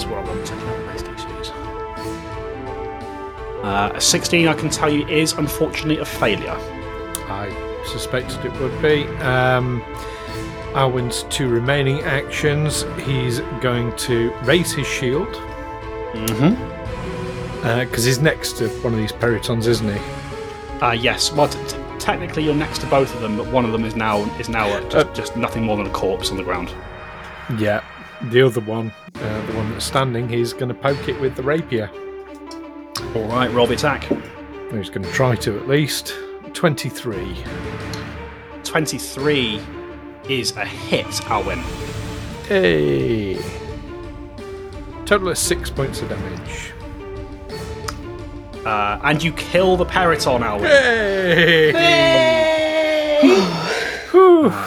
that's 0.00 0.10
what 0.10 0.24
I 0.24 0.28
want 0.28 0.46
to 0.46 0.56
know. 0.56 0.86
base 0.86 1.02
DCs. 1.02 1.50
Uh, 3.64 3.92
a 3.94 4.00
16, 4.00 4.48
I 4.48 4.54
can 4.54 4.70
tell 4.70 4.90
you, 4.90 5.06
is 5.08 5.32
unfortunately 5.34 5.98
a 5.98 6.04
failure. 6.04 6.56
I 7.28 7.82
suspected 7.86 8.44
it 8.46 8.52
would 8.60 8.80
be. 8.82 9.04
Um, 9.18 9.82
Alwyn's 10.74 11.24
two 11.24 11.48
remaining 11.48 12.00
actions. 12.00 12.84
He's 13.04 13.40
going 13.60 13.94
to 13.96 14.30
raise 14.44 14.72
his 14.72 14.86
shield 14.86 15.28
Mm-hmm. 16.14 17.78
because 17.84 18.04
he's 18.04 18.18
next 18.20 18.54
to 18.58 18.68
one 18.80 18.92
of 18.94 18.98
these 18.98 19.12
perytons, 19.12 19.66
isn't 19.68 19.88
he? 19.88 20.00
Uh, 20.82 20.90
yes. 20.90 21.32
Well, 21.32 21.46
t- 21.48 21.56
t- 21.68 21.76
technically, 22.00 22.42
you're 22.42 22.52
next 22.54 22.80
to 22.80 22.86
both 22.86 23.14
of 23.14 23.20
them, 23.20 23.36
but 23.36 23.46
one 23.46 23.64
of 23.64 23.70
them 23.70 23.84
is 23.84 23.94
now 23.94 24.24
is 24.40 24.48
now 24.48 24.66
uh, 24.68 24.80
just, 24.90 24.96
Uh, 24.96 25.14
just 25.14 25.36
nothing 25.36 25.62
more 25.62 25.76
than 25.76 25.86
a 25.86 25.90
corpse 25.90 26.32
on 26.32 26.36
the 26.36 26.42
ground. 26.42 26.72
Yeah. 27.60 27.84
The 28.22 28.42
other 28.42 28.60
one, 28.60 28.90
uh, 29.20 29.46
the 29.46 29.52
one 29.54 29.70
that's 29.70 29.84
standing, 29.84 30.28
he's 30.28 30.52
going 30.52 30.68
to 30.68 30.74
poke 30.74 31.08
it 31.08 31.20
with 31.20 31.36
the 31.36 31.42
rapier. 31.42 31.90
All 33.14 33.24
right, 33.24 33.50
roll 33.52 33.66
the 33.66 33.74
attack. 33.74 34.04
He's 34.70 34.88
going 34.88 35.02
to 35.02 35.12
try 35.12 35.36
to 35.36 35.58
at 35.58 35.68
least. 35.68 36.14
23. 36.54 37.36
23 38.64 39.60
is 40.28 40.56
a 40.56 40.64
hit, 40.64 41.30
Alwyn. 41.30 41.58
Hey! 42.46 43.36
Total 45.06 45.28
of 45.28 45.38
six 45.38 45.70
points 45.70 46.02
of 46.02 46.08
damage. 46.08 46.72
Uh, 48.64 49.00
and 49.04 49.22
you 49.22 49.32
kill 49.32 49.76
the 49.76 49.84
Peryton, 49.84 50.42
Alwyn. 50.42 50.70
Hey! 50.70 51.72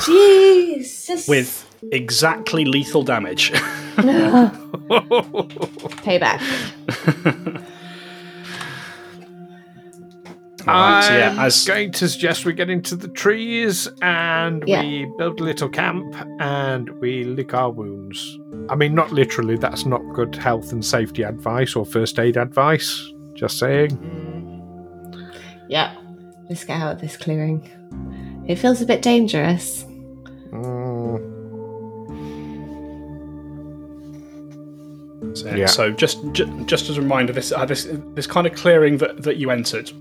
Jesus. 0.05 1.27
With 1.27 1.62
exactly 1.91 2.65
lethal 2.65 3.03
damage. 3.03 3.51
Payback. 6.03 6.39
Alright, 10.65 11.03
so 11.03 11.09
I'm 11.13 11.35
yeah, 11.35 11.45
as 11.45 11.65
going 11.65 11.91
to 11.91 12.07
suggest 12.07 12.45
we 12.45 12.53
get 12.53 12.69
into 12.69 12.95
the 12.95 13.09
trees 13.09 13.89
and 14.01 14.63
Yeah. 14.65 14.81
we 14.81 15.11
build 15.17 15.41
a 15.41 15.43
little 15.43 15.67
camp 15.67 16.15
and 16.39 16.89
we 17.01 17.25
lick 17.25 17.53
our 17.53 17.69
wounds. 17.69 18.39
I 18.69 18.75
mean, 18.75 18.95
not 18.95 19.11
literally, 19.11 19.57
that's 19.57 19.85
not 19.85 19.99
good 20.13 20.33
health 20.37 20.71
and 20.71 20.83
safety 20.85 21.23
advice 21.23 21.75
or 21.75 21.85
first 21.85 22.17
aid 22.17 22.37
advice. 22.37 23.11
Just 23.33 23.59
saying. 23.59 23.91
Yeah. 25.67 25.93
Let's 26.49 26.63
get 26.63 26.79
out 26.81 26.93
of 26.93 27.01
this 27.01 27.17
clearing. 27.17 27.69
It 28.47 28.55
feels 28.55 28.81
a 28.81 28.85
bit 28.85 29.01
dangerous. 29.01 29.85
So, 35.33 35.47
Yeah. 35.55 35.65
so 35.65 35.91
just 35.91 36.19
ju- 36.33 36.63
just 36.65 36.89
as 36.89 36.97
a 36.97 37.01
reminder, 37.01 37.33
this 37.33 37.51
uh, 37.51 37.65
this 37.65 37.87
this 38.15 38.27
kind 38.27 38.45
of 38.47 38.53
clearing 38.53 38.97
that, 38.97 39.23
that 39.23 39.37
you 39.37 39.49
entered, 39.51 39.91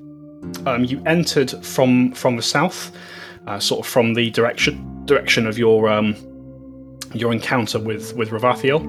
um, 0.67 0.85
you 0.85 1.03
entered 1.07 1.51
from 1.65 2.13
from 2.13 2.37
the 2.37 2.43
south, 2.43 2.93
uh, 3.47 3.59
sort 3.59 3.87
of 3.87 3.91
from 3.91 4.15
the 4.15 4.31
direction 4.31 5.05
direction 5.07 5.47
of 5.47 5.59
your 5.59 5.89
um, 5.89 6.15
your 7.15 7.33
encounter 7.33 7.79
with 7.79 8.15
with 8.17 8.31
Ravathiel. 8.31 8.81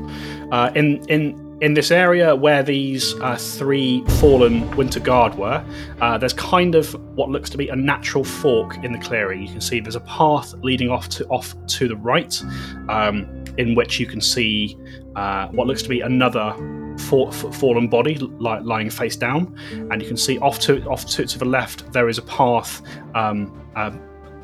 Uh, 0.51 0.71
in 0.75 1.03
in 1.09 1.39
in 1.61 1.75
this 1.75 1.91
area 1.91 2.35
where 2.35 2.61
these 2.61 3.13
uh, 3.21 3.37
three 3.37 4.03
fallen 4.19 4.69
Winter 4.75 4.99
Guard 4.99 5.35
were, 5.35 5.63
uh, 6.01 6.17
there's 6.17 6.33
kind 6.33 6.75
of 6.75 6.93
what 7.15 7.29
looks 7.29 7.49
to 7.51 7.57
be 7.57 7.69
a 7.69 7.75
natural 7.75 8.25
fork 8.25 8.83
in 8.83 8.91
the 8.91 8.99
clearing. 8.99 9.41
You 9.43 9.47
can 9.47 9.61
see 9.61 9.79
there's 9.79 9.95
a 9.95 10.01
path 10.01 10.53
leading 10.61 10.89
off 10.89 11.07
to 11.09 11.25
off 11.27 11.53
to 11.67 11.87
the 11.87 11.95
right, 11.95 12.41
um, 12.89 13.42
in 13.57 13.75
which 13.75 13.99
you 13.99 14.05
can 14.05 14.21
see 14.21 14.77
uh, 15.15 15.47
what 15.49 15.67
looks 15.67 15.81
to 15.83 15.89
be 15.89 16.01
another 16.01 16.53
fa- 16.97 17.27
f- 17.27 17.55
fallen 17.55 17.87
body 17.87 18.15
li- 18.15 18.59
lying 18.61 18.89
face 18.89 19.15
down, 19.15 19.57
and 19.91 20.01
you 20.01 20.07
can 20.07 20.17
see 20.17 20.37
off 20.39 20.59
to 20.59 20.83
off 20.85 21.05
to, 21.05 21.25
to 21.25 21.39
the 21.39 21.45
left 21.45 21.91
there 21.93 22.09
is 22.09 22.17
a 22.17 22.23
path. 22.23 22.81
Um, 23.15 23.59
uh, 23.75 23.91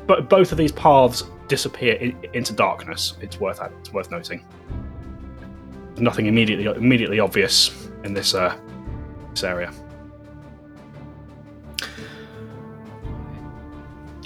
but 0.06 0.28
both 0.28 0.52
of 0.52 0.58
these 0.58 0.72
paths 0.72 1.24
disappear 1.48 1.94
in, 1.94 2.16
into 2.32 2.52
darkness. 2.52 3.14
It's 3.20 3.40
worth 3.40 3.60
it's 3.80 3.92
worth 3.92 4.10
noting. 4.10 4.44
Nothing 5.98 6.26
immediately 6.26 6.64
immediately 6.66 7.20
obvious 7.20 7.88
in 8.04 8.14
this 8.14 8.34
uh, 8.34 8.56
this 9.32 9.44
area. 9.44 9.72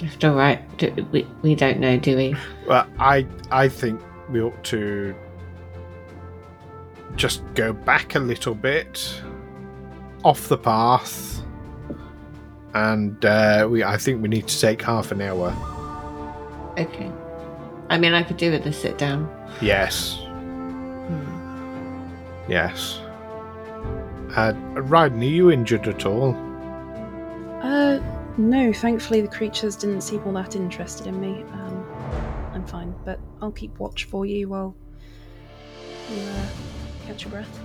After 0.03 0.29
all 0.29 0.35
right, 0.35 0.77
do, 0.77 1.07
we 1.11 1.25
we 1.41 1.55
don't 1.55 1.79
know, 1.79 1.97
do 1.97 2.15
we? 2.15 2.35
well, 2.67 2.87
I 2.99 3.25
I 3.49 3.67
think 3.67 4.01
we 4.29 4.41
ought 4.41 4.63
to 4.65 5.15
just 7.15 7.41
go 7.53 7.73
back 7.73 8.15
a 8.15 8.19
little 8.19 8.55
bit 8.55 9.21
off 10.23 10.47
the 10.47 10.57
path, 10.57 11.41
and 12.73 13.23
uh, 13.25 13.67
we 13.69 13.83
I 13.83 13.97
think 13.97 14.21
we 14.21 14.29
need 14.29 14.47
to 14.47 14.59
take 14.59 14.81
half 14.81 15.11
an 15.11 15.21
hour. 15.21 15.55
Okay. 16.77 17.11
I 17.89 17.97
mean, 17.97 18.13
I 18.13 18.23
could 18.23 18.37
do 18.37 18.51
with 18.51 18.63
the 18.63 18.73
sit 18.73 18.97
down. 18.97 19.29
Yes. 19.61 20.19
Yes. 22.47 22.99
Uh, 24.35 24.53
Ryden, 24.75 25.21
are 25.21 25.23
you 25.23 25.51
injured 25.51 25.87
at 25.87 26.05
all? 26.05 26.35
Uh, 27.61 27.99
no, 28.37 28.73
thankfully 28.73 29.21
the 29.21 29.27
creatures 29.27 29.75
didn't 29.75 30.01
seem 30.01 30.21
all 30.25 30.33
that 30.33 30.55
interested 30.55 31.07
in 31.07 31.19
me. 31.21 31.43
Um, 31.53 31.74
I'm 32.65 32.71
fine, 32.71 32.95
but 33.05 33.19
I'll 33.41 33.51
keep 33.51 33.77
watch 33.77 34.05
for 34.05 34.25
you 34.25 34.49
while 34.49 34.75
you 36.09 36.21
uh, 36.21 36.47
catch 37.05 37.23
your 37.23 37.31
breath. 37.31 37.59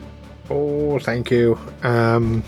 Oh, 0.50 0.98
thank 0.98 1.30
you. 1.30 1.58
Um, 1.82 2.44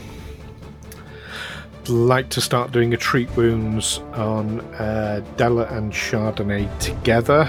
like 1.89 2.29
to 2.31 2.43
start 2.43 2.71
doing 2.71 2.93
a 2.93 2.97
treat 2.99 3.35
wounds 3.37 4.01
on 4.13 4.61
uh, 4.75 5.25
Dela 5.37 5.65
and 5.71 5.93
Chardonnay 5.93 6.79
together. 6.79 7.49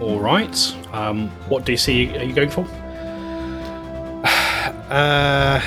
All 0.00 0.20
right. 0.20 0.76
Um, 0.92 1.30
what 1.48 1.64
DC 1.64 2.20
are 2.20 2.24
you 2.24 2.34
going 2.34 2.50
for? 2.50 2.66
Uh, 4.84 5.60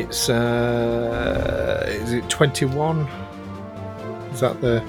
it's 0.00 0.28
uh, 0.28 1.84
is 1.88 2.12
it 2.12 2.28
twenty 2.28 2.64
one? 2.64 3.06
Is 4.32 4.40
that 4.40 4.60
the 4.60 4.82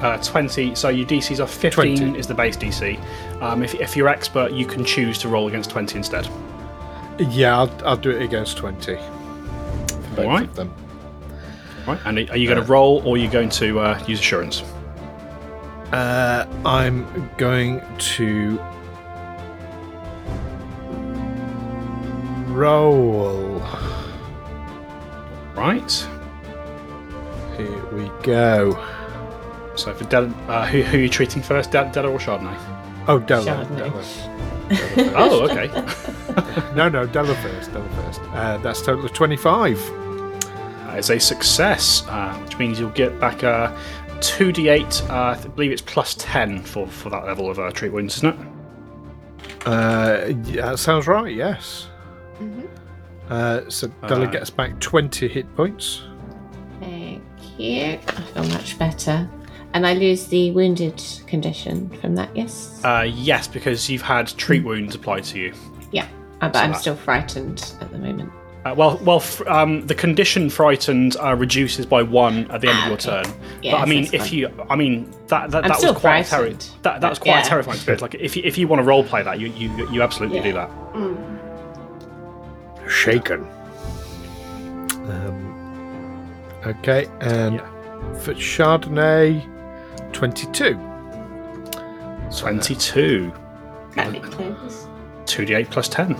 Uh, 0.00 0.18
20. 0.22 0.74
So 0.74 0.90
your 0.90 1.06
DCs 1.06 1.40
are 1.42 1.46
15 1.46 1.96
20. 1.96 2.18
is 2.18 2.26
the 2.26 2.34
base 2.34 2.54
DC. 2.56 3.00
Um, 3.40 3.62
if, 3.62 3.74
if 3.76 3.96
you're 3.96 4.08
expert, 4.08 4.52
you 4.52 4.66
can 4.66 4.84
choose 4.84 5.16
to 5.20 5.28
roll 5.28 5.48
against 5.48 5.70
20 5.70 5.96
instead. 5.96 6.28
Yeah, 7.18 7.56
I'll, 7.60 7.72
I'll 7.82 7.96
do 7.96 8.10
it 8.10 8.20
against 8.20 8.58
20. 8.58 8.94
For 8.96 9.00
both 10.14 10.18
Alright. 10.18 10.42
of 10.42 10.54
them. 10.54 10.70
Right. 11.86 11.98
And 12.04 12.18
are 12.28 12.36
you 12.36 12.46
going 12.46 12.60
to 12.62 12.70
roll 12.70 13.00
or 13.06 13.14
are 13.14 13.18
you 13.18 13.30
going 13.30 13.48
to 13.50 13.80
uh, 13.80 14.04
use 14.06 14.20
assurance? 14.20 14.62
Uh, 15.92 16.44
I'm 16.66 17.30
going 17.38 17.80
to 18.16 18.58
roll. 22.52 23.45
Right. 25.56 26.06
Here 27.56 27.86
we 27.92 28.10
go. 28.22 28.72
So 29.76 29.94
for 29.94 30.04
Del- 30.04 30.34
uh, 30.48 30.66
who, 30.66 30.82
who 30.82 30.98
are 30.98 31.00
you 31.00 31.08
treating 31.08 31.42
first, 31.42 31.70
Del- 31.70 31.90
Dela 31.90 32.10
or 32.10 32.18
Chardonnay? 32.18 32.56
Oh, 33.08 33.18
Dela. 33.18 33.66
Chardonnay. 33.66 34.94
Dela. 34.94 35.12
Oh, 35.16 35.48
okay. 35.48 35.68
no, 36.76 36.88
no, 36.88 37.06
Dela 37.06 37.34
first. 37.36 37.72
Dela 37.72 37.88
first. 38.04 38.20
Uh, 38.32 38.58
that's 38.58 38.82
total 38.82 39.04
of 39.04 39.12
25. 39.12 39.78
That 40.86 40.98
is 40.98 41.10
a 41.10 41.18
success, 41.18 42.04
uh, 42.08 42.34
which 42.42 42.58
means 42.58 42.78
you'll 42.80 42.90
get 42.90 43.18
back 43.20 43.42
a 43.42 43.76
2d8. 44.20 45.08
Uh, 45.10 45.38
I 45.42 45.48
believe 45.48 45.72
it's 45.72 45.82
plus 45.82 46.14
10 46.18 46.62
for, 46.62 46.86
for 46.86 47.10
that 47.10 47.24
level 47.24 47.50
of 47.50 47.58
uh, 47.58 47.70
treat 47.70 47.92
wounds, 47.92 48.16
isn't 48.18 48.38
it? 48.38 48.46
Uh, 49.66 50.26
yeah, 50.44 50.70
that 50.70 50.78
sounds 50.78 51.06
right, 51.06 51.34
yes. 51.34 51.88
Uh, 53.30 53.60
so 53.68 53.88
Dela 54.06 54.26
Uh, 54.26 54.30
gets 54.30 54.50
back 54.50 54.78
20 54.80 55.26
hit 55.28 55.56
points. 55.56 56.02
Thank 56.80 57.22
you. 57.58 57.98
I 58.06 58.22
feel 58.32 58.44
much 58.48 58.78
better. 58.78 59.28
and 59.74 59.86
I 59.86 59.92
lose 59.92 60.28
the 60.28 60.52
wounded 60.52 61.02
condition 61.26 61.90
from 62.00 62.14
that. 62.14 62.30
Yes. 62.34 62.80
Uh, 62.82 63.06
yes, 63.12 63.46
because 63.46 63.90
you've 63.90 64.00
had 64.00 64.28
treat 64.38 64.64
wounds 64.64 64.94
applied 64.94 65.24
to 65.24 65.38
you. 65.38 65.52
yeah, 65.92 66.04
uh, 66.40 66.48
but 66.48 66.54
so 66.54 66.60
I'm 66.60 66.72
that- 66.72 66.80
still 66.80 66.96
frightened 66.96 67.74
at 67.82 67.90
the 67.92 67.98
moment. 67.98 68.32
Uh, 68.64 68.74
well, 68.74 68.98
well, 69.04 69.18
f- 69.18 69.46
um, 69.46 69.86
the 69.86 69.94
condition 69.94 70.48
frightened 70.48 71.16
uh, 71.22 71.34
reduces 71.36 71.84
by 71.84 72.02
one 72.02 72.50
at 72.50 72.60
the 72.62 72.68
end 72.68 72.78
of 72.78 72.84
Ah, 72.84 72.86
your 72.86 72.94
okay. 72.94 73.22
turn. 73.30 73.34
Yeah, 73.62 73.72
but 73.72 73.80
I 73.82 73.84
mean, 73.84 74.04
if 74.12 74.22
fine. 74.22 74.32
you, 74.32 74.50
I 74.70 74.76
mean, 74.76 75.10
that 75.28 75.50
that, 75.50 75.64
I'm 75.64 75.68
that 75.68 75.78
still 75.78 75.92
was 75.92 76.00
quite 76.00 76.18
a 76.20 76.22
terri- 76.22 76.28
frightened, 76.28 76.68
that 76.82 77.00
that 77.02 77.10
was 77.10 77.18
quite 77.18 77.32
yeah. 77.32 77.42
a 77.42 77.44
terrifying 77.44 77.76
experience. 77.76 78.00
Like 78.02 78.14
if 78.14 78.34
you, 78.36 78.42
if 78.46 78.56
you 78.56 78.66
want 78.68 78.80
to 78.80 78.84
role 78.84 79.04
play 79.04 79.22
that, 79.22 79.38
you 79.38 79.48
you, 79.48 79.88
you 79.92 80.00
absolutely 80.02 80.40
do 80.40 80.48
Yeah. 80.48 80.66
that. 80.94 81.35
Shaken. 82.88 83.46
Um, 85.08 86.32
okay, 86.66 87.06
and 87.20 87.60
for 88.20 88.34
Chardonnay, 88.34 89.42
22. 90.12 90.78
Twenty-two, 92.36 93.32
Can't 93.94 94.56
two 95.26 95.44
d 95.46 95.54
eight 95.54 95.70
plus 95.70 95.88
ten. 95.88 96.14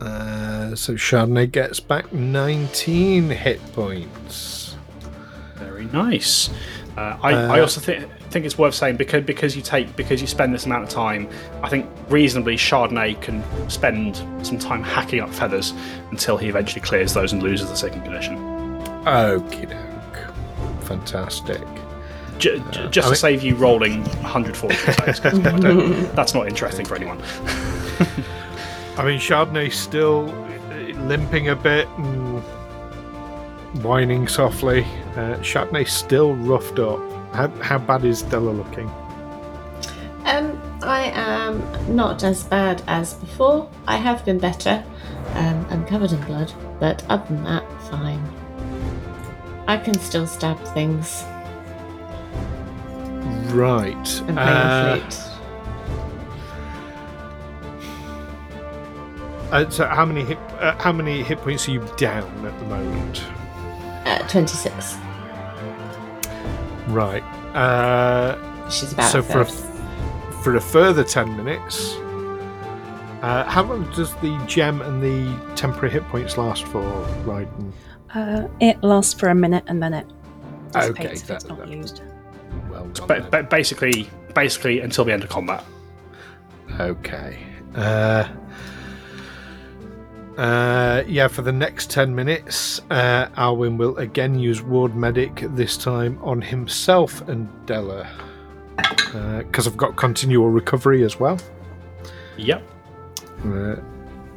Uh, 0.00 0.74
so 0.74 0.94
Chardonnay 0.94 1.50
gets 1.50 1.78
back 1.80 2.12
19 2.12 3.30
hit 3.30 3.60
points. 3.72 4.76
Very 5.54 5.84
nice. 5.86 6.50
Uh, 6.96 7.16
I, 7.22 7.32
I 7.32 7.58
Uh, 7.58 7.62
also 7.62 7.80
think 7.80 8.06
think 8.36 8.44
it's 8.44 8.58
worth 8.58 8.74
saying 8.74 8.96
because 8.96 9.24
because 9.24 9.56
you 9.56 9.62
take 9.62 9.96
because 9.96 10.20
you 10.20 10.26
spend 10.26 10.52
this 10.52 10.66
amount 10.66 10.82
of 10.84 10.90
time, 10.90 11.26
I 11.62 11.70
think 11.70 11.86
reasonably 12.10 12.56
Chardonnay 12.56 13.18
can 13.22 13.42
spend 13.70 14.16
some 14.46 14.58
time 14.58 14.82
hacking 14.82 15.20
up 15.20 15.30
feathers 15.32 15.72
until 16.10 16.36
he 16.36 16.46
eventually 16.50 16.82
clears 16.82 17.14
those 17.14 17.32
and 17.32 17.42
loses 17.42 17.70
the 17.70 17.76
second 17.76 18.02
condition. 18.02 18.36
Okie 19.06 19.70
doke. 19.70 20.84
Fantastic. 20.84 21.62
J- 22.38 22.62
j- 22.70 22.88
just 22.90 22.98
I 22.98 23.00
to 23.00 23.08
mean- 23.08 23.14
save 23.14 23.42
you 23.42 23.54
rolling 23.54 24.02
140 24.20 24.74
saves, 24.76 25.18
'cause 25.20 25.38
I 25.46 26.10
that's 26.14 26.34
not 26.34 26.46
interesting 26.46 26.84
for 26.84 26.94
anyone. 26.94 27.18
I 28.98 29.04
mean, 29.06 29.18
Chardonnay's 29.18 29.78
still 29.78 30.28
uh, 30.28 31.00
limping 31.06 31.48
a 31.48 31.56
bit 31.56 31.88
and 31.96 32.42
whining 33.82 34.28
softly. 34.28 34.82
Uh, 35.16 35.38
Chardonnay's 35.40 35.90
still 35.90 36.34
roughed 36.34 36.78
up. 36.78 37.00
How, 37.32 37.48
how 37.60 37.78
bad 37.78 38.04
is 38.04 38.22
Dela 38.22 38.50
looking? 38.50 38.88
Um, 40.24 40.60
I 40.82 41.10
am 41.14 41.62
not 41.94 42.24
as 42.24 42.44
bad 42.44 42.82
as 42.86 43.14
before. 43.14 43.68
I 43.86 43.96
have 43.96 44.24
been 44.24 44.38
better. 44.38 44.82
Um, 45.34 45.66
I'm 45.70 45.84
covered 45.86 46.12
in 46.12 46.20
blood, 46.22 46.52
but 46.80 47.04
other 47.08 47.24
than 47.26 47.44
that, 47.44 47.64
fine. 47.82 48.22
I 49.68 49.76
can 49.76 49.98
still 49.98 50.26
stab 50.26 50.58
things 50.74 51.24
Right. 53.52 54.20
and 54.28 54.38
Uh, 54.38 55.00
uh, 59.52 59.70
so, 59.70 59.86
how 59.86 60.04
many 60.04 60.24
hit 60.24 60.38
uh, 60.60 60.76
how 60.78 60.92
many 60.92 61.22
hit 61.22 61.38
points 61.40 61.68
are 61.68 61.72
you 61.72 61.80
down 61.96 62.24
at 62.44 62.58
the 62.58 62.64
moment? 62.66 63.22
Uh, 64.04 64.18
26, 64.28 64.96
Right. 66.88 67.22
Uh, 67.54 68.36
which 68.64 68.82
is 68.82 68.92
about 68.92 69.10
so 69.10 69.18
a 69.20 69.22
for 69.22 69.40
a, 69.42 69.46
for 70.42 70.56
a 70.56 70.60
further 70.60 71.04
ten 71.04 71.36
minutes. 71.36 71.96
Uh, 73.22 73.44
how 73.44 73.62
long 73.64 73.90
does 73.92 74.14
the 74.16 74.40
gem 74.46 74.82
and 74.82 75.02
the 75.02 75.54
temporary 75.56 75.90
hit 75.90 76.06
points 76.08 76.36
last 76.36 76.64
for, 76.64 76.82
Ryden? 77.24 77.72
Uh, 78.14 78.46
it 78.60 78.82
lasts 78.84 79.14
for 79.18 79.30
a 79.30 79.34
minute 79.34 79.64
and 79.66 79.82
then 79.82 79.94
it 79.94 80.06
dissipates 80.72 80.90
Okay, 81.00 81.12
if 81.14 81.26
that- 81.26 81.34
it's 81.36 81.46
not 81.48 81.58
that- 81.58 81.68
used. 81.68 82.02
Well 82.70 82.86
done. 82.88 83.06
But, 83.08 83.30
but 83.30 83.50
basically, 83.50 84.08
basically 84.34 84.80
until 84.80 85.04
the 85.04 85.12
end 85.12 85.24
of 85.24 85.28
combat. 85.30 85.64
Okay. 86.78 87.38
Uh, 87.74 88.28
uh, 90.36 91.02
yeah, 91.06 91.28
for 91.28 91.42
the 91.42 91.52
next 91.52 91.90
10 91.90 92.14
minutes, 92.14 92.80
uh, 92.90 93.28
Alwyn 93.36 93.78
will 93.78 93.96
again 93.96 94.38
use 94.38 94.62
Ward 94.62 94.94
Medic, 94.94 95.46
this 95.54 95.76
time 95.76 96.18
on 96.22 96.42
himself 96.42 97.26
and 97.28 97.48
Dela. 97.66 98.08
Because 98.76 99.66
I've 99.66 99.78
got 99.78 99.96
continual 99.96 100.50
recovery 100.50 101.02
as 101.02 101.18
well. 101.18 101.38
Yep. 102.36 102.62
Uh, 103.46 103.76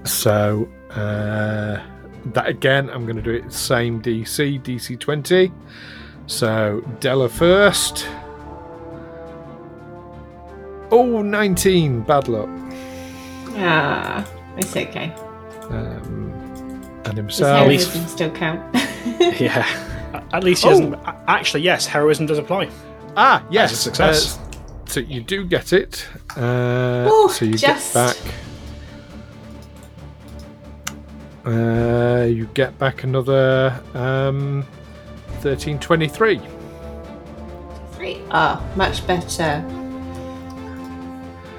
so, 0.05 0.69
uh, 0.91 1.81
that 2.27 2.47
again, 2.47 2.89
I'm 2.89 3.03
going 3.03 3.17
to 3.17 3.21
do 3.21 3.31
it 3.31 3.51
same 3.51 4.01
DC, 4.01 4.61
DC 4.61 4.97
20. 4.97 5.51
So, 6.27 6.81
Dela 7.01 7.27
first. 7.27 8.07
Oh, 10.91 11.21
19. 11.21 12.01
Bad 12.01 12.29
luck. 12.29 12.49
Ah, 13.57 14.25
it's 14.57 14.75
okay. 14.75 15.13
Um, 15.69 16.31
and 17.05 17.15
Does 17.15 17.15
himself. 17.15 17.59
heroism 17.59 18.07
still 18.07 18.31
count? 18.31 18.61
Yeah. 19.39 19.65
At 20.33 20.43
least 20.43 20.63
he 20.63 20.69
Oh. 20.69 20.71
doesn't. 20.71 20.93
a- 20.95 21.15
Actually, 21.27 21.61
yes, 21.61 21.85
heroism 21.85 22.25
does 22.25 22.37
apply. 22.37 22.69
Ah, 23.15 23.43
yes. 23.49 23.71
a 23.71 23.75
success. 23.75 24.37
uh, 24.37 24.41
so 24.85 24.99
you 24.99 25.21
do 25.21 25.45
get 25.45 25.71
it. 25.73 26.07
Uh, 26.35 27.07
Ooh, 27.11 27.29
so 27.29 27.45
you 27.45 27.53
just. 27.53 27.93
get 27.93 28.15
back. 28.15 28.17
Uh, 31.45 32.25
you 32.25 32.45
get 32.53 32.77
back 32.77 33.03
another 33.03 33.81
um, 33.93 34.63
1323. 35.41 36.41
Three. 37.93 38.21
Ah, 38.31 38.61
much 38.75 39.05
better. 39.07 39.63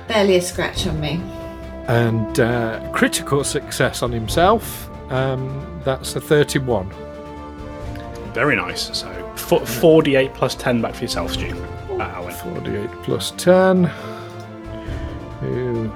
Barely 0.06 0.36
a 0.36 0.42
scratch 0.42 0.86
on 0.86 1.00
me. 1.00 1.20
And 1.89 2.39
uh, 2.41 2.91
critical 2.93 3.43
success 3.45 4.03
on 4.03 4.12
himself. 4.12 4.89
Um, 5.11 5.81
that's 5.85 6.14
a 6.16 6.20
31. 6.20 6.89
Very 8.33 8.55
nice. 8.55 8.97
So 8.97 9.11
fo- 9.37 9.64
48 9.64 10.35
plus 10.35 10.55
10 10.55 10.81
back 10.83 10.95
for 10.95 11.03
yourself, 11.03 11.33
Stu. 11.33 11.49
Uh, 11.99 12.31
48 12.31 12.91
plus 13.03 13.33
10. 13.33 13.91
Two, 15.41 15.91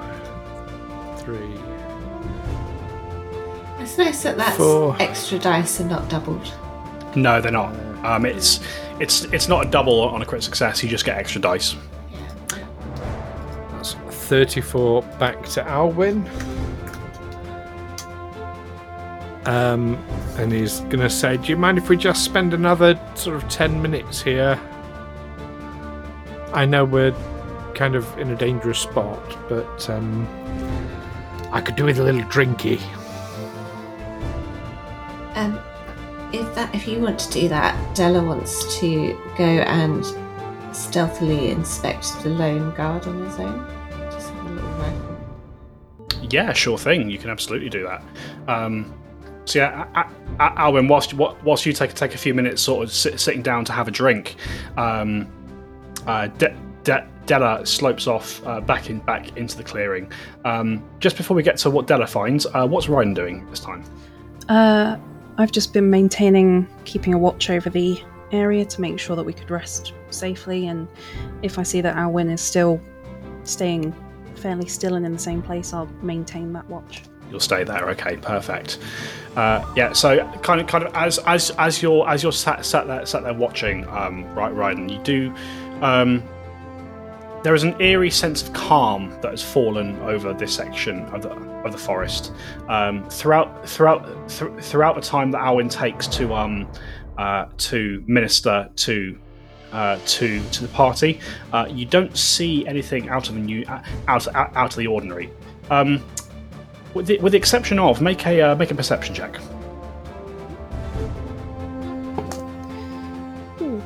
three. 1.17 1.37
It's 3.79 3.97
nice 3.97 4.23
that 4.23 4.37
that's 4.37 4.57
Four. 4.57 4.95
extra 4.99 5.37
dice 5.37 5.79
and 5.79 5.89
not 5.89 6.09
doubled. 6.09 6.51
No, 7.15 7.39
they're 7.39 7.51
not. 7.51 7.73
Um, 8.03 8.25
it's 8.25 8.59
it's 8.99 9.25
it's 9.25 9.47
not 9.47 9.67
a 9.67 9.69
double 9.69 10.01
on 10.01 10.21
a 10.21 10.25
crit 10.25 10.41
success. 10.43 10.81
You 10.83 10.89
just 10.89 11.05
get 11.05 11.17
extra 11.17 11.39
dice. 11.39 11.75
That's 14.25 14.55
34 14.55 15.03
back 15.19 15.43
to 15.49 15.67
Alwyn. 15.67 16.27
Um, 19.45 20.03
and 20.37 20.51
he's 20.51 20.79
going 20.81 21.01
to 21.01 21.11
say, 21.11 21.37
Do 21.37 21.49
you 21.49 21.57
mind 21.57 21.77
if 21.77 21.89
we 21.89 21.97
just 21.97 22.23
spend 22.23 22.53
another 22.53 22.99
sort 23.13 23.35
of 23.35 23.47
10 23.49 23.79
minutes 23.81 24.23
here? 24.23 24.59
I 26.53 26.65
know 26.65 26.85
we're 26.85 27.13
kind 27.75 27.95
of 27.95 28.17
in 28.17 28.31
a 28.31 28.35
dangerous 28.35 28.79
spot, 28.79 29.21
but 29.47 29.89
um, 29.91 30.27
I 31.51 31.61
could 31.61 31.75
do 31.75 31.85
with 31.85 31.99
a 31.99 32.03
little 32.03 32.23
drinky. 32.23 32.81
Um, 35.35 35.59
if 36.33 36.55
that, 36.55 36.73
if 36.73 36.87
you 36.87 36.99
want 36.99 37.19
to 37.19 37.31
do 37.31 37.47
that, 37.49 37.95
Dela 37.95 38.23
wants 38.23 38.79
to 38.79 39.13
go 39.37 39.43
and 39.43 40.03
stealthily 40.75 41.51
inspect 41.51 42.23
the 42.23 42.29
lone 42.29 42.73
guard 42.73 43.05
on 43.05 43.23
his 43.23 43.39
own. 43.39 43.74
Yeah, 46.29 46.53
sure 46.53 46.77
thing. 46.77 47.09
You 47.09 47.17
can 47.17 47.29
absolutely 47.29 47.69
do 47.69 47.83
that. 47.83 48.03
Um, 48.47 48.93
so 49.45 49.59
yeah, 49.59 50.09
Alwyn, 50.39 50.87
whilst 50.87 51.13
whilst 51.13 51.65
you 51.65 51.73
take 51.73 51.93
take 51.93 52.15
a 52.15 52.17
few 52.17 52.33
minutes, 52.33 52.61
sort 52.61 52.83
of 52.83 52.91
sit, 52.91 53.19
sitting 53.19 53.41
down 53.41 53.63
to 53.65 53.71
have 53.71 53.87
a 53.87 53.91
drink, 53.91 54.35
um, 54.75 55.27
uh, 56.07 56.27
De- 56.27 56.55
De- 56.83 57.07
Dela 57.25 57.65
slopes 57.65 58.07
off 58.07 58.45
uh, 58.45 58.59
back 58.59 58.89
in 58.89 58.99
back 58.99 59.37
into 59.37 59.55
the 59.55 59.63
clearing. 59.63 60.11
Um, 60.45 60.83
just 60.99 61.17
before 61.17 61.35
we 61.35 61.43
get 61.43 61.57
to 61.57 61.69
what 61.69 61.85
Dela 61.85 62.07
finds, 62.07 62.45
uh, 62.47 62.67
what's 62.67 62.89
Ryan 62.89 63.13
doing 63.13 63.47
this 63.49 63.59
time? 63.59 63.83
Uh, 64.49 64.97
I've 65.37 65.51
just 65.51 65.73
been 65.73 65.89
maintaining, 65.89 66.67
keeping 66.85 67.13
a 67.13 67.17
watch 67.17 67.49
over 67.49 67.69
the 67.69 68.01
area 68.31 68.65
to 68.65 68.81
make 68.81 68.99
sure 68.99 69.15
that 69.15 69.23
we 69.23 69.33
could 69.33 69.51
rest 69.51 69.93
safely. 70.09 70.67
And 70.67 70.87
if 71.41 71.59
I 71.59 71.63
see 71.63 71.81
that 71.81 71.95
Alwyn 71.97 72.29
is 72.29 72.41
still 72.41 72.81
staying 73.43 73.93
fairly 74.45 74.67
still 74.67 74.93
and 74.93 75.03
in 75.07 75.11
the 75.11 75.17
same 75.17 75.41
place, 75.41 75.73
I'll 75.73 75.89
maintain 76.03 76.53
that 76.53 76.69
watch. 76.69 77.01
You'll 77.31 77.39
stay 77.39 77.63
there. 77.63 77.89
Okay, 77.89 78.15
perfect. 78.17 78.77
Uh, 79.35 79.65
yeah. 79.75 79.91
So 79.91 80.19
kind 80.43 80.61
of, 80.61 80.67
kind 80.67 80.83
of 80.85 80.93
as 80.93 81.17
as 81.25 81.49
as 81.57 81.81
you're 81.81 82.07
as 82.07 82.21
you're 82.21 82.31
sat 82.31 82.63
sat 82.63 82.85
there 82.85 83.03
sat 83.07 83.23
there 83.23 83.33
watching, 83.33 83.87
um, 83.87 84.23
right, 84.35 84.53
Ryden, 84.53 84.87
you 84.87 84.99
do. 85.01 85.33
Um, 85.83 86.21
there 87.41 87.55
is 87.55 87.63
an 87.63 87.75
eerie 87.81 88.11
sense 88.11 88.43
of 88.43 88.53
calm 88.53 89.09
that 89.21 89.31
has 89.31 89.41
fallen 89.41 89.99
over 90.01 90.31
this 90.31 90.53
section 90.53 91.05
of 91.05 91.23
the 91.23 91.31
of 91.65 91.71
the 91.71 91.79
forest. 91.79 92.31
Um, 92.69 93.09
throughout 93.09 93.67
throughout 93.67 94.29
th- 94.29 94.51
throughout 94.61 94.93
the 94.93 95.01
time 95.01 95.31
that 95.31 95.41
Alwyn 95.41 95.69
takes 95.69 96.05
to 96.19 96.35
um 96.35 96.67
uh, 97.17 97.47
to 97.57 98.03
minister 98.05 98.69
to 98.75 99.17
uh, 99.75 99.99
to 100.05 100.41
to 100.49 100.61
the 100.61 100.69
party. 100.69 101.19
Uh, 101.51 101.67
you 101.69 101.85
don't 101.85 102.15
see 102.17 102.65
anything 102.65 103.09
out 103.09 103.27
of 103.27 103.35
the 103.35 103.41
new 103.41 103.65
uh, 103.67 103.83
out 104.07 104.27
out, 104.33 104.55
out 104.55 104.71
of 104.71 104.77
the 104.77 104.87
ordinary. 104.87 105.29
Um, 105.69 106.01
with 106.93 107.07
the, 107.07 107.17
with 107.19 107.33
the 107.33 107.37
exception 107.37 107.77
of 107.77 108.01
make 108.01 108.25
a 108.25 108.41
uh, 108.41 108.55
make 108.55 108.71
a 108.71 108.75
perception 108.75 109.13
check. 109.13 109.37
Ooh. 113.61 113.81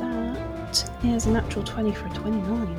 That 0.00 0.84
is 1.04 1.26
a 1.26 1.30
natural 1.30 1.64
20 1.64 1.92
for 1.92 2.06
a 2.06 2.10
29. 2.10 2.76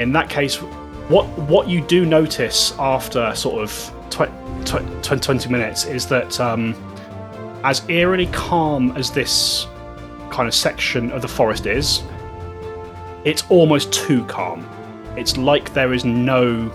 in 0.00 0.12
that 0.12 0.28
case, 0.28 0.56
what 0.56 1.26
what 1.38 1.68
you 1.68 1.80
do 1.80 2.04
notice 2.04 2.72
after 2.80 3.32
sort 3.36 3.62
of 3.62 3.70
tw- 4.10 4.66
tw- 4.66 5.04
20, 5.04 5.20
20 5.20 5.48
minutes 5.48 5.84
is 5.86 6.06
that 6.06 6.40
um, 6.40 6.74
as 7.64 7.82
eerily 7.88 8.26
calm 8.26 8.96
as 8.96 9.10
this 9.10 9.66
kind 10.30 10.46
of 10.46 10.54
section 10.54 11.10
of 11.12 11.22
the 11.22 11.28
forest 11.28 11.66
is, 11.66 12.02
it's 13.24 13.42
almost 13.50 13.92
too 13.92 14.24
calm. 14.24 14.68
It's 15.16 15.36
like 15.36 15.74
there 15.74 15.92
is 15.92 16.04
no 16.04 16.70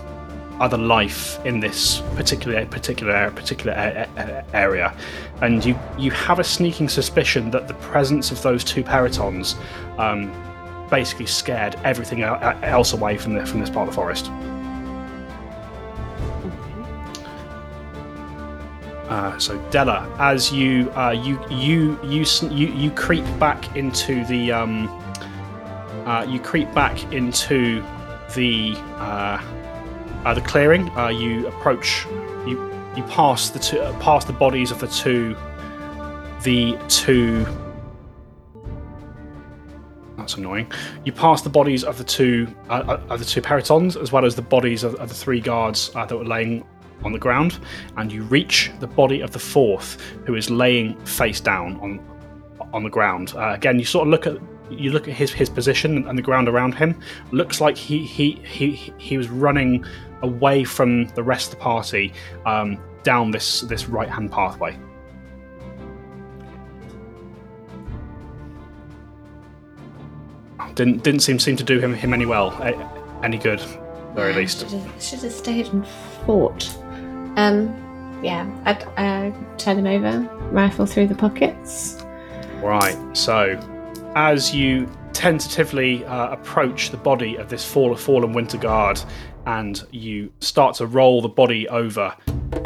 other 0.60 0.78
life 0.78 1.44
in 1.44 1.58
this 1.58 2.00
particular 2.14 2.64
particular 2.66 3.30
particular 3.30 3.72
area, 4.52 4.94
and 5.40 5.64
you 5.64 5.78
you 5.98 6.10
have 6.10 6.38
a 6.38 6.44
sneaking 6.44 6.88
suspicion 6.88 7.50
that 7.50 7.66
the 7.66 7.74
presence 7.74 8.30
of 8.30 8.40
those 8.42 8.62
two 8.62 8.84
perytons 8.84 9.56
um, 9.98 10.30
basically 10.90 11.26
scared 11.26 11.74
everything 11.84 12.22
else 12.22 12.92
away 12.92 13.16
from 13.16 13.34
the, 13.34 13.44
from 13.46 13.60
this 13.60 13.70
part 13.70 13.88
of 13.88 13.94
the 13.94 13.96
forest. 13.96 14.30
Uh, 19.14 19.38
so 19.38 19.56
Dela, 19.70 20.12
as 20.18 20.50
you 20.50 20.90
uh, 20.96 21.12
you 21.12 21.38
you 21.48 21.96
you 22.02 22.24
you 22.50 22.66
you 22.66 22.90
creep 22.90 23.24
back 23.38 23.76
into 23.76 24.24
the 24.24 24.50
um, 24.50 24.88
uh, 26.04 26.26
you 26.28 26.40
creep 26.40 26.74
back 26.74 27.00
into 27.12 27.80
the 28.34 28.74
uh, 28.96 29.40
uh, 30.24 30.34
the 30.34 30.40
clearing. 30.40 30.90
Uh, 30.98 31.10
you 31.10 31.46
approach 31.46 32.06
you 32.44 32.58
you 32.96 33.04
pass 33.04 33.50
the 33.50 33.60
two, 33.60 33.78
past 34.00 34.26
the 34.26 34.32
bodies 34.32 34.72
of 34.72 34.80
the 34.80 34.88
two 34.88 35.36
the 36.42 36.76
two 36.88 37.46
that's 40.16 40.34
annoying. 40.34 40.72
You 41.04 41.12
pass 41.12 41.42
the 41.42 41.50
bodies 41.50 41.84
of 41.84 41.98
the 41.98 42.04
two 42.04 42.48
of 42.68 43.20
the 43.20 43.24
two 43.24 43.40
perytons, 43.40 43.94
as 44.00 44.10
well 44.10 44.24
as 44.24 44.34
the 44.34 44.42
bodies 44.42 44.82
of, 44.82 44.96
of 44.96 45.08
the 45.08 45.14
three 45.14 45.40
guards 45.40 45.90
that 45.90 46.10
were 46.10 46.24
laying 46.24 46.64
on 47.04 47.12
the 47.12 47.18
ground, 47.18 47.58
and 47.96 48.12
you 48.12 48.22
reach 48.24 48.70
the 48.80 48.86
body 48.86 49.20
of 49.20 49.30
the 49.30 49.38
fourth, 49.38 50.00
who 50.26 50.34
is 50.34 50.50
laying 50.50 50.96
face 51.04 51.40
down 51.40 51.78
on 51.80 52.00
on 52.72 52.82
the 52.82 52.90
ground. 52.90 53.34
Uh, 53.36 53.50
again, 53.50 53.78
you 53.78 53.84
sort 53.84 54.06
of 54.06 54.10
look 54.10 54.26
at 54.26 54.38
you 54.70 54.90
look 54.90 55.08
at 55.08 55.14
his 55.14 55.32
his 55.32 55.48
position 55.48 56.06
and 56.08 56.18
the 56.18 56.22
ground 56.22 56.48
around 56.48 56.74
him. 56.74 56.98
Looks 57.30 57.60
like 57.60 57.76
he 57.76 58.04
he 58.04 58.32
he 58.44 58.92
he 58.98 59.18
was 59.18 59.28
running 59.28 59.84
away 60.22 60.64
from 60.64 61.06
the 61.08 61.22
rest 61.22 61.52
of 61.52 61.58
the 61.58 61.62
party 61.62 62.12
um, 62.46 62.78
down 63.02 63.30
this 63.30 63.60
this 63.62 63.88
right 63.88 64.08
hand 64.08 64.32
pathway. 64.32 64.76
Didn't 70.74 71.04
didn't 71.04 71.20
seem 71.20 71.38
seem 71.38 71.56
to 71.56 71.64
do 71.64 71.78
him 71.78 71.94
him 71.94 72.12
any 72.12 72.26
well, 72.26 72.50
any 73.22 73.38
good, 73.38 73.60
very 74.14 74.32
least. 74.32 74.60
Should 74.60 74.70
have, 74.70 75.02
should 75.02 75.20
have 75.20 75.32
stayed 75.32 75.66
and 75.68 75.86
fought. 76.26 76.76
Um, 77.36 78.20
yeah, 78.22 78.48
I'd 78.64 78.82
uh, 78.96 79.32
turn 79.58 79.78
him 79.78 79.86
over, 79.86 80.20
rifle 80.50 80.86
through 80.86 81.08
the 81.08 81.14
pockets. 81.14 82.04
Right. 82.62 82.96
So, 83.16 83.58
as 84.14 84.54
you 84.54 84.88
tentatively 85.12 86.04
uh, 86.04 86.30
approach 86.30 86.90
the 86.90 86.96
body 86.96 87.36
of 87.36 87.48
this 87.48 87.64
fall, 87.64 87.94
fallen 87.94 88.32
winter 88.32 88.58
guard, 88.58 89.00
and 89.46 89.84
you 89.90 90.32
start 90.40 90.76
to 90.76 90.86
roll 90.86 91.20
the 91.20 91.28
body 91.28 91.68
over, 91.68 92.16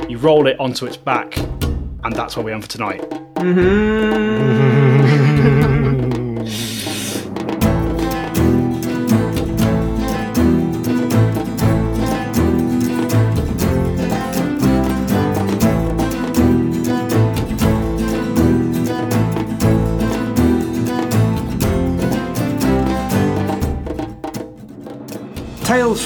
you 0.09 0.19
roll 0.19 0.47
it 0.47 0.59
onto 0.61 0.87
its 0.87 0.97
back, 0.97 1.37
and 1.39 2.13
that's 2.15 2.37
where 2.37 2.45
we 2.45 2.53
end 2.53 2.63
for 2.63 2.71
tonight. 2.71 3.01
Tales 3.39 4.88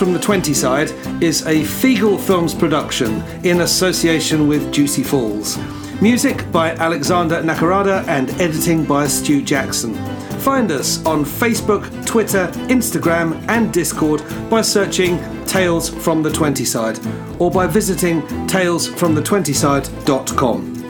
from 0.02 0.12
the 0.12 0.18
20 0.18 0.52
Side 0.52 0.90
is 1.22 1.46
a 1.46 1.62
Feegle 1.62 2.18
Films 2.18 2.54
production 2.54 3.22
in 3.44 3.60
association 3.60 4.48
with 4.48 4.72
Juicy 4.72 5.04
Falls. 5.04 5.56
Music 6.00 6.50
by 6.50 6.72
Alexander 6.72 7.40
Nakarada 7.40 8.04
and 8.08 8.28
editing 8.40 8.84
by 8.84 9.06
Stu 9.06 9.40
Jackson. 9.40 9.94
Find 10.40 10.72
us 10.72 11.06
on 11.06 11.24
Facebook, 11.24 11.84
Twitter, 12.04 12.48
Instagram, 12.66 13.40
and 13.48 13.72
Discord 13.72 14.24
by 14.50 14.62
searching 14.62 15.20
Tales 15.44 15.88
from 15.88 16.24
the 16.24 16.32
20 16.32 16.64
Side 16.64 16.98
or 17.38 17.48
by 17.48 17.68
visiting 17.68 18.22
talesfromthe20side.com. 18.48 20.81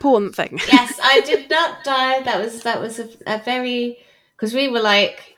important 0.00 0.34
thing. 0.34 0.58
yes, 0.72 0.98
I 1.02 1.20
did 1.20 1.50
not 1.50 1.84
die. 1.84 2.22
That 2.22 2.42
was 2.42 2.62
that 2.62 2.80
was 2.80 2.98
a, 2.98 3.08
a 3.26 3.38
very 3.38 3.98
because 4.36 4.54
we 4.54 4.68
were 4.68 4.80
like, 4.80 5.36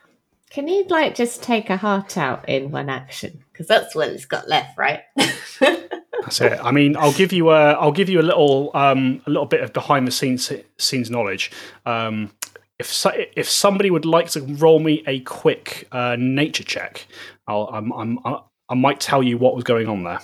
can 0.50 0.68
he 0.68 0.84
like 0.84 1.14
just 1.14 1.42
take 1.42 1.68
a 1.70 1.76
heart 1.76 2.16
out 2.16 2.48
in 2.48 2.70
one 2.70 2.88
action? 2.88 3.42
Because 3.52 3.66
that's 3.66 3.94
what 3.94 4.08
it's 4.08 4.24
got 4.24 4.48
left, 4.48 4.78
right? 4.78 5.00
That's 5.60 6.40
it. 6.40 6.60
I 6.62 6.70
mean, 6.70 6.96
I'll 6.96 7.12
give 7.12 7.32
you 7.32 7.50
a, 7.50 7.72
I'll 7.72 7.90
give 7.90 8.08
you 8.08 8.20
a 8.20 8.22
little, 8.22 8.70
um, 8.74 9.20
a 9.26 9.30
little 9.30 9.46
bit 9.46 9.60
of 9.60 9.72
behind 9.72 10.06
the 10.06 10.12
scenes 10.12 10.52
scenes 10.78 11.10
knowledge. 11.10 11.50
Um, 11.84 12.30
if 12.78 12.86
so, 12.86 13.10
if 13.36 13.48
somebody 13.48 13.90
would 13.90 14.04
like 14.04 14.30
to 14.30 14.40
roll 14.40 14.78
me 14.78 15.02
a 15.08 15.20
quick 15.20 15.88
uh, 15.90 16.16
nature 16.16 16.62
check, 16.62 17.06
I'll 17.48 17.68
I'm, 17.72 17.92
I'm, 17.92 18.18
I 18.24 18.40
I 18.68 18.74
might 18.74 19.00
tell 19.00 19.22
you 19.22 19.36
what 19.36 19.56
was 19.56 19.64
going 19.64 19.88
on 19.88 20.04
there. 20.04 20.20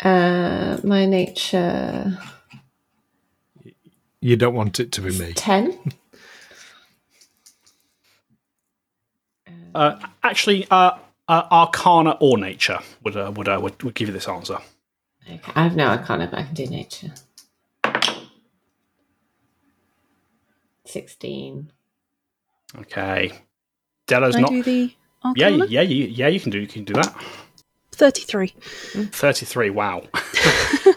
Uh, 0.00 0.80
my 0.84 1.04
nature 1.06 2.18
You 4.22 4.36
don't 4.36 4.54
want 4.54 4.80
it 4.80 4.92
to 4.94 5.02
be 5.02 5.12
me. 5.12 5.36
10. 5.36 5.78
Uh, 9.74 9.96
actually, 10.22 10.66
uh, 10.70 10.92
uh, 11.28 11.44
Arcana 11.52 12.16
or 12.20 12.38
Nature 12.38 12.80
would 13.04 13.16
uh, 13.16 13.32
would, 13.36 13.48
uh, 13.48 13.60
would 13.62 13.82
would 13.82 13.94
give 13.94 14.08
you 14.08 14.14
this 14.14 14.28
answer. 14.28 14.58
Okay, 15.28 15.52
I 15.54 15.64
have 15.64 15.76
no 15.76 15.86
arcana, 15.88 16.28
but 16.30 16.40
I 16.40 16.44
can 16.44 16.54
do 16.54 16.66
nature. 16.66 17.12
16. 20.86 21.72
Okay, 22.78 23.32
Dela's 24.06 24.36
Can 24.36 24.40
I 24.40 24.42
not. 24.42 24.48
do 24.48 24.62
the 24.62 24.96
Yeah, 25.34 25.48
Arcana? 25.48 25.66
yeah, 25.68 25.82
you, 25.82 26.06
yeah. 26.06 26.28
You 26.28 26.40
can 26.40 26.50
do 26.52 26.60
you 26.60 26.68
can 26.68 26.84
do 26.84 26.94
that. 26.94 27.16
33. 27.92 28.48
Thirty 29.12 29.46
three. 29.46 29.70
Wow, 29.70 30.02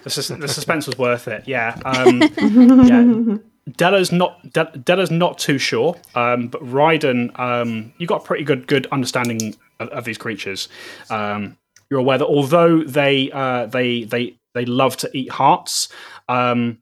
the, 0.03 0.09
sus- 0.09 0.29
the 0.29 0.47
suspense 0.47 0.87
was 0.87 0.97
worth 0.97 1.27
it. 1.27 1.47
Yeah. 1.47 1.79
Um, 1.85 2.21
yeah. 2.37 3.37
Dela's 3.77 4.11
not 4.11 4.53
De- 4.53 4.77
Dela's 4.83 5.11
not 5.11 5.37
too 5.37 5.57
sure, 5.57 5.95
um, 6.13 6.47
but 6.47 6.61
Ryden, 6.63 7.37
um, 7.39 7.93
you 7.97 8.07
got 8.07 8.21
a 8.21 8.25
pretty 8.25 8.43
good 8.43 8.67
good 8.67 8.87
understanding 8.91 9.55
of, 9.79 9.89
of 9.89 10.05
these 10.05 10.17
creatures. 10.17 10.69
Um, 11.09 11.57
you're 11.89 11.99
aware 11.99 12.17
that 12.17 12.27
although 12.27 12.83
they 12.83 13.31
uh, 13.31 13.65
they 13.65 14.03
they 14.03 14.37
they 14.53 14.65
love 14.65 14.97
to 14.97 15.09
eat 15.17 15.31
hearts, 15.31 15.89
um, 16.29 16.77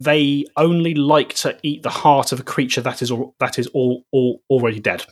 they 0.00 0.46
only 0.56 0.94
like 0.94 1.34
to 1.34 1.58
eat 1.62 1.82
the 1.82 1.90
heart 1.90 2.32
of 2.32 2.40
a 2.40 2.42
creature 2.44 2.80
that 2.80 3.02
is 3.02 3.10
al- 3.10 3.34
that 3.38 3.58
is 3.58 3.66
all, 3.68 4.04
all 4.10 4.40
already 4.50 4.80
dead. 4.80 5.04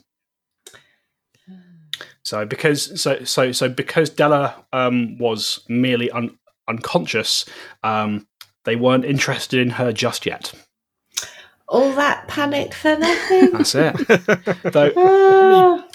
So 2.27 2.45
because 2.45 3.01
so 3.01 3.23
so 3.23 3.53
so 3.53 3.69
because 3.69 4.11
Dela 4.11 4.65
um, 4.73 5.17
was 5.17 5.61
merely 5.69 6.11
un- 6.11 6.37
unconscious, 6.67 7.45
um, 7.85 8.27
they 8.65 8.75
weren't 8.75 9.05
interested 9.05 9.61
in 9.61 9.71
her 9.71 9.93
just 9.93 10.27
yet. 10.27 10.53
All 11.69 11.93
that 11.95 12.27
panic 12.27 12.75
for 12.75 12.97
nothing? 12.97 13.53
That's 13.53 13.77
it. 13.77 13.95
Though, 14.73 14.93
Ah. 14.97 15.87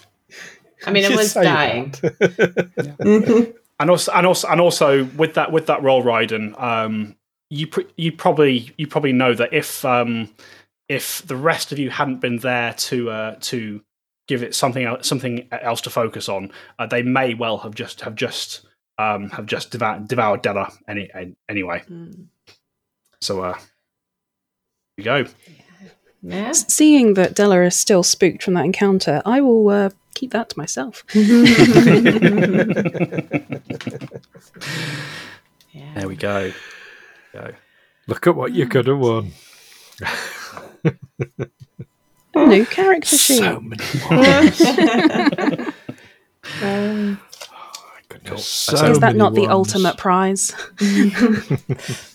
I 0.86 0.92
mean, 0.92 1.04
I 1.04 1.10
You 1.10 1.18
was 1.18 1.34
say 1.34 1.44
dying. 1.44 1.94
and 3.80 3.90
also 3.90 4.14
and 4.14 4.26
also 4.26 4.48
and 4.48 4.62
also 4.62 5.04
with 5.18 5.34
that 5.34 5.52
with 5.52 5.66
that 5.66 5.84
roll 5.84 6.02
Ryden, 6.02 6.58
um, 6.58 7.18
you 7.50 7.68
pr- 7.68 7.92
you 7.98 8.14
probably 8.14 8.74
you 8.78 8.88
probably 8.88 9.12
know 9.12 9.34
that 9.34 9.54
if 9.54 9.84
um, 9.84 10.30
if 10.88 11.24
the 11.28 11.36
rest 11.36 11.74
of 11.74 11.78
you 11.78 11.90
hadn't 11.90 12.22
been 12.22 12.38
there 12.38 12.74
to 12.76 13.10
uh, 13.10 13.36
to 13.42 13.82
give 14.32 14.44
it 14.44 14.56
something 14.56 14.86
else, 14.86 15.06
something 15.06 15.46
else 15.52 15.82
to 15.82 15.90
focus 15.90 16.30
on, 16.30 16.52
uh, 16.80 16.86
they 16.86 17.02
may 17.04 17.34
well 17.34 17.58
have 17.58 17.76
just 17.76 18.00
have 18.00 18.16
just 18.16 18.66
um, 18.98 19.30
have 19.32 19.46
just 19.46 19.72
devoured, 19.72 20.08
devoured 20.08 20.42
Dela 20.42 20.72
any, 20.88 21.10
any 21.14 21.36
anyway. 21.50 21.84
So 23.20 23.42
uh, 23.44 23.56
here 24.96 24.98
you 24.98 25.04
go. 25.04 25.26
Yeah. 26.22 26.48
S- 26.50 26.74
Seeing 26.74 27.16
that 27.16 27.36
Dela 27.36 27.62
is 27.64 27.76
still 27.76 28.04
spooked 28.04 28.42
from 28.42 28.54
that 28.54 28.64
encounter, 28.64 29.22
I 29.26 29.42
will 29.42 29.68
uh, 29.68 29.90
keep 30.16 30.32
that 30.32 30.48
to 30.52 30.58
myself. 30.58 31.04
There 35.96 36.08
we 36.08 36.16
go. 36.16 36.52
go. 37.34 37.52
Look 38.08 38.28
at 38.28 38.36
what 38.36 38.54
you 38.54 38.66
could 38.68 38.88
have 38.88 38.98
won. 39.00 39.32
New 42.36 42.66
character 42.66 43.18
sheet. 43.18 43.40
So 43.40 43.60
many 43.60 43.84
more. 44.10 45.74
Um, 46.64 47.20
Goodness, 48.10 48.46
So 48.46 48.76
so 48.76 48.92
is 48.92 49.00
that 49.00 49.08
many 49.16 49.20
not 49.20 49.34
the 49.36 49.42
ones. 49.48 49.52
ultimate 49.52 49.98
prize? 49.98 50.54